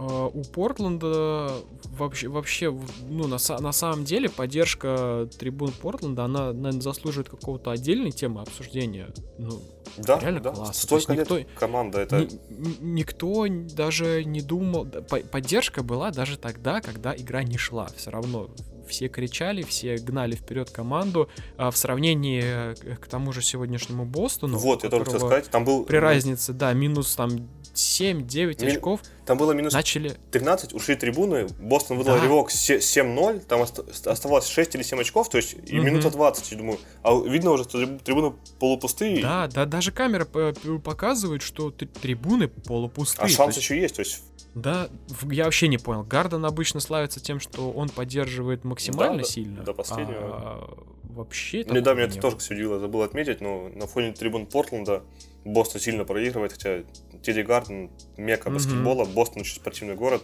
А, 0.00 0.28
у 0.28 0.42
Портленда 0.44 1.52
вообще, 1.90 2.28
вообще 2.28 2.74
ну, 3.06 3.26
на, 3.26 3.36
на 3.58 3.72
самом 3.72 4.04
деле 4.04 4.30
поддержка 4.30 5.28
трибун 5.38 5.72
Портленда, 5.72 6.24
она, 6.24 6.52
наверное, 6.54 6.80
заслуживает 6.80 7.28
какого-то 7.28 7.70
отдельной 7.70 8.10
темы 8.10 8.40
обсуждения. 8.40 9.08
Ну, 9.36 9.60
да, 9.98 10.18
реально 10.18 10.40
да. 10.40 10.52
классно. 10.52 10.72
Столько 10.72 11.12
лет 11.12 11.30
никто, 11.30 11.50
команда 11.58 12.00
это... 12.00 12.26
Ни, 12.48 12.78
никто 12.80 13.46
даже 13.48 14.24
не 14.24 14.40
думал... 14.40 14.86
Поддержка 15.30 15.82
была 15.82 16.10
даже 16.10 16.38
тогда, 16.38 16.80
когда 16.80 17.14
игра 17.14 17.42
не 17.42 17.58
шла. 17.58 17.88
Все 17.94 18.10
равно 18.10 18.48
все 18.90 19.08
кричали, 19.08 19.62
все 19.62 19.96
гнали 19.96 20.34
вперед 20.34 20.70
команду. 20.70 21.28
А 21.56 21.70
в 21.70 21.76
сравнении 21.76 22.42
э, 22.44 22.96
к 22.96 23.06
тому 23.06 23.32
же 23.32 23.42
сегодняшнему 23.42 24.04
Бостону... 24.04 24.58
Вот, 24.58 24.84
я 24.84 24.90
только 24.90 25.06
хотел 25.06 25.20
сказать, 25.20 25.50
там 25.50 25.64
был... 25.64 25.84
При 25.84 25.96
разнице, 25.96 26.52
да, 26.52 26.72
минус 26.72 27.14
там 27.14 27.48
7-9 27.74 28.64
Ми... 28.64 28.72
очков. 28.72 29.00
Там 29.26 29.38
было 29.38 29.52
минус 29.52 29.72
начали... 29.72 30.16
13, 30.32 30.74
ушли 30.74 30.96
трибуны, 30.96 31.46
Бостон 31.60 31.98
выдал 31.98 32.16
да. 32.16 32.24
ревок 32.24 32.50
7-0, 32.50 33.40
там 33.40 33.62
оставалось 33.62 34.48
6 34.48 34.74
или 34.74 34.82
7 34.82 35.00
очков, 35.00 35.28
то 35.28 35.36
есть 35.36 35.54
и 35.66 35.78
угу. 35.78 35.86
минута 35.86 36.10
20, 36.10 36.50
я 36.50 36.58
думаю. 36.58 36.78
А 37.02 37.14
видно 37.14 37.52
уже, 37.52 37.64
что 37.64 37.86
трибуны 37.98 38.34
полупустые. 38.58 39.22
Да, 39.22 39.46
да, 39.46 39.66
даже 39.66 39.92
камера 39.92 40.24
показывает, 40.24 41.42
что 41.42 41.70
трибуны 41.70 42.48
полупустые. 42.48 43.26
А 43.26 43.28
шанс 43.28 43.56
есть... 43.56 43.64
еще 43.68 43.80
есть, 43.80 43.96
то 43.96 44.00
есть 44.00 44.22
да, 44.54 44.88
я 45.30 45.44
вообще 45.44 45.68
не 45.68 45.78
понял. 45.78 46.02
Гарден 46.02 46.44
обычно 46.44 46.80
славится 46.80 47.20
тем, 47.20 47.40
что 47.40 47.70
он 47.70 47.88
поддерживает 47.88 48.64
максимально 48.64 49.18
да, 49.18 49.24
сильно. 49.24 49.62
До 49.62 49.74
последнего. 49.74 50.18
А, 50.20 50.84
вообще 51.04 51.64
Мне 51.68 51.80
да, 51.80 51.94
меня 51.94 52.04
это 52.04 52.20
тоже, 52.20 52.36
удивило, 52.36 52.78
забыл 52.78 53.02
отметить, 53.02 53.40
но 53.40 53.68
на 53.68 53.86
фоне 53.86 54.12
трибун 54.12 54.46
Портленда 54.46 55.02
Бостон 55.44 55.80
сильно 55.80 56.04
проигрывает, 56.04 56.52
хотя 56.52 56.82
Тедди 57.22 57.40
Гарден, 57.40 57.90
мека 58.16 58.50
баскетбола, 58.50 59.04
mm-hmm. 59.04 59.14
Бостон 59.14 59.42
очень 59.42 59.54
спортивный 59.54 59.94
город. 59.94 60.22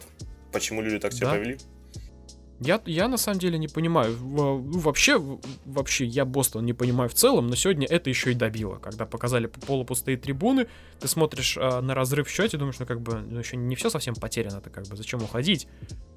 Почему 0.53 0.83
люди 0.83 0.99
так 0.99 1.13
себя 1.13 1.29
да. 1.29 1.33
повели? 1.35 1.59
Я, 2.61 2.81
я 2.87 3.09
на 3.09 3.19
самом 3.19 3.39
деле 3.39 3.59
не 3.59 3.69
понимаю. 3.69 4.17
Ну, 4.19 4.59
вообще, 4.63 5.21
вообще, 5.67 6.07
я 6.07 6.25
Бостон 6.25 6.65
не 6.65 6.73
понимаю 6.73 7.11
в 7.11 7.15
целом, 7.15 7.49
но 7.49 7.55
сегодня 7.55 7.87
это 7.87 8.09
еще 8.09 8.33
и 8.33 8.35
добило. 8.35 8.77
Когда 8.77 9.05
показали 9.05 9.47
полупустые 9.47 10.17
трибуны, 10.17 10.67
ты 10.99 11.09
смотришь 11.09 11.59
а, 11.61 11.83
на 11.83 11.95
разрыв 11.95 12.29
в 12.29 12.31
счете, 12.31 12.57
думаешь, 12.57 12.79
ну 12.79 12.87
как 12.87 13.01
бы 13.03 13.17
ну, 13.19 13.41
еще 13.41 13.57
не 13.57 13.77
все 13.77 13.91
совсем 13.91 14.15
потеряно, 14.15 14.61
то 14.61 14.71
как 14.71 14.87
бы 14.87 14.97
зачем 14.97 15.23
уходить? 15.23 15.69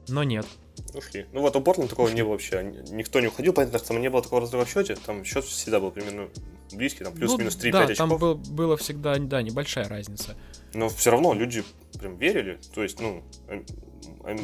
Но 0.07 0.23
нет. 0.23 0.45
Ушли. 0.93 1.25
Ну 1.33 1.41
вот 1.41 1.55
у 1.55 1.61
Портленда 1.61 1.89
такого 1.89 2.05
Ушли. 2.05 2.15
не 2.15 2.23
было 2.23 2.31
вообще. 2.31 2.63
Никто 2.89 3.19
не 3.19 3.27
уходил, 3.27 3.51
понятно, 3.51 3.77
что 3.79 3.89
там 3.89 4.01
не 4.01 4.09
было 4.09 4.21
такого 4.21 4.41
разрыва 4.41 4.65
в 4.65 4.69
счете. 4.69 4.95
Там 4.95 5.25
счет 5.25 5.43
всегда 5.43 5.81
был 5.81 5.91
примерно 5.91 6.29
близкий, 6.71 7.03
там 7.03 7.13
плюс-минус 7.13 7.57
ну, 7.61 7.69
3-5 7.69 7.71
да, 7.71 7.81
очков. 7.81 7.97
там 7.97 8.17
был, 8.17 8.35
было 8.35 8.77
всегда, 8.77 9.15
да, 9.17 9.41
небольшая 9.41 9.89
разница. 9.89 10.37
Но 10.73 10.87
все 10.87 11.11
равно 11.11 11.33
люди 11.33 11.63
прям 11.99 12.17
верили. 12.17 12.59
То 12.73 12.83
есть, 12.83 12.99
ну, 13.01 13.23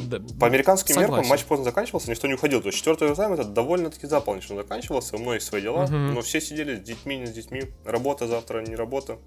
да, 0.07 0.19
По 0.39 0.47
американским 0.47 0.95
согласен. 0.95 1.13
меркам 1.13 1.29
матч 1.29 1.43
поздно 1.45 1.65
заканчивался, 1.65 2.09
никто 2.09 2.27
не 2.27 2.33
уходил. 2.33 2.61
То 2.61 2.67
есть 2.67 2.77
четвертый 2.77 3.13
тайм 3.15 3.33
это 3.33 3.43
довольно-таки 3.45 4.07
заполнично 4.07 4.55
заканчивался. 4.55 5.15
У 5.15 5.19
многих 5.19 5.41
свои 5.41 5.61
дела, 5.61 5.83
угу. 5.83 5.93
но 5.93 6.21
все 6.21 6.41
сидели 6.41 6.77
с 6.77 6.81
детьми, 6.81 7.17
не 7.17 7.25
с 7.27 7.31
детьми. 7.31 7.63
Работа 7.83 8.27
завтра, 8.27 8.61
не 8.61 8.75
работа. 8.75 9.19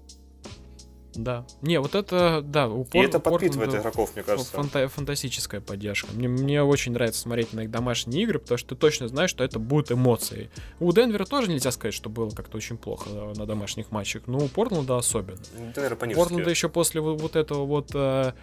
Да. 1.15 1.45
Не, 1.61 1.79
вот 1.79 1.95
это, 1.95 2.41
да, 2.41 2.69
упор. 2.69 3.01
И 3.01 3.05
это 3.05 3.19
подпитывает 3.19 3.71
Портленда 3.71 3.77
игроков, 3.79 4.11
мне 4.15 4.23
кажется. 4.23 4.55
Фанта- 4.55 4.87
фантастическая 4.87 5.59
поддержка. 5.59 6.09
Мне, 6.13 6.27
мне 6.27 6.63
очень 6.63 6.93
нравится 6.93 7.21
смотреть 7.21 7.51
на 7.53 7.61
их 7.61 7.71
домашние 7.71 8.23
игры, 8.23 8.39
потому 8.39 8.57
что 8.57 8.69
ты 8.69 8.75
точно 8.75 9.07
знаешь, 9.07 9.29
что 9.29 9.43
это 9.43 9.59
будут 9.59 9.91
эмоции. 9.91 10.49
У 10.79 10.91
Денвера 10.93 11.25
тоже 11.25 11.49
нельзя 11.49 11.71
сказать, 11.71 11.93
что 11.93 12.09
было 12.09 12.29
как-то 12.29 12.57
очень 12.57 12.77
плохо 12.77 13.09
на 13.35 13.45
домашних 13.45 13.91
матчах, 13.91 14.23
но 14.27 14.37
у 14.37 14.47
Портленда 14.47 14.97
особенно. 14.97 15.39
Денвер 15.75 15.95
Портленда 15.95 16.49
еще 16.49 16.69
после 16.69 17.01
вот, 17.01 17.35
этого 17.35 17.65
вот 17.65 17.91
э, 17.93 18.33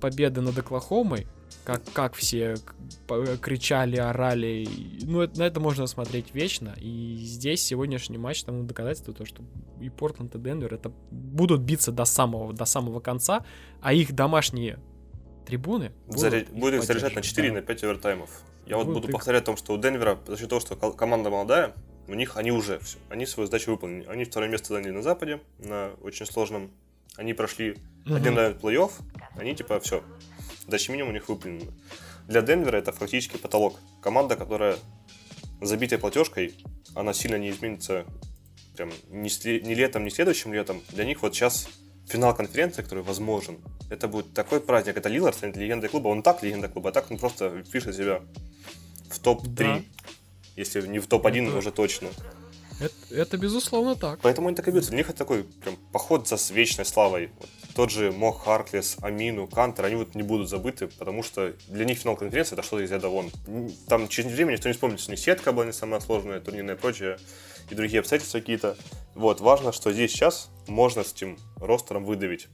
победы 0.00 0.40
над 0.40 0.58
Оклахомой, 0.58 1.26
как, 1.64 1.82
как 1.92 2.14
все 2.14 2.56
кричали, 3.42 3.96
орали. 3.96 4.66
Ну, 5.02 5.20
это, 5.20 5.38
на 5.38 5.42
это 5.44 5.60
можно 5.60 5.86
смотреть 5.86 6.34
вечно. 6.34 6.74
И 6.80 7.18
здесь 7.20 7.62
сегодняшний 7.62 8.18
матч 8.18 8.42
тому 8.42 8.62
доказательство, 8.64 9.12
то, 9.12 9.24
что 9.24 9.42
и 9.80 9.90
Портленд, 9.90 10.34
и 10.34 10.38
Денвер 10.38 10.74
это 10.74 10.90
будут 11.10 11.60
биться 11.60 11.92
до 11.92 12.04
самого, 12.04 12.52
до 12.52 12.64
самого 12.64 13.00
конца, 13.00 13.44
а 13.80 13.92
их 13.92 14.12
домашние 14.14 14.78
трибуны 15.46 15.92
будут, 16.06 16.20
Заря... 16.20 16.44
будут 16.50 16.84
заряжать 16.84 17.14
на 17.14 17.22
4 17.22 17.48
да. 17.48 17.54
на 17.56 17.62
5 17.62 17.84
овертаймов. 17.84 18.30
Я 18.66 18.76
вот 18.76 18.86
буду 18.86 19.08
их... 19.08 19.12
повторять 19.12 19.42
о 19.42 19.46
том, 19.46 19.56
что 19.56 19.74
у 19.74 19.78
Денвера, 19.78 20.18
за 20.26 20.36
счет 20.36 20.48
того, 20.48 20.60
что 20.60 20.74
команда 20.74 21.30
молодая, 21.30 21.74
у 22.06 22.14
них 22.14 22.36
они 22.36 22.50
уже 22.50 22.78
все, 22.80 22.98
они 23.08 23.26
свою 23.26 23.46
задачу 23.46 23.70
выполнили. 23.70 24.06
Они 24.08 24.24
второе 24.24 24.48
место 24.48 24.74
заняли 24.74 24.90
на 24.90 25.02
Западе, 25.02 25.40
на 25.58 25.90
очень 26.02 26.26
сложном 26.26 26.70
они 27.16 27.34
прошли 27.34 27.76
угу. 28.06 28.14
один 28.14 28.34
плей-офф, 28.34 28.92
они 29.38 29.54
типа 29.54 29.80
все, 29.80 30.02
задача 30.64 30.92
минимум 30.92 31.10
у 31.10 31.14
них 31.14 31.28
выполнена. 31.28 31.72
Для 32.26 32.42
Денвера 32.42 32.76
это 32.76 32.92
фактически 32.92 33.36
потолок. 33.36 33.78
Команда, 34.02 34.36
которая 34.36 34.76
забитая 35.60 35.98
платежкой, 35.98 36.54
она 36.94 37.12
сильно 37.12 37.36
не 37.36 37.50
изменится 37.50 38.04
прям 38.76 38.92
не, 39.10 39.28
сле- 39.28 39.60
не 39.60 39.74
летом, 39.74 40.04
не 40.04 40.10
следующим 40.10 40.52
летом. 40.52 40.82
Для 40.90 41.04
них 41.04 41.22
вот 41.22 41.34
сейчас 41.34 41.68
финал 42.06 42.34
конференции, 42.34 42.82
который 42.82 43.02
возможен. 43.02 43.58
Это 43.90 44.08
будет 44.08 44.32
такой 44.34 44.60
праздник. 44.60 44.96
Это 44.96 45.08
Лилард 45.08 45.36
станет 45.36 45.56
легендой 45.56 45.88
клуба. 45.88 46.08
Он 46.08 46.22
так 46.22 46.42
легенда 46.42 46.68
клуба, 46.68 46.90
а 46.90 46.92
так 46.92 47.10
он 47.10 47.18
просто 47.18 47.64
пишет 47.72 47.96
себя 47.96 48.22
в 49.10 49.18
топ-3. 49.18 49.56
Да. 49.56 49.82
Если 50.56 50.86
не 50.86 50.98
в 50.98 51.06
топ-1, 51.06 51.48
это... 51.48 51.58
уже 51.58 51.72
точно. 51.72 52.08
Это, 52.80 53.14
это 53.14 53.36
безусловно 53.38 53.96
так. 53.96 54.20
Поэтому 54.20 54.48
они 54.48 54.56
так 54.56 54.68
и 54.68 54.70
бьются. 54.70 54.90
Для 54.90 54.98
них 54.98 55.08
это 55.08 55.18
такой 55.18 55.44
прям 55.44 55.76
поход 55.92 56.28
за 56.28 56.36
вечной 56.52 56.84
славой. 56.84 57.30
Вот 57.38 57.48
тот 57.78 57.92
же 57.92 58.10
Мох, 58.10 58.42
Харклес, 58.42 58.96
Амину, 59.02 59.46
Кантер, 59.46 59.84
они 59.84 59.94
вот 59.94 60.16
не 60.16 60.24
будут 60.24 60.48
забыты, 60.48 60.88
потому 60.88 61.22
что 61.22 61.54
для 61.68 61.84
них 61.84 62.00
финал 62.00 62.16
конференции 62.16 62.54
это 62.54 62.64
что-то 62.64 62.82
из 62.82 62.90
ряда 62.90 63.08
вон. 63.08 63.30
Там 63.86 64.08
через 64.08 64.32
время 64.32 64.50
никто 64.50 64.68
не 64.68 64.72
вспомнит, 64.72 64.98
что 64.98 65.10
у 65.10 65.12
них 65.12 65.20
сетка 65.20 65.52
была 65.52 65.64
не 65.64 65.72
самая 65.72 66.00
сложная, 66.00 66.40
турнирная 66.40 66.74
и 66.74 66.76
прочее, 66.76 67.18
и 67.70 67.76
другие 67.76 68.00
обстоятельства 68.00 68.40
какие-то. 68.40 68.76
Вот, 69.14 69.40
важно, 69.40 69.70
что 69.70 69.92
здесь 69.92 70.10
сейчас 70.10 70.50
можно 70.66 71.04
с 71.04 71.12
этим 71.12 71.38
ростером 71.60 72.04
выдавить. 72.04 72.48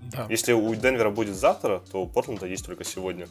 Да. 0.00 0.26
Если 0.30 0.54
у 0.54 0.74
Денвера 0.74 1.10
будет 1.10 1.36
завтра, 1.36 1.82
то 1.92 2.00
у 2.00 2.08
Портленда 2.08 2.46
есть 2.46 2.64
только 2.64 2.84
сегодня. 2.84 3.28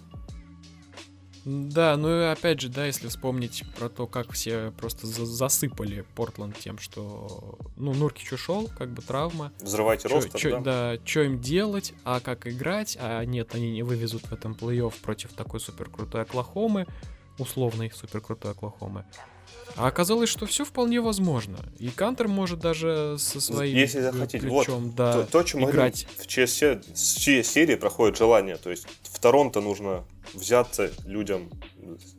Да, 1.47 1.95
ну 1.95 2.09
и 2.09 2.25
опять 2.25 2.59
же, 2.59 2.67
да, 2.67 2.85
если 2.85 3.07
вспомнить 3.07 3.63
про 3.79 3.87
то, 3.87 4.05
как 4.05 4.33
все 4.33 4.73
просто 4.77 5.07
за 5.07 5.25
засыпали 5.25 6.03
Портланд 6.13 6.59
тем, 6.59 6.77
что, 6.77 7.57
ну, 7.77 7.93
Нуркич 7.93 8.33
ушел, 8.33 8.69
как 8.77 8.89
бы 8.91 9.01
травма. 9.01 9.53
Взрывайте 9.61 10.09
ростер, 10.09 10.37
чё, 10.37 10.59
да? 10.59 10.97
Да, 10.97 11.05
что 11.05 11.21
им 11.21 11.39
делать, 11.39 11.93
а 12.03 12.19
как 12.19 12.47
играть, 12.47 12.97
а 12.99 13.23
нет, 13.23 13.55
они 13.55 13.71
не 13.71 13.81
вывезут 13.81 14.23
в 14.23 14.33
этом 14.33 14.57
плей-офф 14.59 14.93
против 15.01 15.31
такой 15.31 15.61
супер 15.61 15.89
крутой 15.89 16.23
Оклахомы, 16.23 16.85
условной 17.37 17.91
супер 17.91 18.19
крутой 18.19 18.51
Оклахомы. 18.51 19.05
А 19.75 19.87
оказалось, 19.87 20.29
что 20.29 20.45
все 20.45 20.65
вполне 20.65 20.99
возможно. 21.01 21.57
И 21.77 21.89
Кантер 21.89 22.27
может 22.27 22.59
даже 22.59 23.17
со 23.19 23.39
своим 23.39 23.75
Если 23.75 24.01
захотите, 24.01 24.39
плечом, 24.39 24.85
вот, 24.85 24.95
да, 24.95 25.13
то, 25.13 25.23
то, 25.23 25.43
чем 25.43 25.69
играть. 25.69 26.07
в 26.17 26.25
ЧС, 26.25 26.57
серии 26.95 27.75
проходит 27.75 28.17
желание. 28.17 28.57
То 28.57 28.71
есть 28.71 28.87
в 29.03 29.19
Торонто 29.19 29.61
нужно 29.61 30.03
взяться 30.33 30.91
людям, 31.05 31.49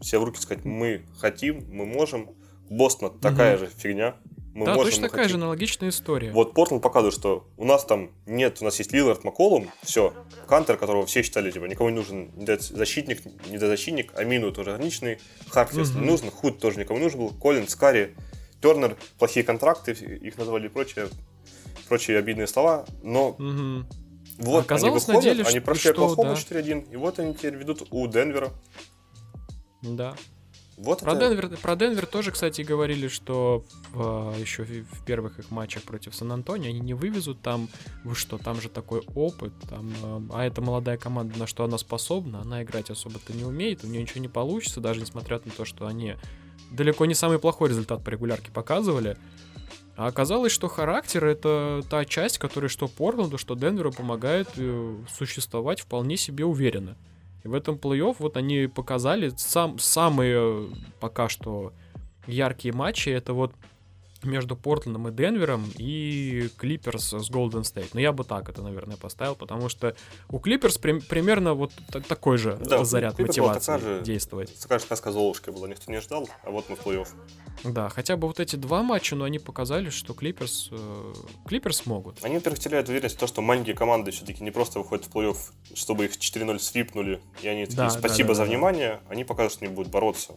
все 0.00 0.18
в 0.18 0.24
руки 0.24 0.40
сказать, 0.40 0.64
мы 0.64 1.04
хотим, 1.18 1.64
мы 1.70 1.84
можем. 1.86 2.30
Бостон 2.70 3.18
такая 3.18 3.56
угу. 3.56 3.64
же 3.64 3.70
фигня. 3.74 4.14
Мы 4.58 4.66
да, 4.66 4.74
можем, 4.74 4.90
точно 4.90 5.08
такая 5.08 5.26
хотим. 5.26 5.38
же 5.38 5.44
аналогичная 5.44 5.88
история. 5.90 6.32
Вот 6.32 6.52
Портленд 6.52 6.82
показывает, 6.82 7.14
что 7.14 7.46
у 7.56 7.64
нас 7.64 7.84
там 7.84 8.10
нет, 8.26 8.58
у 8.60 8.64
нас 8.64 8.76
есть 8.80 8.92
Лилард, 8.92 9.22
Макколум, 9.22 9.70
все. 9.84 10.12
Кантер, 10.48 10.76
которого 10.76 11.06
все 11.06 11.22
считали, 11.22 11.52
типа, 11.52 11.66
никому 11.66 11.90
не 11.90 11.94
нужен 11.94 12.32
защитник, 12.58 13.24
недозащитник, 13.48 14.18
Амину 14.18 14.50
тоже 14.50 14.72
ограниченный, 14.72 15.20
Харклес 15.48 15.90
угу. 15.90 16.00
не 16.00 16.06
нужен, 16.06 16.32
Худ 16.32 16.58
тоже 16.58 16.80
никому 16.80 16.98
не 16.98 17.04
нужен 17.04 17.20
был, 17.20 17.30
Коллинс, 17.30 17.76
Карри, 17.76 18.16
Тернер, 18.60 18.96
плохие 19.16 19.46
контракты, 19.46 19.92
их 19.92 20.36
назвали 20.36 20.66
прочее, 20.66 21.06
прочие 21.88 22.18
обидные 22.18 22.48
слова, 22.48 22.84
но 23.04 23.28
угу. 23.28 23.86
вот 24.38 24.64
Оказалось 24.64 25.08
они 25.08 25.18
выходят, 25.18 25.36
деле, 25.36 25.48
они 25.48 25.60
прошли 25.60 25.92
Оклахому 25.92 26.34
да. 26.34 26.60
4-1, 26.60 26.90
и 26.90 26.96
вот 26.96 27.20
они 27.20 27.32
теперь 27.32 27.54
ведут 27.54 27.86
у 27.92 28.08
Денвера. 28.08 28.50
Да. 29.82 30.16
Вот 30.78 31.00
про, 31.00 31.14
это... 31.14 31.28
Денвер, 31.28 31.56
про 31.56 31.74
Денвер 31.74 32.06
тоже, 32.06 32.30
кстати, 32.30 32.62
говорили, 32.62 33.08
что 33.08 33.64
э, 33.94 34.34
еще 34.38 34.62
в, 34.62 34.84
в 34.84 35.04
первых 35.04 35.40
их 35.40 35.50
матчах 35.50 35.82
против 35.82 36.14
Сан-Антонио 36.14 36.70
они 36.70 36.78
не 36.78 36.94
вывезут 36.94 37.40
там, 37.42 37.68
вы 38.04 38.14
что, 38.14 38.38
там 38.38 38.60
же 38.60 38.68
такой 38.68 39.02
опыт, 39.14 39.52
там, 39.68 39.92
э, 40.02 40.20
а 40.32 40.44
эта 40.44 40.62
молодая 40.62 40.96
команда, 40.96 41.36
на 41.36 41.48
что 41.48 41.64
она 41.64 41.78
способна, 41.78 42.42
она 42.42 42.62
играть 42.62 42.90
особо-то 42.90 43.32
не 43.32 43.42
умеет, 43.42 43.82
у 43.82 43.88
нее 43.88 44.02
ничего 44.02 44.20
не 44.20 44.28
получится, 44.28 44.80
даже 44.80 45.00
несмотря 45.00 45.40
на 45.44 45.50
то, 45.50 45.64
что 45.64 45.86
они 45.86 46.14
далеко 46.70 47.06
не 47.06 47.14
самый 47.14 47.40
плохой 47.40 47.70
результат 47.70 48.04
по 48.04 48.10
регулярке 48.10 48.52
показывали. 48.52 49.16
А 49.96 50.06
оказалось, 50.06 50.52
что 50.52 50.68
характер— 50.68 51.24
это 51.26 51.82
та 51.90 52.04
часть, 52.04 52.38
которая 52.38 52.68
что 52.68 52.86
Портленду, 52.86 53.36
что 53.36 53.56
Денверу 53.56 53.90
помогает 53.90 54.48
э, 54.56 54.96
существовать 55.12 55.80
вполне 55.80 56.16
себе 56.16 56.44
уверенно. 56.44 56.96
В 57.44 57.54
этом 57.54 57.76
плей-офф 57.76 58.16
вот 58.18 58.36
они 58.36 58.66
показали 58.66 59.30
сам, 59.36 59.78
самые 59.78 60.68
пока 61.00 61.28
что 61.28 61.72
яркие 62.26 62.74
матчи. 62.74 63.08
Это 63.08 63.32
вот 63.32 63.52
между 64.22 64.56
Портландом 64.56 65.08
и 65.08 65.12
Денвером 65.12 65.70
и 65.76 66.48
Клиперс 66.56 67.12
с 67.12 67.30
Голден 67.30 67.64
Стейт. 67.64 67.94
Но 67.94 68.00
я 68.00 68.12
бы 68.12 68.24
так 68.24 68.48
это, 68.48 68.62
наверное, 68.62 68.96
поставил, 68.96 69.34
потому 69.34 69.68
что 69.68 69.94
у 70.28 70.38
Клиперс 70.38 70.78
при, 70.78 70.98
примерно 71.00 71.54
вот 71.54 71.72
такой 72.08 72.38
же 72.38 72.56
да, 72.56 72.84
заряд 72.84 73.18
мотивации 73.18 73.72
такая 73.72 73.78
же, 73.78 74.02
действовать. 74.02 74.58
Такая 74.60 74.78
же 74.78 74.84
сказка 74.84 75.12
Золушки 75.12 75.50
была, 75.50 75.68
никто 75.68 75.90
не 75.90 76.00
ждал, 76.00 76.28
а 76.42 76.50
вот 76.50 76.68
мы 76.68 76.76
в 76.76 76.86
плей-офф. 76.86 77.08
Да, 77.64 77.88
хотя 77.88 78.16
бы 78.16 78.28
вот 78.28 78.40
эти 78.40 78.56
два 78.56 78.82
матча, 78.82 79.16
но 79.16 79.24
они 79.24 79.38
показали, 79.38 79.90
что 79.90 80.14
Клиперс, 80.14 80.70
Клиперс 81.46 81.86
могут. 81.86 82.24
Они, 82.24 82.36
во-первых, 82.36 82.60
теряют 82.60 82.88
уверенность 82.88 83.16
в 83.16 83.18
том, 83.18 83.28
что 83.28 83.42
маленькие 83.42 83.74
команды 83.74 84.10
все-таки 84.10 84.42
не 84.42 84.50
просто 84.50 84.78
выходят 84.78 85.06
в 85.06 85.14
плей-офф, 85.14 85.36
чтобы 85.74 86.06
их 86.06 86.12
4-0 86.12 86.58
свипнули, 86.58 87.20
и 87.42 87.48
они 87.48 87.64
такие, 87.64 87.76
да, 87.76 87.90
спасибо 87.90 88.28
да, 88.28 88.34
да, 88.34 88.34
за 88.34 88.42
да, 88.42 88.48
внимание, 88.48 89.00
они 89.08 89.24
покажут, 89.24 89.52
что 89.52 89.64
они 89.64 89.74
будут 89.74 89.90
бороться. 89.90 90.34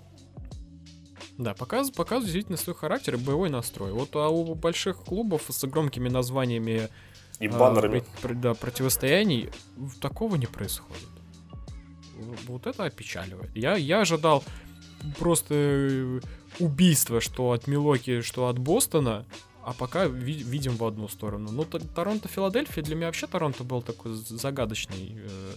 Да, 1.42 1.56
показывает, 1.56 1.96
показывает 1.96 2.26
действительно 2.26 2.58
свой 2.58 2.76
характер 2.76 3.16
и 3.16 3.18
боевой 3.18 3.50
настрой. 3.50 3.92
Вот 3.92 4.16
а 4.16 4.30
у 4.30 4.54
больших 4.54 4.98
клубов 4.98 5.44
с 5.50 5.64
громкими 5.66 6.08
названиями 6.08 6.89
и 7.39 7.48
баннерами. 7.48 8.04
А, 8.24 8.28
да, 8.36 8.54
противостояний 8.54 9.50
такого 10.00 10.36
не 10.36 10.46
происходит. 10.46 11.08
Вот 12.48 12.68
это 12.68 12.84
опечаливает. 12.84 13.56
Я, 13.56 13.76
я 13.76 14.02
ожидал 14.02 14.44
просто 15.18 15.56
э, 15.56 16.20
убийства, 16.60 17.20
что 17.22 17.52
от 17.54 17.66
Милоки, 17.66 18.22
что 18.22 18.48
от 18.48 18.60
Бостона, 18.60 19.26
а 19.64 19.74
пока 19.74 20.06
ви- 20.06 20.44
видим 20.44 20.76
в 20.76 20.84
одну 20.86 21.08
сторону. 21.08 21.52
Ну, 21.52 21.64
Торонто-Филадельфия, 21.64 22.84
для 22.84 22.96
меня 22.96 23.08
вообще 23.08 23.26
Торонто 23.26 23.64
был 23.64 23.82
такой 23.82 24.14
загадочный 24.14 25.18
э, 25.18 25.52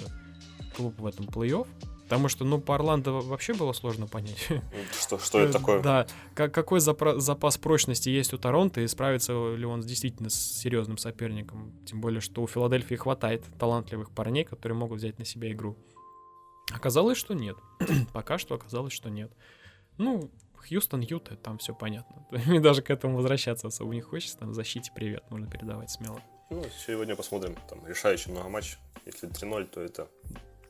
клуб 0.76 0.98
в 0.98 1.06
этом 1.06 1.26
плей-офф. 1.26 1.66
Потому 2.04 2.28
что, 2.28 2.44
ну, 2.44 2.60
по 2.60 2.74
Орландо 2.74 3.12
вообще 3.12 3.54
было 3.54 3.72
сложно 3.72 4.06
понять. 4.06 4.48
Что, 5.00 5.18
что 5.18 5.40
это 5.40 5.54
такое? 5.54 5.82
Да, 5.82 6.06
как, 6.34 6.52
какой 6.52 6.78
запра- 6.80 7.18
запас 7.18 7.56
прочности 7.56 8.10
есть 8.10 8.34
у 8.34 8.38
Торонто, 8.38 8.82
и 8.82 8.86
справится 8.86 9.54
ли 9.54 9.64
он 9.64 9.80
действительно 9.80 10.28
с 10.28 10.34
серьезным 10.34 10.98
соперником. 10.98 11.72
Тем 11.86 12.02
более, 12.02 12.20
что 12.20 12.42
у 12.42 12.46
Филадельфии 12.46 12.94
хватает 12.96 13.42
талантливых 13.58 14.10
парней, 14.10 14.44
которые 14.44 14.76
могут 14.76 14.98
взять 14.98 15.18
на 15.18 15.24
себя 15.24 15.50
игру. 15.50 15.78
Оказалось, 16.72 17.16
что 17.16 17.34
нет. 17.34 17.56
Пока 18.12 18.36
что 18.36 18.54
оказалось, 18.54 18.92
что 18.92 19.08
нет. 19.08 19.32
Ну, 19.96 20.30
Хьюстон, 20.56 21.00
Юта, 21.00 21.36
там 21.36 21.56
все 21.56 21.74
понятно. 21.74 22.26
Мне 22.46 22.60
даже 22.60 22.82
к 22.82 22.90
этому 22.90 23.16
возвращаться 23.16 23.68
особо 23.68 23.94
не 23.94 24.02
хочется. 24.02 24.38
Там 24.38 24.52
защите 24.52 24.92
привет 24.94 25.24
можно 25.30 25.48
передавать 25.48 25.90
смело. 25.90 26.20
Ну, 26.50 26.62
сегодня 26.86 27.16
посмотрим. 27.16 27.56
Там 27.68 27.86
решающий 27.86 28.30
много 28.30 28.50
матч. 28.50 28.76
Если 29.06 29.28
3-0, 29.28 29.64
то 29.66 29.80
это 29.80 30.08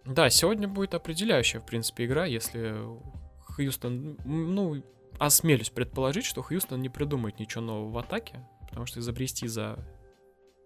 да, 0.04 0.30
сегодня 0.30 0.68
будет 0.68 0.94
определяющая, 0.94 1.60
в 1.60 1.66
принципе, 1.66 2.04
игра, 2.04 2.26
если 2.26 2.76
Хьюстон, 3.46 4.18
ну, 4.24 4.82
осмелюсь 5.18 5.70
предположить, 5.70 6.24
что 6.24 6.42
Хьюстон 6.42 6.82
не 6.82 6.88
придумает 6.88 7.38
ничего 7.38 7.62
нового 7.62 7.90
в 7.90 7.98
атаке, 7.98 8.46
потому 8.68 8.86
что 8.86 9.00
изобрести 9.00 9.46
за 9.46 9.78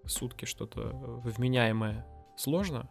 сутки 0.07 0.45
что-то 0.45 0.91
вменяемое 1.24 2.07
сложно. 2.36 2.89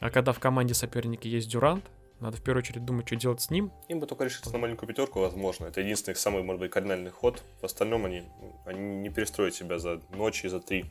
А 0.00 0.10
когда 0.10 0.32
в 0.32 0.40
команде 0.40 0.74
соперника 0.74 1.28
есть 1.28 1.50
Дюрант, 1.50 1.84
надо 2.20 2.36
в 2.36 2.42
первую 2.42 2.62
очередь 2.62 2.84
думать, 2.84 3.06
что 3.06 3.16
делать 3.16 3.40
с 3.40 3.50
ним. 3.50 3.72
Им 3.88 4.00
бы 4.00 4.06
только 4.06 4.24
решиться 4.24 4.50
на 4.52 4.58
маленькую 4.58 4.88
пятерку, 4.88 5.20
возможно. 5.20 5.66
Это 5.66 5.80
единственный 5.80 6.16
самый, 6.16 6.42
может 6.42 6.60
быть, 6.60 6.70
кардинальный 6.70 7.10
ход. 7.10 7.42
В 7.62 7.64
остальном 7.64 8.04
они, 8.04 8.24
они 8.66 8.80
не 8.80 9.08
перестроят 9.08 9.54
себя 9.54 9.78
за 9.78 10.02
ночь 10.10 10.44
и 10.44 10.48
за 10.48 10.60
три. 10.60 10.84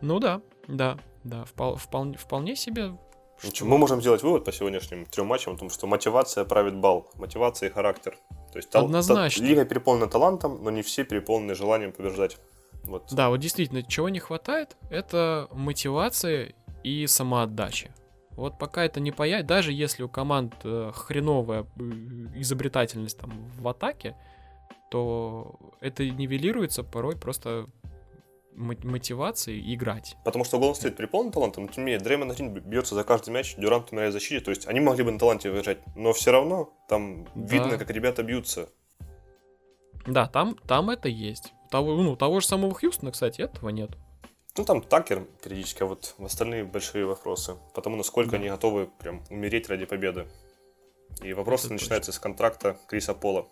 Ну 0.00 0.18
да, 0.18 0.40
да, 0.66 0.98
да, 1.22 1.44
впол, 1.44 1.76
вполне, 1.76 2.16
вполне 2.16 2.56
себе 2.56 2.96
что... 3.42 3.64
Мы 3.64 3.78
можем 3.78 4.00
сделать 4.00 4.22
вывод 4.22 4.44
по 4.44 4.52
сегодняшним 4.52 5.06
трем 5.06 5.26
матчам 5.26 5.54
о 5.54 5.58
том, 5.58 5.70
что 5.70 5.86
мотивация 5.86 6.44
правит 6.44 6.76
бал. 6.76 7.10
Мотивация 7.14 7.68
и 7.68 7.72
характер. 7.72 8.16
То 8.52 8.58
есть 8.58 8.74
Однозначно. 8.74 9.42
Та- 9.42 9.48
лига 9.48 9.64
переполнена 9.64 10.08
талантом, 10.08 10.62
но 10.62 10.70
не 10.70 10.82
все 10.82 11.04
переполнены 11.04 11.54
желанием 11.54 11.92
побеждать. 11.92 12.38
Вот. 12.84 13.08
Да, 13.10 13.28
вот 13.28 13.38
действительно, 13.38 13.82
чего 13.82 14.08
не 14.08 14.20
хватает, 14.20 14.76
это 14.90 15.48
мотивация 15.52 16.54
и 16.84 17.06
самоотдача. 17.06 17.90
Вот 18.30 18.58
пока 18.58 18.84
это 18.84 19.00
не 19.00 19.12
появится, 19.12 19.48
даже 19.48 19.72
если 19.72 20.02
у 20.02 20.08
команд 20.08 20.54
э, 20.62 20.92
хреновая 20.94 21.62
э, 21.62 21.82
изобретательность 22.36 23.18
там 23.18 23.32
в 23.58 23.66
атаке, 23.66 24.14
то 24.90 25.58
это 25.80 26.08
нивелируется 26.08 26.82
порой 26.84 27.16
просто 27.16 27.66
мотивации 28.56 29.74
играть. 29.74 30.16
Потому 30.24 30.44
что 30.44 30.58
Golden 30.58 30.72
State 30.72 30.92
переполнен 30.92 31.30
талантом, 31.30 31.64
но 31.64 31.72
тем 31.72 31.84
не 31.84 31.92
менее 31.92 32.04
Дреймон 32.04 32.32
Грин 32.32 32.54
бьется 32.54 32.94
за 32.94 33.04
каждый 33.04 33.30
мяч, 33.30 33.56
Дюрант 33.56 33.92
умирает 33.92 34.10
в 34.10 34.14
защите, 34.14 34.40
то 34.40 34.50
есть 34.50 34.66
они 34.66 34.80
могли 34.80 35.04
бы 35.04 35.12
на 35.12 35.18
таланте 35.18 35.50
выезжать, 35.50 35.78
но 35.94 36.12
все 36.12 36.32
равно 36.32 36.72
там 36.88 37.24
да. 37.34 37.54
видно, 37.54 37.78
как 37.78 37.90
ребята 37.90 38.22
бьются. 38.22 38.68
Да, 40.06 40.26
там, 40.26 40.56
там 40.66 40.90
это 40.90 41.08
есть. 41.08 41.52
Того, 41.70 41.96
ну, 41.96 42.16
того 42.16 42.40
же 42.40 42.46
самого 42.46 42.74
Хьюстона, 42.74 43.10
кстати, 43.10 43.42
этого 43.42 43.70
нет. 43.70 43.90
Ну, 44.56 44.64
там 44.64 44.80
Такер 44.80 45.26
периодически, 45.42 45.82
а 45.82 45.86
вот 45.86 46.14
остальные 46.18 46.64
большие 46.64 47.04
вопросы. 47.04 47.56
Потому 47.74 47.96
насколько 47.96 48.32
да. 48.32 48.36
они 48.38 48.48
готовы 48.48 48.88
прям 48.98 49.22
умереть 49.28 49.68
ради 49.68 49.84
победы. 49.84 50.26
И 51.22 51.32
вопросы 51.32 51.66
это 51.66 51.74
начинаются 51.74 52.10
точно. 52.10 52.20
с 52.20 52.22
контракта 52.22 52.78
Криса 52.88 53.14
Пола. 53.14 53.48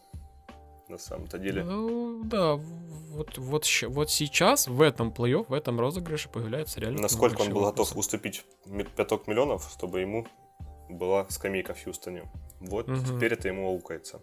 На 0.89 0.99
самом-то 0.99 1.39
деле. 1.39 1.65
Ну, 1.65 2.23
да, 2.25 2.55
вот, 2.55 3.39
вот, 3.39 3.67
вот 3.89 4.11
сейчас 4.11 4.69
в 4.69 4.81
этом 4.83 5.11
плей-офф, 5.11 5.47
в 5.49 5.53
этом 5.53 5.81
розыгрыше 5.81 6.29
появляется 6.29 6.81
реально... 6.81 7.03
Насколько 7.03 7.43
он 7.43 7.53
был 7.53 7.61
вопросов. 7.61 7.95
готов 7.95 7.97
уступить 7.97 8.45
пяток 8.97 9.27
миллионов, 9.27 9.71
чтобы 9.73 10.01
ему 10.01 10.27
была 10.89 11.27
скамейка 11.29 11.75
в 11.75 11.83
Хьюстоне. 11.83 12.31
Вот 12.61 12.89
угу. 12.89 12.99
теперь 12.99 13.33
это 13.35 13.49
ему 13.49 13.69
аукается. 13.69 14.21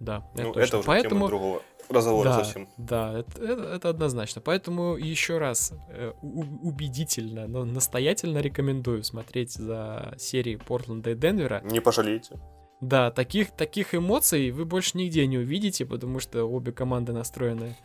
Да, 0.00 0.28
это, 0.34 0.42
ну, 0.42 0.52
точно. 0.52 0.66
это 0.66 0.78
уже 0.78 0.86
Поэтому... 0.86 1.14
тема 1.14 1.28
другого 1.28 1.62
разговора 1.88 2.28
да, 2.30 2.44
совсем. 2.44 2.68
Да, 2.76 3.18
это, 3.18 3.42
это, 3.42 3.62
это 3.62 3.88
однозначно. 3.88 4.40
Поэтому 4.40 4.96
еще 4.96 5.38
раз 5.38 5.72
э, 5.88 6.12
убедительно, 6.22 7.46
но 7.46 7.64
настоятельно 7.64 8.38
рекомендую 8.38 9.04
смотреть 9.04 9.52
за 9.52 10.14
серией 10.18 10.58
Портленда 10.58 11.10
и 11.10 11.14
Денвера. 11.14 11.60
Не 11.64 11.80
пожалеете. 11.80 12.38
Да, 12.84 13.10
таких, 13.10 13.50
таких 13.50 13.94
эмоций 13.94 14.50
вы 14.50 14.66
больше 14.66 14.98
нигде 14.98 15.26
не 15.26 15.38
увидите, 15.38 15.86
потому 15.86 16.20
что 16.20 16.44
обе 16.44 16.70
команды 16.70 17.12
настроены 17.12 17.76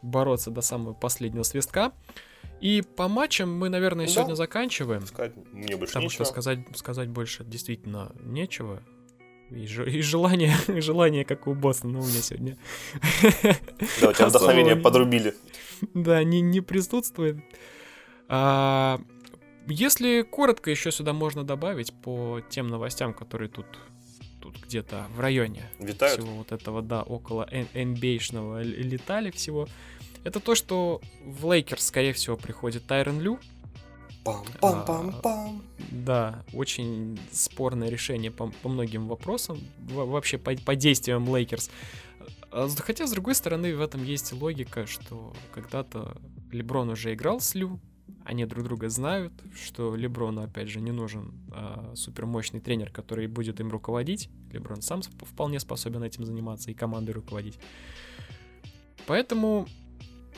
бороться 0.00 0.50
до 0.50 0.62
самого 0.62 0.94
последнего 0.94 1.42
свистка. 1.42 1.92
И 2.62 2.82
по 2.96 3.06
матчам 3.06 3.54
мы, 3.54 3.68
наверное, 3.68 4.06
да. 4.06 4.12
сегодня 4.12 4.34
заканчиваем. 4.34 5.06
Сказать 5.06 5.34
мне 5.52 5.76
больше 5.76 5.92
потому 5.92 6.04
нечего. 6.04 6.24
что 6.24 6.32
сказать, 6.32 6.60
сказать 6.74 7.10
больше 7.10 7.44
действительно 7.44 8.12
нечего. 8.22 8.82
И, 9.50 9.66
ж, 9.66 9.86
и 9.86 10.00
желание, 10.00 10.54
желание, 10.80 11.26
как 11.26 11.46
у 11.46 11.54
Бостона 11.54 11.98
у 11.98 12.02
меня 12.02 12.22
сегодня. 12.22 12.56
Да, 14.00 14.08
у 14.08 14.12
тебя 14.14 14.26
вдохновение 14.28 14.76
подрубили. 14.76 15.34
Да, 15.92 16.24
не, 16.24 16.40
не 16.40 16.62
присутствует. 16.62 17.36
А, 18.28 19.02
если 19.66 20.22
коротко 20.22 20.70
еще 20.70 20.90
сюда 20.90 21.12
можно 21.12 21.44
добавить 21.44 21.92
по 21.92 22.40
тем 22.48 22.68
новостям, 22.68 23.12
которые 23.12 23.50
тут 23.50 23.66
тут 24.46 24.64
где-то 24.64 25.06
в 25.14 25.20
районе 25.20 25.62
Витают. 25.78 26.20
всего 26.20 26.36
вот 26.36 26.52
этого, 26.52 26.82
да, 26.82 27.02
около 27.02 27.48
NBA-шного 27.50 28.62
летали 28.62 29.30
всего. 29.30 29.68
Это 30.24 30.40
то, 30.40 30.54
что 30.54 31.00
в 31.24 31.52
Лейкерс, 31.52 31.86
скорее 31.86 32.12
всего, 32.12 32.36
приходит 32.36 32.86
Тайрон 32.86 33.20
Лю. 33.20 33.38
Пам-пам-пам-пам. 34.24 35.22
А, 35.22 35.84
да, 35.90 36.44
очень 36.52 37.18
спорное 37.30 37.88
решение 37.88 38.30
по, 38.30 38.48
по 38.62 38.68
многим 38.68 39.06
вопросам, 39.06 39.60
вообще 39.78 40.38
по, 40.38 40.56
по 40.56 40.74
действиям 40.74 41.34
Лейкерс. 41.34 41.70
А, 42.50 42.68
хотя, 42.78 43.06
с 43.06 43.10
другой 43.12 43.34
стороны, 43.34 43.74
в 43.76 43.80
этом 43.80 44.02
есть 44.04 44.32
логика, 44.32 44.86
что 44.86 45.32
когда-то 45.52 46.16
Леброн 46.50 46.90
уже 46.90 47.14
играл 47.14 47.40
с 47.40 47.54
Лю, 47.54 47.78
они 48.26 48.44
друг 48.44 48.64
друга 48.64 48.88
знают, 48.88 49.32
что 49.54 49.94
Леброну, 49.94 50.42
опять 50.42 50.68
же, 50.68 50.80
не 50.80 50.90
нужен 50.90 51.32
а, 51.52 51.92
супермощный 51.94 52.60
тренер, 52.60 52.90
который 52.90 53.28
будет 53.28 53.60
им 53.60 53.70
руководить. 53.70 54.28
Леброн 54.52 54.82
сам 54.82 55.02
вполне 55.02 55.60
способен 55.60 56.02
этим 56.02 56.24
заниматься 56.24 56.70
и 56.70 56.74
командой 56.74 57.12
руководить. 57.12 57.58
Поэтому 59.06 59.68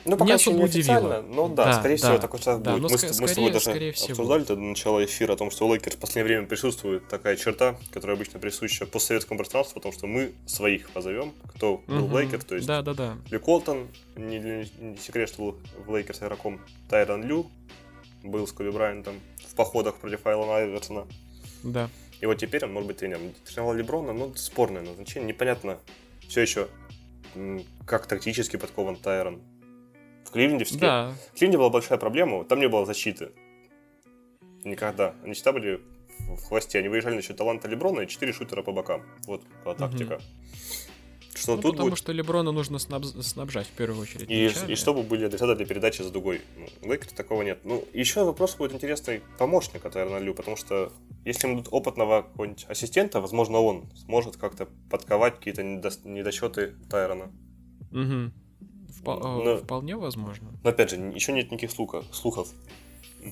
ну, 0.05 0.17
пока 0.17 0.35
еще 0.35 0.53
не 0.53 0.63
официально, 0.63 1.23
но 1.23 1.49
да, 1.49 1.67
да 1.67 1.73
скорее 1.75 1.97
да, 1.97 2.09
всего, 2.09 2.19
такой 2.19 2.39
состав 2.39 2.63
да, 2.63 2.73
будет. 2.73 2.83
Мы, 2.91 2.99
скорее, 2.99 3.21
мы 3.21 3.29
с 3.29 3.35
тобой 3.35 3.51
даже 3.53 3.71
обсуждали 3.71 4.43
всего. 4.45 4.57
до 4.57 4.57
начала 4.57 5.05
эфира 5.05 5.33
о 5.33 5.37
том, 5.37 5.51
что 5.51 5.67
у 5.67 5.73
Лейкерс 5.73 5.97
в 5.97 5.99
последнее 5.99 6.37
время 6.37 6.47
присутствует 6.47 7.09
такая 7.09 7.37
черта, 7.37 7.77
которая 7.91 8.17
обычно 8.17 8.39
присуща 8.41 8.87
постсоветскому 8.87 9.39
пространству, 9.39 9.75
потому 9.75 9.93
что 9.93 10.07
мы 10.07 10.33
своих 10.47 10.91
позовем, 10.91 11.33
кто 11.55 11.83
был 11.87 12.05
угу. 12.05 12.17
Лейкер, 12.17 12.43
то 12.43 12.55
есть 12.55 12.67
да, 12.67 12.83
да, 12.83 12.95
да. 12.95 13.17
Лю 13.31 13.41
Колтон, 13.41 13.89
не, 14.17 14.39
не, 14.39 14.97
секрет, 14.97 15.29
что 15.29 15.43
был 15.43 15.59
в 15.87 15.95
Лейкерс 15.95 16.23
игроком, 16.23 16.61
Тайрон 16.89 17.25
Лю, 17.25 17.51
был 18.23 18.47
с 18.47 18.53
Коби 18.53 18.71
Брайантом 18.71 19.21
в 19.47 19.55
походах 19.55 19.97
против 19.97 20.27
Аллена 20.27 20.57
Айверсона. 20.57 21.07
Да. 21.63 21.89
И 22.21 22.27
вот 22.27 22.37
теперь 22.37 22.65
он 22.65 22.73
может 22.73 22.89
быть 22.89 22.97
тренером. 22.97 23.33
Тренировал 23.45 23.75
Леброна, 23.75 24.13
ну, 24.13 24.35
спорное 24.35 24.83
назначение, 24.83 25.29
непонятно 25.29 25.79
все 26.27 26.43
еще, 26.43 26.69
как 27.87 28.07
тактически 28.07 28.57
подкован 28.57 28.97
Тайрон 28.97 29.41
в 30.29 30.31
Кливленде 30.31 30.65
все 30.65 30.79
да. 30.79 31.15
В 31.33 31.39
Кливленде 31.39 31.59
была 31.59 31.71
большая 31.71 31.99
проблема, 31.99 32.45
там 32.45 32.61
не 32.61 32.69
было 32.69 32.85
защиты. 32.85 33.31
Никогда. 34.63 35.15
Они 35.25 35.33
всегда 35.33 35.53
были 35.53 35.81
в 36.19 36.43
хвосте. 36.43 36.79
Они 36.79 36.89
выезжали 36.89 37.15
на 37.15 37.23
счет 37.23 37.37
таланта 37.37 37.69
Леброна 37.69 38.01
и 38.01 38.07
4 38.07 38.33
шутера 38.33 38.63
по 38.63 38.73
бокам. 38.73 39.03
Вот 39.27 39.43
была 39.65 39.75
тактика. 39.75 40.15
Угу. 40.15 40.23
Что 41.35 41.55
ну, 41.55 41.63
тут 41.63 41.73
потому 41.73 41.91
будет... 41.91 41.99
что 41.99 42.13
Леброна 42.13 42.51
нужно 42.53 42.79
снаб... 42.79 43.05
снабжать 43.05 43.69
в 43.69 43.71
первую 43.71 44.03
очередь. 44.03 44.29
И, 44.29 44.51
и 44.73 44.75
чтобы 44.75 45.03
были 45.03 45.27
адресаты 45.27 45.55
для 45.55 45.67
передачи 45.67 46.03
за 46.03 46.11
дугой. 46.11 46.41
Ну, 46.57 46.91
Лейкерс 46.91 47.13
такого 47.13 47.43
нет. 47.43 47.61
Ну, 47.65 47.85
еще 47.95 48.25
вопрос 48.25 48.57
будет 48.57 48.75
интересный 48.75 49.23
помощник 49.39 49.87
Тайрона 49.87 50.19
Лю, 50.19 50.35
потому 50.35 50.57
что 50.57 50.93
если 51.25 51.47
им 51.47 51.57
дадут 51.57 51.73
опытного 51.73 52.23
какого-нибудь 52.23 52.67
ассистента, 52.69 53.21
возможно, 53.21 53.59
он 53.59 53.89
сможет 53.95 54.37
как-то 54.37 54.69
подковать 54.91 55.37
какие-то 55.37 55.63
недосчеты 55.63 56.75
Тайрона. 56.91 57.31
Угу. 57.93 58.33
Впо- 58.89 59.19
э, 59.19 59.45
но, 59.45 59.57
вполне 59.59 59.97
возможно. 59.97 60.49
Но 60.63 60.71
опять 60.71 60.91
же, 60.91 60.97
еще 60.97 61.33
нет 61.33 61.51
никаких 61.51 61.71
слухов. 61.71 62.05
слухов. 62.13 62.49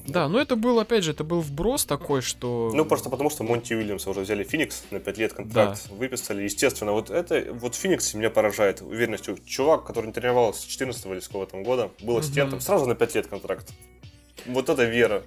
Да, 0.09 0.29
но 0.29 0.41
это 0.41 0.57
был, 0.57 0.81
опять 0.81 1.05
же, 1.05 1.13
это 1.13 1.23
был 1.23 1.41
вброс 1.41 1.85
такой, 1.85 2.21
что... 2.21 2.73
Ну, 2.75 2.85
просто 2.85 3.09
потому, 3.09 3.31
что 3.31 3.45
Монти 3.45 3.73
Уильямса 3.73 4.11
уже 4.11 4.21
взяли 4.21 4.43
Феникс 4.43 4.85
на 4.91 4.99
5 4.99 5.19
лет 5.19 5.33
контракт, 5.33 5.87
да. 5.89 5.95
выписали. 5.95 6.43
Естественно, 6.43 6.93
вот 6.93 7.11
это, 7.11 7.53
вот 7.53 7.77
Феникс 7.77 8.15
меня 8.15 8.31
поражает 8.31 8.83
уверенностью. 8.83 9.39
Чувак, 9.47 9.85
который 9.85 10.07
не 10.07 10.13
тренировался 10.13 10.63
с 10.63 10.65
14 10.65 11.07
или 11.07 11.21
с 11.21 11.29
какого 11.29 11.47
там 11.47 11.63
года, 11.63 11.91
был 12.03 12.19
ассистентом, 12.19 12.59
угу. 12.59 12.65
сразу 12.65 12.87
на 12.87 12.97
5 12.97 13.15
лет 13.15 13.27
контракт. 13.29 13.73
Вот 14.47 14.69
это 14.69 14.85
вера. 14.85 15.23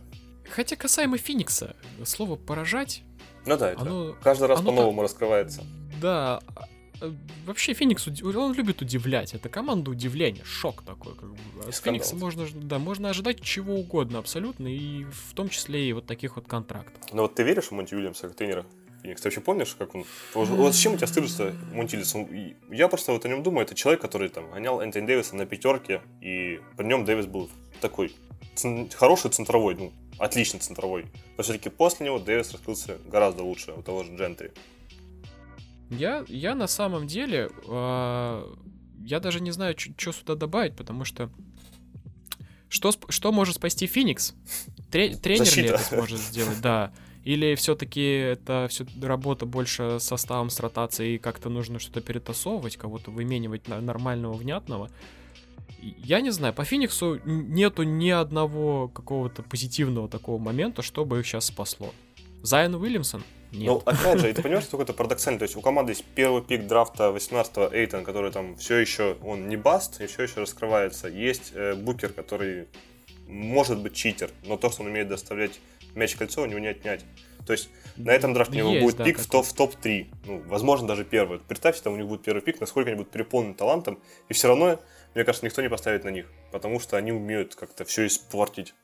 Хотя 0.49 0.75
касаемо 0.75 1.17
Феникса, 1.17 1.75
слово 2.03 2.35
«поражать» 2.35 3.03
Ну 3.45 3.57
да, 3.57 3.71
это 3.71 3.81
оно, 3.81 4.15
каждый 4.21 4.47
раз 4.47 4.59
по-новому 4.59 5.01
так... 5.01 5.03
раскрывается. 5.03 5.63
Да, 6.01 6.41
вообще 7.45 7.73
Феникс, 7.73 8.07
он 8.23 8.53
любит 8.53 8.81
удивлять. 8.81 9.33
Это 9.33 9.49
команда 9.49 9.91
удивления, 9.91 10.43
шок 10.43 10.83
такой. 10.83 11.15
Как 11.15 11.29
бы. 11.29 11.37
От 11.67 11.75
Феникса 11.75 12.15
можно, 12.15 12.47
да, 12.53 12.79
можно 12.79 13.09
ожидать 13.09 13.41
чего 13.41 13.75
угодно 13.75 14.19
абсолютно, 14.19 14.67
и 14.67 15.05
в 15.05 15.33
том 15.33 15.49
числе 15.49 15.89
и 15.89 15.93
вот 15.93 16.05
таких 16.05 16.35
вот 16.35 16.47
контрактов. 16.47 17.01
Ну 17.11 17.23
вот 17.23 17.35
ты 17.35 17.43
веришь 17.43 17.65
в 17.65 17.71
Монти 17.71 17.95
Уильямса 17.95 18.27
как 18.27 18.35
тренера? 18.35 18.65
Феникс, 19.01 19.21
ты 19.21 19.27
вообще 19.27 19.41
помнишь, 19.41 19.75
как 19.77 19.95
он... 19.95 20.05
Вот 20.33 20.75
с 20.75 20.77
чем 20.77 20.93
у 20.93 20.97
тебя 20.97 21.07
стыдится 21.07 21.55
Монти 21.73 21.95
Уильямс? 21.95 22.57
Я 22.69 22.87
просто 22.87 23.13
вот 23.13 23.23
о 23.25 23.29
нем 23.29 23.43
думаю, 23.43 23.65
это 23.65 23.75
человек, 23.75 24.01
который 24.01 24.29
там 24.29 24.51
гонял 24.51 24.81
Энтони 24.81 25.05
Дэвиса 25.05 25.35
на 25.35 25.45
пятерке, 25.45 26.01
и 26.21 26.59
при 26.75 26.85
нем 26.85 27.05
Дэвис 27.05 27.25
был 27.25 27.49
такой 27.79 28.13
хороший 28.95 29.31
центровой, 29.31 29.75
ну, 29.75 29.93
отличный 30.17 30.59
центровой. 30.59 31.05
Но 31.37 31.43
все-таки 31.43 31.69
после 31.69 32.07
него 32.07 32.19
Дэвис 32.19 32.51
раскрылся 32.51 32.97
гораздо 33.05 33.43
лучше 33.43 33.71
у 33.71 33.81
того 33.81 34.03
же 34.03 34.13
Джентри. 34.17 34.51
Я, 35.89 36.23
я 36.27 36.55
на 36.55 36.67
самом 36.67 37.07
деле, 37.07 37.49
э, 37.67 38.55
я 39.05 39.19
даже 39.19 39.41
не 39.41 39.51
знаю, 39.51 39.75
что 39.77 40.11
сюда 40.11 40.35
добавить, 40.35 40.75
потому 40.75 41.03
что 41.05 41.29
что, 42.69 42.93
что 43.09 43.31
может 43.31 43.55
спасти 43.55 43.87
Феникс? 43.87 44.35
Тре, 44.91 45.15
тренер 45.15 45.45
Защита. 45.45 45.61
ли 45.61 45.67
это 45.69 45.83
сможет 45.83 46.19
сделать? 46.19 46.61
Да. 46.61 46.93
Или 47.23 47.55
все-таки 47.55 48.01
это 48.01 48.67
все 48.69 48.85
работа 49.01 49.45
больше 49.45 49.97
составом 49.99 50.49
с 50.49 50.59
ротацией, 50.59 51.15
и 51.15 51.17
как-то 51.17 51.49
нужно 51.49 51.79
что-то 51.79 52.01
перетасовывать, 52.01 52.77
кого-то 52.77 53.11
выменивать 53.11 53.67
на 53.67 53.81
нормального, 53.81 54.33
внятного? 54.33 54.89
Я 55.81 56.21
не 56.21 56.29
знаю, 56.29 56.53
по 56.53 56.63
Фениксу 56.63 57.19
нету 57.25 57.83
ни 57.83 58.09
одного 58.09 58.87
какого-то 58.87 59.43
позитивного 59.43 60.07
такого 60.07 60.37
момента, 60.37 60.81
чтобы 60.81 61.19
их 61.19 61.25
сейчас 61.25 61.45
спасло. 61.45 61.93
Зайон 62.43 62.75
Уильямсон? 62.75 63.23
Нет. 63.51 63.67
Ну, 63.67 63.81
опять 63.85 64.19
же, 64.19 64.33
ты 64.33 64.41
понимаешь, 64.41 64.65
что 64.65 64.81
это 64.81 64.93
парадоксально? 64.93 65.39
То 65.39 65.43
есть 65.43 65.55
у 65.55 65.61
команды 65.61 65.93
есть 65.93 66.05
первый 66.15 66.43
пик 66.43 66.67
драфта 66.67 67.05
18-го 67.05 67.73
Эйтон, 67.73 68.03
который 68.03 68.31
там 68.31 68.55
все 68.57 68.77
еще, 68.77 69.17
он 69.23 69.47
не 69.47 69.57
баст, 69.57 70.01
и 70.01 70.07
все 70.07 70.23
еще 70.23 70.41
раскрывается. 70.41 71.07
Есть 71.07 71.51
э, 71.55 71.73
Букер, 71.73 72.13
который 72.13 72.67
может 73.27 73.79
быть 73.79 73.93
читер, 73.93 74.29
но 74.43 74.57
то, 74.57 74.69
что 74.69 74.81
он 74.81 74.89
умеет 74.89 75.07
доставлять 75.07 75.59
мяч 75.95 76.13
в 76.13 76.17
кольцо, 76.17 76.41
у 76.41 76.45
него 76.45 76.59
не 76.59 76.67
отнять. 76.67 77.05
То 77.45 77.53
есть 77.53 77.69
на 77.97 78.11
этом 78.11 78.33
драфте 78.33 78.61
у 78.61 78.65
него 78.65 78.73
есть, 78.73 78.85
будет 78.85 78.97
да, 78.97 79.03
пик 79.05 79.19
в, 79.19 79.27
топ, 79.27 79.45
в 79.45 79.53
топ-3. 79.53 80.07
Ну, 80.25 80.43
возможно, 80.47 80.87
даже 80.87 81.03
первый. 81.03 81.39
Представьте, 81.39 81.81
там 81.81 81.93
у 81.93 81.97
них 81.97 82.07
будет 82.07 82.21
первый 82.21 82.41
пик, 82.41 82.59
насколько 82.59 82.89
они 82.89 82.97
будут 82.97 83.11
переполнены 83.11 83.55
талантом, 83.55 83.99
и 84.27 84.33
все 84.33 84.47
равно, 84.47 84.79
мне 85.15 85.23
кажется, 85.23 85.45
никто 85.45 85.61
не 85.61 85.69
поставит 85.69 86.03
на 86.03 86.09
них, 86.09 86.27
потому 86.51 86.79
что 86.79 86.97
они 86.97 87.11
умеют 87.11 87.55
как-то 87.55 87.85
все 87.85 88.05
испортить. 88.05 88.75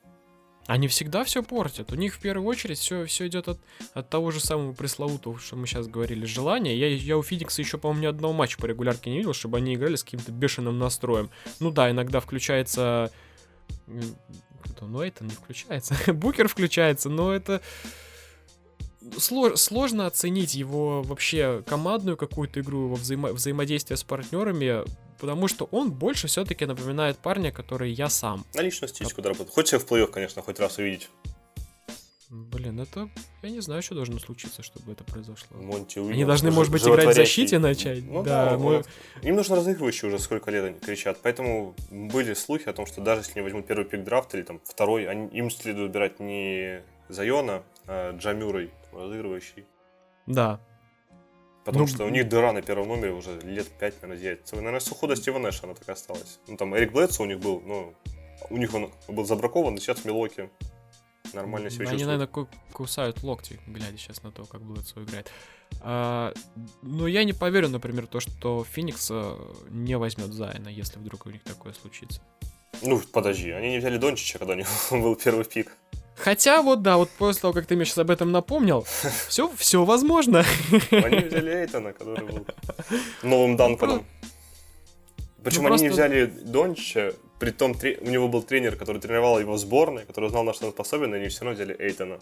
Они 0.67 0.87
всегда 0.87 1.23
все 1.23 1.43
портят. 1.43 1.91
У 1.91 1.95
них 1.95 2.15
в 2.15 2.19
первую 2.19 2.47
очередь 2.47 2.79
все, 2.79 3.05
все 3.05 3.27
идет 3.27 3.47
от, 3.47 3.59
от 3.93 4.09
того 4.09 4.31
же 4.31 4.39
самого 4.39 4.73
пресловутого, 4.73 5.37
что 5.37 5.55
мы 5.55 5.67
сейчас 5.67 5.87
говорили, 5.87 6.25
желания. 6.25 6.75
Я, 6.75 6.87
я 6.87 7.17
у 7.17 7.23
Феникса 7.23 7.61
еще, 7.61 7.77
по-моему, 7.77 8.01
ни 8.01 8.07
одного 8.07 8.33
матча 8.33 8.57
по 8.57 8.65
регулярке 8.65 9.11
не 9.11 9.17
видел, 9.17 9.33
чтобы 9.33 9.57
они 9.57 9.75
играли 9.75 9.95
с 9.95 10.03
каким-то 10.03 10.31
бешеным 10.31 10.79
настроем. 10.79 11.29
Ну 11.59 11.69
да, 11.69 11.91
иногда 11.91 12.19
включается... 12.19 13.11
Ну, 14.81 15.01
это 15.01 15.23
не 15.23 15.31
включается. 15.31 15.95
Букер 16.13 16.47
включается, 16.47 17.09
но 17.09 17.31
это 17.31 17.61
слож, 19.17 19.59
сложно 19.59 20.07
оценить 20.07 20.55
его 20.55 21.03
вообще 21.03 21.63
командную 21.65 22.17
какую-то 22.17 22.59
игру, 22.61 22.85
его 22.85 22.95
взаимо, 22.95 23.33
взаимодействие 23.33 23.97
с 23.97 24.03
партнерами, 24.03 24.83
потому 25.19 25.47
что 25.47 25.65
он 25.71 25.91
больше 25.91 26.27
все-таки 26.27 26.65
напоминает 26.65 27.17
парня, 27.17 27.51
который 27.51 27.91
я 27.91 28.09
сам. 28.09 28.45
На 28.53 28.61
личную 28.61 28.89
стичку, 28.89 29.21
да, 29.21 29.29
работает. 29.29 29.53
Хочется 29.53 29.79
в 29.79 29.85
плей-офф, 29.91 30.07
конечно, 30.07 30.41
хоть 30.41 30.59
раз 30.59 30.77
увидеть. 30.77 31.09
Блин, 32.29 32.79
это... 32.79 33.07
Я 33.43 33.49
не 33.51 33.59
знаю, 33.61 33.83
что 33.83 33.93
должно 33.93 34.19
случиться, 34.19 34.63
чтобы 34.63 34.91
это 34.91 35.03
произошло. 35.03 35.57
Монти 35.57 35.99
Уильямс, 35.99 36.15
Они 36.15 36.25
должны, 36.25 36.51
может 36.51 36.71
быть, 36.71 36.83
играть 36.83 37.07
в 37.07 37.13
защите 37.13 37.59
начать? 37.59 38.03
Ну 38.03 38.23
да, 38.23 38.51
да 38.51 38.57
мой... 38.57 38.83
им 39.21 39.35
нужно 39.35 39.55
разыгрывающие 39.55 40.09
уже 40.09 40.19
сколько 40.19 40.49
лет 40.49 40.65
они 40.65 40.79
кричат. 40.79 41.19
Поэтому 41.21 41.75
были 41.91 42.33
слухи 42.33 42.67
о 42.67 42.73
том, 42.73 42.87
что 42.87 43.01
даже 43.01 43.21
если 43.21 43.33
они 43.33 43.43
возьмут 43.43 43.67
первый 43.67 43.85
пик 43.85 44.03
драфта 44.03 44.37
или 44.37 44.43
там 44.43 44.59
второй, 44.65 45.07
они, 45.07 45.27
им 45.37 45.51
следует 45.51 45.91
убирать 45.91 46.19
не 46.19 46.81
Зайона, 47.09 47.63
а 47.85 48.17
Джамюрой, 48.17 48.71
разыгрывающий. 48.91 49.65
Да. 50.25 50.59
Потому 51.65 51.85
ну, 51.85 51.87
что 51.87 52.05
у 52.05 52.09
них 52.09 52.29
дыра 52.29 52.53
на 52.53 52.61
первом 52.61 52.89
номере 52.89 53.11
уже 53.11 53.39
лет 53.41 53.67
пять, 53.79 53.99
наверное, 54.03 54.21
деется. 54.21 54.55
Наверное, 54.55 54.79
с 54.79 54.91
ухода 54.91 55.15
Стива 55.15 55.39
Нэша 55.39 55.61
она 55.63 55.73
так 55.73 55.89
осталась. 55.89 56.39
Ну, 56.47 56.57
там 56.57 56.75
Эрик 56.77 56.91
Блэдсон 56.91 57.25
у 57.25 57.29
них 57.29 57.39
был, 57.39 57.59
но 57.61 57.93
у 58.51 58.57
них 58.57 58.71
он 58.75 58.91
был 59.07 59.25
забракован, 59.25 59.73
и 59.75 59.79
сейчас 59.79 60.05
Милоки 60.05 60.51
нормально 61.33 61.71
себя 61.71 61.89
Они, 61.89 62.05
наверное, 62.05 62.29
кусают 62.71 63.23
локти, 63.23 63.59
глядя 63.65 63.97
сейчас 63.97 64.21
на 64.21 64.31
то, 64.31 64.45
как 64.45 64.61
Блэдсо 64.61 65.03
играет. 65.03 65.31
А, 65.81 66.33
ну, 66.83 67.07
я 67.07 67.23
не 67.23 67.33
поверю, 67.33 67.69
например, 67.69 68.05
то, 68.05 68.19
что 68.19 68.63
Феникс 68.63 69.11
не 69.69 69.97
возьмет 69.97 70.33
Зайна, 70.33 70.69
если 70.69 70.99
вдруг 70.99 71.25
у 71.25 71.31
них 71.31 71.43
такое 71.43 71.73
случится. 71.73 72.21
Ну, 72.83 73.01
подожди, 73.11 73.49
они 73.49 73.71
не 73.71 73.79
взяли 73.79 73.97
Дончича, 73.97 74.37
когда 74.37 74.53
у 74.53 74.57
них 74.57 74.67
был 74.91 75.15
первый 75.15 75.45
пик. 75.45 75.75
Хотя 76.15 76.61
вот, 76.61 76.81
да, 76.81 76.97
вот 76.97 77.09
после 77.09 77.41
того, 77.41 77.53
как 77.53 77.65
ты 77.65 77.75
мне 77.75 77.85
сейчас 77.85 77.99
об 77.99 78.09
этом 78.09 78.31
напомнил, 78.31 78.85
все, 79.27 79.51
все 79.55 79.83
возможно. 79.83 80.45
Они 80.91 81.19
взяли 81.19 81.63
Эйтона, 81.63 81.93
который 81.93 82.25
был 82.25 82.45
новым 83.23 83.57
Данконом. 83.57 84.05
Причем 85.43 85.63
ну, 85.63 85.73
они 85.73 85.83
не 85.83 85.89
взяли 85.89 86.25
Дончича, 86.25 87.13
при 87.39 87.51
том 87.51 87.75
у 88.01 88.09
него 88.09 88.27
был 88.27 88.41
тренер, 88.41 88.75
который 88.77 88.99
тренировал 88.99 89.39
его 89.39 89.57
сборной, 89.57 90.05
который 90.05 90.29
знал, 90.29 90.43
на 90.43 90.53
что 90.53 90.65
он 90.65 90.71
способен, 90.71 91.13
и 91.13 91.17
они 91.17 91.27
все 91.27 91.45
равно 91.45 91.55
взяли 91.55 91.75
Эйтона. 91.77 92.19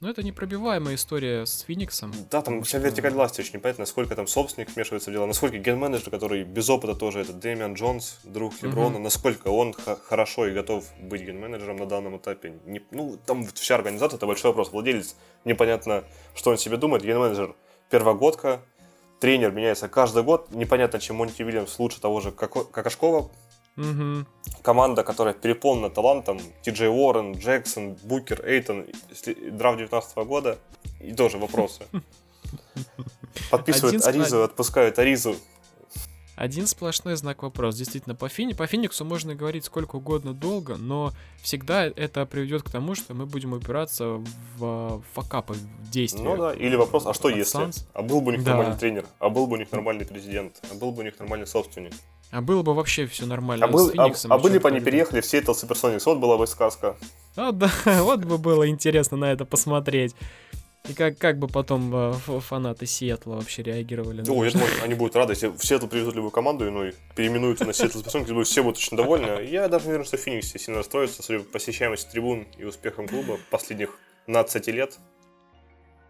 Ну, 0.00 0.10
это 0.10 0.22
непробиваемая 0.22 0.94
история 0.96 1.46
с 1.46 1.60
Фениксом. 1.60 2.12
Да, 2.30 2.42
там 2.42 2.62
вся 2.62 2.78
что... 2.78 2.86
вертикаль 2.86 3.14
власти 3.14 3.40
очень 3.40 3.54
непонятно, 3.54 3.82
насколько 3.82 4.14
там 4.14 4.26
собственник 4.26 4.68
вмешивается 4.74 5.08
в 5.08 5.12
дело, 5.14 5.24
насколько 5.24 5.56
ген-менеджер, 5.56 6.10
который 6.10 6.44
без 6.44 6.68
опыта 6.68 6.94
тоже, 6.94 7.20
это 7.20 7.32
Дэмиан 7.32 7.74
Джонс, 7.74 8.18
друг 8.22 8.60
Леброна, 8.60 8.96
угу. 8.96 9.04
насколько 9.04 9.48
он 9.48 9.72
хорошо 9.72 10.48
и 10.48 10.52
готов 10.52 10.84
быть 11.00 11.22
ген-менеджером 11.22 11.76
на 11.78 11.86
данном 11.86 12.18
этапе. 12.18 12.58
Не, 12.66 12.82
ну, 12.90 13.16
там 13.24 13.46
вся 13.54 13.76
организация, 13.76 14.18
это 14.18 14.26
большой 14.26 14.50
вопрос. 14.50 14.70
Владелец, 14.70 15.16
непонятно, 15.46 16.04
что 16.34 16.50
он 16.50 16.58
себе 16.58 16.76
думает. 16.76 17.02
Ген-менеджер 17.02 17.56
первогодка, 17.88 18.60
тренер 19.18 19.52
меняется 19.52 19.88
каждый 19.88 20.24
год. 20.24 20.50
Непонятно, 20.50 21.00
чем 21.00 21.16
Монти 21.16 21.42
Вильямс 21.42 21.78
лучше 21.78 22.02
того 22.02 22.20
же 22.20 22.32
Какашкова 22.32 23.30
Угу. 23.76 24.26
Команда, 24.62 25.04
которая 25.04 25.34
переполнена 25.34 25.90
талантом, 25.90 26.40
Ти 26.62 26.70
Джей 26.70 26.88
Уоррен, 26.88 27.34
Джексон, 27.34 27.96
Букер, 28.02 28.44
Эйтон, 28.46 28.86
драфт 29.52 29.78
19 29.78 30.16
года, 30.18 30.58
и 31.00 31.12
тоже 31.12 31.38
вопросы. 31.38 31.84
Подписывают 33.50 34.04
Один... 34.04 34.22
Аризу, 34.22 34.42
отпускают 34.42 34.98
Аризу. 34.98 35.36
Один 36.36 36.66
сплошной 36.66 37.16
знак 37.16 37.42
вопрос. 37.42 37.76
Действительно, 37.76 38.14
по, 38.14 38.28
Фини... 38.28 38.52
по 38.52 38.66
Фениксу 38.66 39.06
можно 39.06 39.34
говорить 39.34 39.64
сколько 39.64 39.96
угодно 39.96 40.34
долго, 40.34 40.76
но 40.76 41.12
всегда 41.42 41.86
это 41.86 42.26
приведет 42.26 42.62
к 42.62 42.70
тому, 42.70 42.94
что 42.94 43.14
мы 43.14 43.24
будем 43.24 43.54
упираться 43.54 44.22
в 44.58 45.02
факапы, 45.14 45.54
в 45.54 45.90
действия. 45.90 46.22
Ну 46.22 46.36
да, 46.36 46.52
или 46.52 46.76
вопрос, 46.76 47.06
а 47.06 47.14
что 47.14 47.30
если? 47.30 47.52
Санс? 47.52 47.88
А 47.94 48.02
был 48.02 48.20
бы 48.20 48.32
у 48.32 48.34
них 48.34 48.44
да. 48.44 48.50
нормальный 48.50 48.78
тренер? 48.78 49.06
А 49.18 49.30
был 49.30 49.46
бы 49.46 49.54
у 49.54 49.58
них 49.58 49.72
нормальный 49.72 50.04
президент? 50.04 50.62
А 50.70 50.74
был 50.74 50.92
бы 50.92 51.00
у 51.00 51.04
них 51.04 51.18
нормальный 51.18 51.46
собственник? 51.46 51.94
А 52.30 52.40
было 52.40 52.62
бы 52.62 52.74
вообще 52.74 53.06
все 53.06 53.24
нормально 53.24 53.66
а, 53.66 53.68
был, 53.68 53.92
а, 53.96 54.10
а 54.28 54.38
были 54.38 54.58
бы 54.58 54.68
они 54.68 54.80
переехали 54.80 55.20
в 55.20 55.26
Сиэтл 55.26 55.52
Суперсоникс, 55.52 56.04
вот 56.06 56.18
была 56.18 56.36
бы 56.36 56.46
сказка. 56.46 56.96
А, 57.36 57.52
да, 57.52 57.70
вот 57.84 58.24
бы 58.24 58.38
было 58.38 58.68
интересно 58.68 59.16
на 59.16 59.32
это 59.32 59.44
посмотреть. 59.44 60.14
И 60.88 60.94
как, 60.94 61.18
как 61.18 61.38
бы 61.38 61.48
потом 61.48 61.92
э, 61.94 62.12
фанаты 62.12 62.86
Сиэтла 62.86 63.34
вообще 63.34 63.62
реагировали? 63.62 64.20
О, 64.28 64.44
я 64.44 64.50
думаю, 64.50 64.70
они 64.82 64.94
будут 64.94 65.16
рады, 65.16 65.32
если 65.32 65.48
в 65.48 65.64
Сиэтл 65.64 65.86
привезут 65.86 66.14
любую 66.14 66.30
команду 66.30 66.66
иную, 66.66 66.94
переименуются 67.16 67.64
на 67.64 67.72
Сиэтл 67.72 67.98
Суперсоникс, 67.98 68.48
все 68.48 68.62
будут 68.62 68.78
очень 68.78 68.96
довольны. 68.96 69.44
Я 69.44 69.68
даже 69.68 69.88
уверен, 69.88 70.04
что 70.04 70.16
Феникс 70.16 70.48
сильно 70.52 70.78
расстроится, 70.78 71.22
судя 71.22 71.40
по 71.40 71.52
посещаемости 71.52 72.10
трибун 72.10 72.46
и 72.58 72.64
успехам 72.64 73.08
клуба 73.08 73.38
последних 73.50 73.98
15 74.26 74.66
лет. 74.68 74.98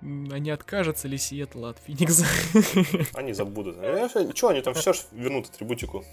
А 0.01 0.39
не 0.39 0.51
откажется 0.51 1.09
ли 1.09 1.19
Сиэтл 1.19 1.65
от 1.65 1.79
Феникса? 1.79 2.27
Они 3.15 3.33
забудут. 3.33 3.77
Э, 3.79 4.09
Че, 4.35 4.49
они 4.49 4.61
там 4.61 4.75
все 4.75 4.93
же 4.93 5.01
вернут 5.13 5.47
атрибутику. 5.47 6.05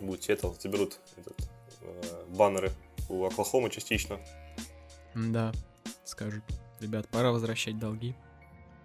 Будет 0.00 0.24
Сиэтл, 0.24 0.52
заберут 0.58 0.98
этот, 1.16 1.48
э, 1.80 2.24
баннеры 2.28 2.72
у 3.08 3.24
Оклахомы 3.24 3.70
частично. 3.70 4.18
Да, 5.14 5.52
скажут. 6.04 6.42
Ребят, 6.80 7.08
пора 7.08 7.32
возвращать 7.32 7.78
долги. 7.78 8.14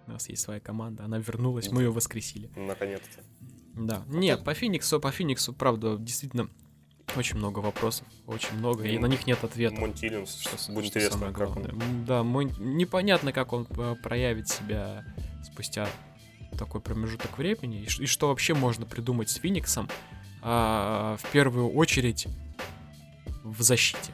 У 0.08 0.12
нас 0.12 0.30
есть 0.30 0.42
своя 0.42 0.60
команда, 0.60 1.06
она 1.06 1.18
вернулась, 1.18 1.72
мы 1.72 1.84
ее 1.84 1.92
воскресили. 1.92 2.50
Наконец-то. 2.56 3.24
Да. 3.74 4.04
Нет, 4.08 4.44
по 4.44 4.54
Фениксу, 4.54 5.00
по 5.00 5.12
Фениксу, 5.12 5.54
правда, 5.54 5.98
действительно 5.98 6.50
очень 7.16 7.38
много 7.38 7.60
вопросов, 7.60 8.08
очень 8.28 8.56
много, 8.58 8.84
и 8.86 8.98
на 8.98 9.06
них 9.06 9.28
нет 9.28 9.44
ответа. 9.44 9.80
Монти 9.80 10.08
что, 10.26 10.72
будет 10.72 10.88
что 10.88 11.00
интересно, 11.00 11.34
как 11.34 11.56
он... 11.56 12.06
Да, 12.06 12.24
мой... 12.24 12.46
непонятно, 12.58 13.32
как 13.32 13.54
он 13.54 13.68
э, 13.78 13.96
проявит 14.02 14.50
себя 14.50 15.06
спустя 15.44 15.88
такой 16.58 16.82
промежуток 16.82 17.38
времени, 17.38 17.82
и, 17.82 18.04
и 18.04 18.06
что 18.06 18.30
вообще 18.30 18.54
можно 18.54 18.86
придумать 18.86 19.30
с 19.30 19.36
Фениксом, 19.36 19.90
а, 20.42 21.18
в 21.18 21.32
первую 21.32 21.70
очередь 21.72 22.28
в 23.44 23.62
защите. 23.62 24.12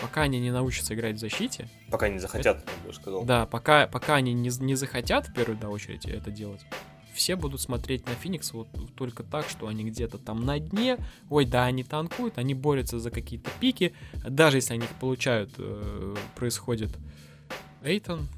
Пока 0.00 0.22
они 0.22 0.40
не 0.40 0.50
научатся 0.50 0.94
играть 0.94 1.16
в 1.16 1.18
защите... 1.18 1.68
Пока 1.90 2.08
не 2.08 2.18
захотят, 2.18 2.58
это... 2.58 2.72
я 2.82 2.88
бы 2.88 2.94
сказал. 2.94 3.24
Да, 3.24 3.46
пока, 3.46 3.86
пока 3.86 4.16
они 4.16 4.32
не, 4.32 4.50
не 4.60 4.74
захотят 4.74 5.28
в 5.28 5.32
первую 5.32 5.58
очередь 5.70 6.06
это 6.06 6.30
делать, 6.30 6.62
все 7.14 7.36
будут 7.36 7.60
смотреть 7.60 8.06
на 8.06 8.14
Феникс 8.14 8.52
вот 8.52 8.68
только 8.96 9.22
так, 9.22 9.48
что 9.48 9.68
они 9.68 9.84
где-то 9.84 10.18
там 10.18 10.44
на 10.44 10.58
дне. 10.58 10.98
Ой, 11.28 11.44
да, 11.44 11.64
они 11.64 11.84
танкуют, 11.84 12.38
они 12.38 12.54
борются 12.54 12.98
за 12.98 13.10
какие-то 13.10 13.50
пики. 13.60 13.92
Даже 14.28 14.58
если 14.58 14.74
они 14.74 14.84
их 14.84 14.94
получают, 14.98 15.52
э, 15.58 16.16
происходит 16.34 16.90
Эйтон, 17.82 18.28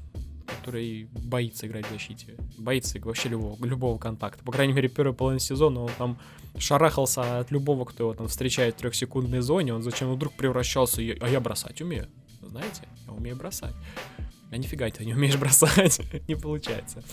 который 0.45 1.07
боится 1.11 1.67
играть 1.67 1.85
в 1.87 1.91
защите. 1.91 2.35
Боится 2.57 2.99
вообще 2.99 3.29
любого, 3.29 3.63
любого 3.65 3.97
контакта. 3.97 4.43
По 4.43 4.51
крайней 4.51 4.73
мере, 4.73 4.89
первый 4.89 5.13
половина 5.13 5.39
сезона 5.39 5.81
он 5.81 5.91
там 5.97 6.19
шарахался 6.57 7.39
от 7.39 7.51
любого, 7.51 7.85
кто 7.85 8.05
его 8.05 8.13
там 8.13 8.27
встречает 8.27 8.75
в 8.75 8.77
трехсекундной 8.77 9.41
зоне. 9.41 9.73
Он 9.73 9.83
зачем 9.83 10.11
вдруг 10.11 10.33
превращался, 10.33 11.01
а 11.01 11.29
я 11.29 11.39
бросать 11.39 11.81
умею. 11.81 12.07
Знаете, 12.41 12.83
я 13.05 13.13
умею 13.13 13.35
бросать. 13.35 13.73
А 14.51 14.57
нифига 14.57 14.89
ты 14.89 15.05
не 15.05 15.13
умеешь 15.13 15.37
бросать. 15.37 15.99
не 16.27 16.35
получается. 16.35 17.03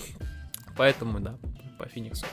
Поэтому, 0.77 1.21
да, 1.21 1.37
по 1.79 1.87
Фениксу. 1.87 2.27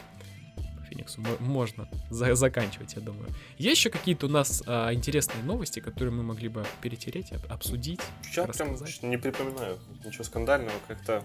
По 0.78 0.84
Фениксу 0.86 1.22
можно 1.40 1.90
за 2.10 2.36
заканчивать, 2.36 2.94
я 2.96 3.02
думаю. 3.02 3.30
Есть 3.58 3.78
еще 3.78 3.90
какие-то 3.90 4.28
у 4.28 4.30
нас 4.30 4.64
а, 4.66 4.94
интересные 4.94 5.44
новости, 5.44 5.80
которые 5.80 6.14
мы 6.14 6.24
могли 6.24 6.50
бы 6.50 6.66
перетереть, 6.82 7.32
обсудить? 7.50 8.02
Я 8.36 8.46
прям 8.46 8.76
не 9.04 9.18
припоминаю 9.18 9.80
ничего 10.04 10.24
скандального, 10.24 10.76
как-то 10.88 11.24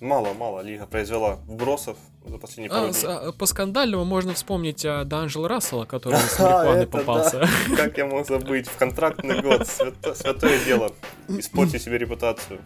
мало-мало 0.00 0.60
лига 0.60 0.86
произвела 0.86 1.36
вбросов 1.46 1.96
за 2.24 2.38
последние 2.38 2.70
пару 2.70 2.88
а, 2.88 2.92
дней. 2.92 3.04
А, 3.04 3.32
по 3.32 3.46
скандальному 3.46 4.04
можно 4.04 4.34
вспомнить 4.34 4.84
а, 4.84 5.04
Данжел 5.04 5.46
Рассела, 5.46 5.84
который 5.84 6.18
с 6.18 6.38
марихуаной 6.38 6.86
попался. 6.86 7.40
Да. 7.40 7.76
Как 7.76 7.98
я 7.98 8.06
мог 8.06 8.26
забыть? 8.26 8.68
В 8.68 8.76
контрактный 8.76 9.40
год. 9.42 9.66
Свято, 9.66 10.14
святое 10.14 10.62
дело. 10.64 10.92
Испортить 11.28 11.82
себе 11.82 11.98
репутацию. 11.98 12.60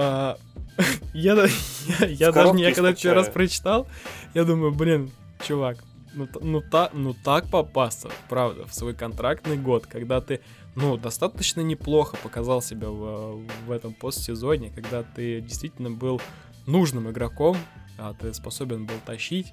А, 0.00 0.38
я, 1.12 1.34
я, 1.34 2.06
я 2.06 2.32
даже 2.32 2.52
не, 2.52 2.72
когда 2.72 2.92
первый 2.92 3.16
раз 3.16 3.28
прочитал, 3.28 3.88
я 4.32 4.44
думаю, 4.44 4.72
блин, 4.72 5.10
чувак, 5.44 5.78
ну, 6.14 6.28
ну, 6.40 6.60
та, 6.60 6.90
ну 6.92 7.14
так 7.14 7.50
попасться, 7.50 8.08
правда, 8.28 8.64
в 8.64 8.72
свой 8.72 8.94
контрактный 8.94 9.56
год, 9.56 9.86
когда 9.86 10.20
ты, 10.20 10.40
ну, 10.76 10.96
достаточно 10.96 11.62
неплохо 11.62 12.16
показал 12.22 12.62
себя 12.62 12.88
в, 12.90 13.42
в 13.66 13.72
этом 13.72 13.92
постсезоне, 13.92 14.70
когда 14.70 15.02
ты 15.02 15.40
действительно 15.40 15.90
был 15.90 16.20
нужным 16.66 17.10
игроком, 17.10 17.56
а 17.98 18.14
ты 18.14 18.32
способен 18.34 18.86
был 18.86 19.00
тащить 19.04 19.52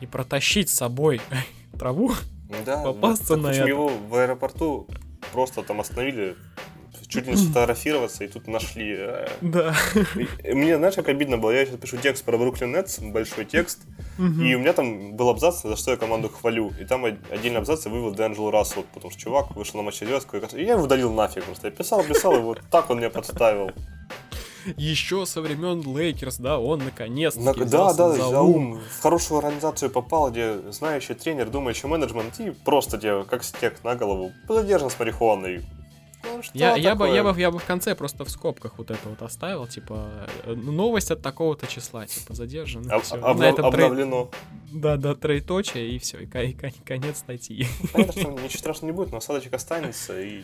и 0.00 0.06
протащить 0.06 0.70
с 0.70 0.74
собой 0.74 1.20
траву, 1.76 2.12
да, 2.64 2.84
попасться 2.84 3.34
ну, 3.34 3.48
на 3.48 3.48
это. 3.48 3.66
его 3.66 3.88
в 3.88 4.14
аэропорту 4.14 4.86
просто 5.32 5.64
там 5.64 5.80
остановили 5.80 6.36
чуть 7.08 7.26
ли 7.26 7.32
не 7.32 7.36
сфотографироваться, 7.36 8.24
и 8.24 8.28
тут 8.28 8.46
нашли. 8.46 8.94
Э. 8.98 9.28
Да. 9.40 9.74
И 10.44 10.52
мне, 10.52 10.76
знаешь, 10.76 10.94
как 10.94 11.08
обидно 11.08 11.38
было, 11.38 11.50
я 11.50 11.64
сейчас 11.64 11.78
пишу 11.78 11.96
текст 11.96 12.24
про 12.24 12.36
Бруклин 12.36 12.72
Нетс, 12.72 12.98
большой 12.98 13.44
текст, 13.44 13.80
и 14.18 14.54
у 14.54 14.58
меня 14.58 14.72
там 14.72 15.16
был 15.16 15.28
абзац, 15.30 15.62
за 15.62 15.76
что 15.76 15.92
я 15.92 15.96
команду 15.96 16.28
хвалю, 16.28 16.72
и 16.80 16.84
там 16.84 17.04
отдельный 17.04 17.58
абзац 17.58 17.86
я 17.86 17.90
вывел 17.90 18.12
Д'Анджело 18.12 18.50
Рассел, 18.50 18.84
потому 18.94 19.10
что 19.10 19.20
чувак 19.20 19.56
вышел 19.56 19.78
на 19.78 19.82
матч 19.82 19.98
звезд, 19.98 20.28
и 20.54 20.62
я 20.62 20.72
его 20.72 20.82
удалил 20.82 21.12
нафиг 21.12 21.44
просто. 21.44 21.68
Я 21.68 21.70
писал, 21.72 22.02
писал, 22.02 22.36
и 22.36 22.40
вот 22.40 22.60
так 22.70 22.90
он 22.90 22.98
меня 22.98 23.10
подставил. 23.10 23.70
Еще 24.76 25.24
со 25.24 25.40
времен 25.40 25.80
Лейкерс, 25.80 26.38
да, 26.38 26.58
он 26.58 26.80
наконец-то 26.80 27.40
на, 27.40 27.54
Да, 27.54 27.94
да, 27.94 28.10
за 28.10 28.40
ум. 28.40 28.80
В 28.98 29.02
хорошую 29.02 29.38
организацию 29.38 29.90
попал, 29.90 30.30
где 30.30 30.58
знающий 30.70 31.14
тренер, 31.14 31.48
думающий 31.48 31.88
менеджмент, 31.88 32.38
и 32.40 32.50
просто 32.50 32.98
тебе, 32.98 33.24
как 33.24 33.44
снег 33.44 33.82
на 33.82 33.94
голову, 33.94 34.32
задержан 34.48 34.90
с 34.90 34.98
марихуаной 34.98 35.64
Ну, 36.36 36.42
я, 36.54 36.76
я, 36.76 36.94
бы, 36.94 37.08
я, 37.08 37.22
бы, 37.22 37.38
я 37.38 37.50
бы 37.50 37.58
в 37.58 37.64
конце 37.64 37.94
просто 37.94 38.24
в 38.24 38.30
скобках 38.30 38.78
вот 38.78 38.90
это 38.90 39.08
вот 39.08 39.22
оставил, 39.22 39.66
типа, 39.66 40.28
э, 40.44 40.54
новость 40.54 41.10
от 41.10 41.22
такого-то 41.22 41.66
числа, 41.66 42.06
типа, 42.06 42.34
задержан. 42.34 42.90
Об, 42.90 43.02
обнов, 43.10 43.38
на 43.38 43.44
этом 43.44 43.66
обновлено. 43.66 44.30
Трей... 44.30 44.80
Да, 44.80 44.96
да, 44.96 45.14
троеточие, 45.14 45.90
и 45.90 45.98
все, 45.98 46.18
и, 46.18 46.24
и, 46.24 46.50
и 46.50 46.84
конец 46.84 47.18
статьи. 47.18 47.66
Понятно, 47.92 48.20
что 48.20 48.30
ничего 48.42 48.58
страшного 48.58 48.90
не 48.92 48.96
будет, 48.96 49.10
но 49.10 49.18
осадочек 49.18 49.54
останется, 49.54 50.20
и 50.20 50.42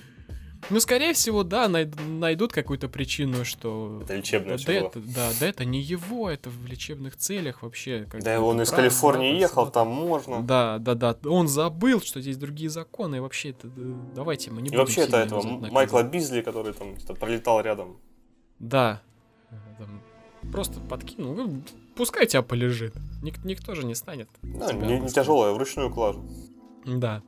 ну, 0.70 0.80
скорее 0.80 1.12
всего, 1.12 1.42
да, 1.42 1.68
найдут 1.68 2.52
какую-то 2.52 2.88
причину, 2.88 3.44
что... 3.44 4.00
Это 4.02 4.16
лечебное 4.16 4.58
да, 4.58 4.72
это, 4.72 5.00
да, 5.00 5.30
да, 5.40 5.46
это 5.46 5.64
не 5.64 5.80
его, 5.80 6.30
это 6.30 6.50
в 6.50 6.66
лечебных 6.66 7.16
целях 7.16 7.62
вообще. 7.62 8.08
Да, 8.12 8.40
он 8.40 8.60
из 8.62 8.70
Калифорнии 8.70 9.38
ехал, 9.38 9.70
там 9.70 9.88
можно. 9.88 10.42
Да, 10.42 10.78
да, 10.78 10.94
да, 10.94 11.16
он 11.24 11.48
забыл, 11.48 12.00
что 12.00 12.20
здесь 12.20 12.36
другие 12.36 12.70
законы, 12.70 13.16
и 13.16 13.20
вообще 13.20 13.50
это... 13.50 13.68
Давайте 14.14 14.50
мы 14.50 14.62
не 14.62 14.68
будем... 14.68 14.74
И 14.74 14.78
вообще 14.78 15.02
это 15.02 15.18
этого 15.18 15.42
Майкла 15.42 16.02
Бизли, 16.02 16.40
который 16.40 16.72
там 16.72 16.96
пролетал 17.18 17.60
рядом. 17.60 17.98
Да. 18.58 19.02
Там, 19.78 20.00
просто 20.52 20.80
подкинул, 20.80 21.34
ну, 21.34 21.62
пускай 21.96 22.26
тебя 22.26 22.42
полежит. 22.42 22.94
Ник- 23.22 23.44
никто 23.44 23.74
же 23.74 23.84
не 23.84 23.94
станет. 23.94 24.28
Да, 24.42 24.72
не, 24.72 25.00
не 25.00 25.08
тяжелая, 25.08 25.52
вручную 25.52 25.92
клажу. 25.92 26.24
Да. 26.86 27.22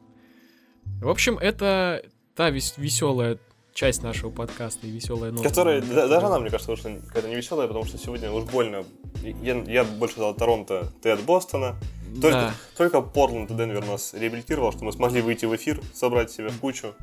В 1.01 1.09
общем, 1.09 1.37
это 1.39 2.03
та 2.37 2.51
вес- 2.51 2.75
веселая 2.77 3.39
часть 3.73 4.03
нашего 4.03 4.31
подкаста 4.31 4.87
и 4.87 4.91
веселая 4.91 5.33
новость. 5.33 5.49
Которая, 5.49 5.83
да, 5.83 6.07
даже 6.07 6.27
она, 6.27 6.39
мне 6.39 6.51
кажется, 6.51 6.77
что 6.77 6.91
какая-то 7.09 7.29
не 7.29 7.35
веселая, 7.35 7.67
потому 7.67 7.85
что 7.85 7.99
сегодня 7.99 8.31
уж 8.31 8.45
больно. 8.45 8.85
Я, 9.23 9.63
я 9.67 9.85
больше 9.85 10.17
дал 10.17 10.35
Торонто, 10.35 10.93
ты 11.03 11.11
от 11.11 11.21
Бостона. 11.23 11.77
Только, 12.15 12.31
да. 12.31 12.55
только 12.77 13.01
Портленд 13.01 13.51
и 13.51 13.55
Денвер 13.55 13.85
нас 13.85 14.15
реабилитировал, 14.15 14.73
что 14.73 14.85
мы 14.85 14.93
смогли 14.93 15.21
выйти 15.21 15.47
в 15.47 15.55
эфир, 15.57 15.81
собрать 15.93 16.31
себя 16.31 16.49
в 16.49 16.59
кучу. 16.61 16.95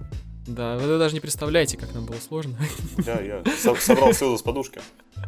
Да, 0.48 0.78
вы 0.78 0.98
даже 0.98 1.14
не 1.14 1.22
представляете, 1.22 1.78
как 1.78 1.94
нам 1.94 2.06
было 2.06 2.18
сложно. 2.18 2.58
Да, 3.06 3.22
я 3.22 3.44
собрал 3.58 4.14
слезы 4.14 4.38
с 4.38 4.42
подушки. 4.42 4.82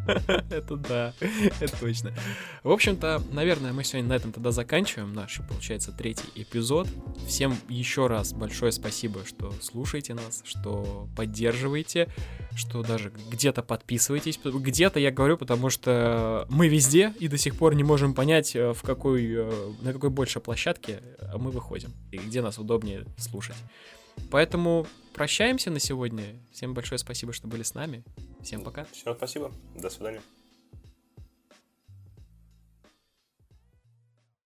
Это 0.52 0.76
да, 0.76 1.14
это 1.60 1.80
точно. 1.80 2.14
В 2.64 2.70
общем-то, 2.70 3.24
наверное, 3.32 3.74
мы 3.74 3.84
сегодня 3.84 4.10
на 4.10 4.14
этом 4.14 4.32
тогда 4.32 4.52
заканчиваем 4.52 5.14
наш, 5.14 5.40
получается, 5.48 5.92
третий 5.92 6.28
эпизод. 6.36 6.88
Всем 7.28 7.56
еще 7.70 8.08
раз 8.08 8.34
большое 8.34 8.72
спасибо, 8.72 9.26
что 9.26 9.52
слушаете 9.62 10.14
нас, 10.14 10.42
что 10.46 11.08
поддерживаете, 11.16 12.10
что 12.56 12.84
даже 12.84 13.12
где-то 13.32 13.64
подписываетесь. 13.64 14.40
Где-то 14.44 15.00
я 15.00 15.12
говорю, 15.12 15.38
потому 15.38 15.70
что 15.70 16.46
мы 16.50 16.68
везде 16.68 17.14
и 17.20 17.28
до 17.28 17.38
сих 17.38 17.56
пор 17.56 17.74
не 17.74 17.84
можем 17.84 18.14
понять, 18.14 18.56
э, 18.56 18.74
в 18.74 18.82
какой, 18.84 19.26
э, 19.26 19.72
на 19.82 19.94
какой 19.94 20.10
больше 20.10 20.40
площадке 20.40 21.02
мы 21.38 21.52
выходим 21.52 21.94
и 22.12 22.18
где 22.18 22.42
нас 22.42 22.60
удобнее 22.60 23.06
слушать. 23.18 23.56
Поэтому 24.30 24.88
прощаемся 25.16 25.72
на 25.72 25.80
сегодня. 25.80 26.26
Всем 26.52 26.74
большое 26.74 27.00
спасибо, 27.00 27.34
что 27.34 27.48
были 27.48 27.64
с 27.64 27.74
нами. 27.74 28.04
Всем 28.44 28.64
пока. 28.64 28.86
Всем 28.92 29.16
спасибо. 29.16 29.52
До 29.76 29.90
свидания. 29.90 30.22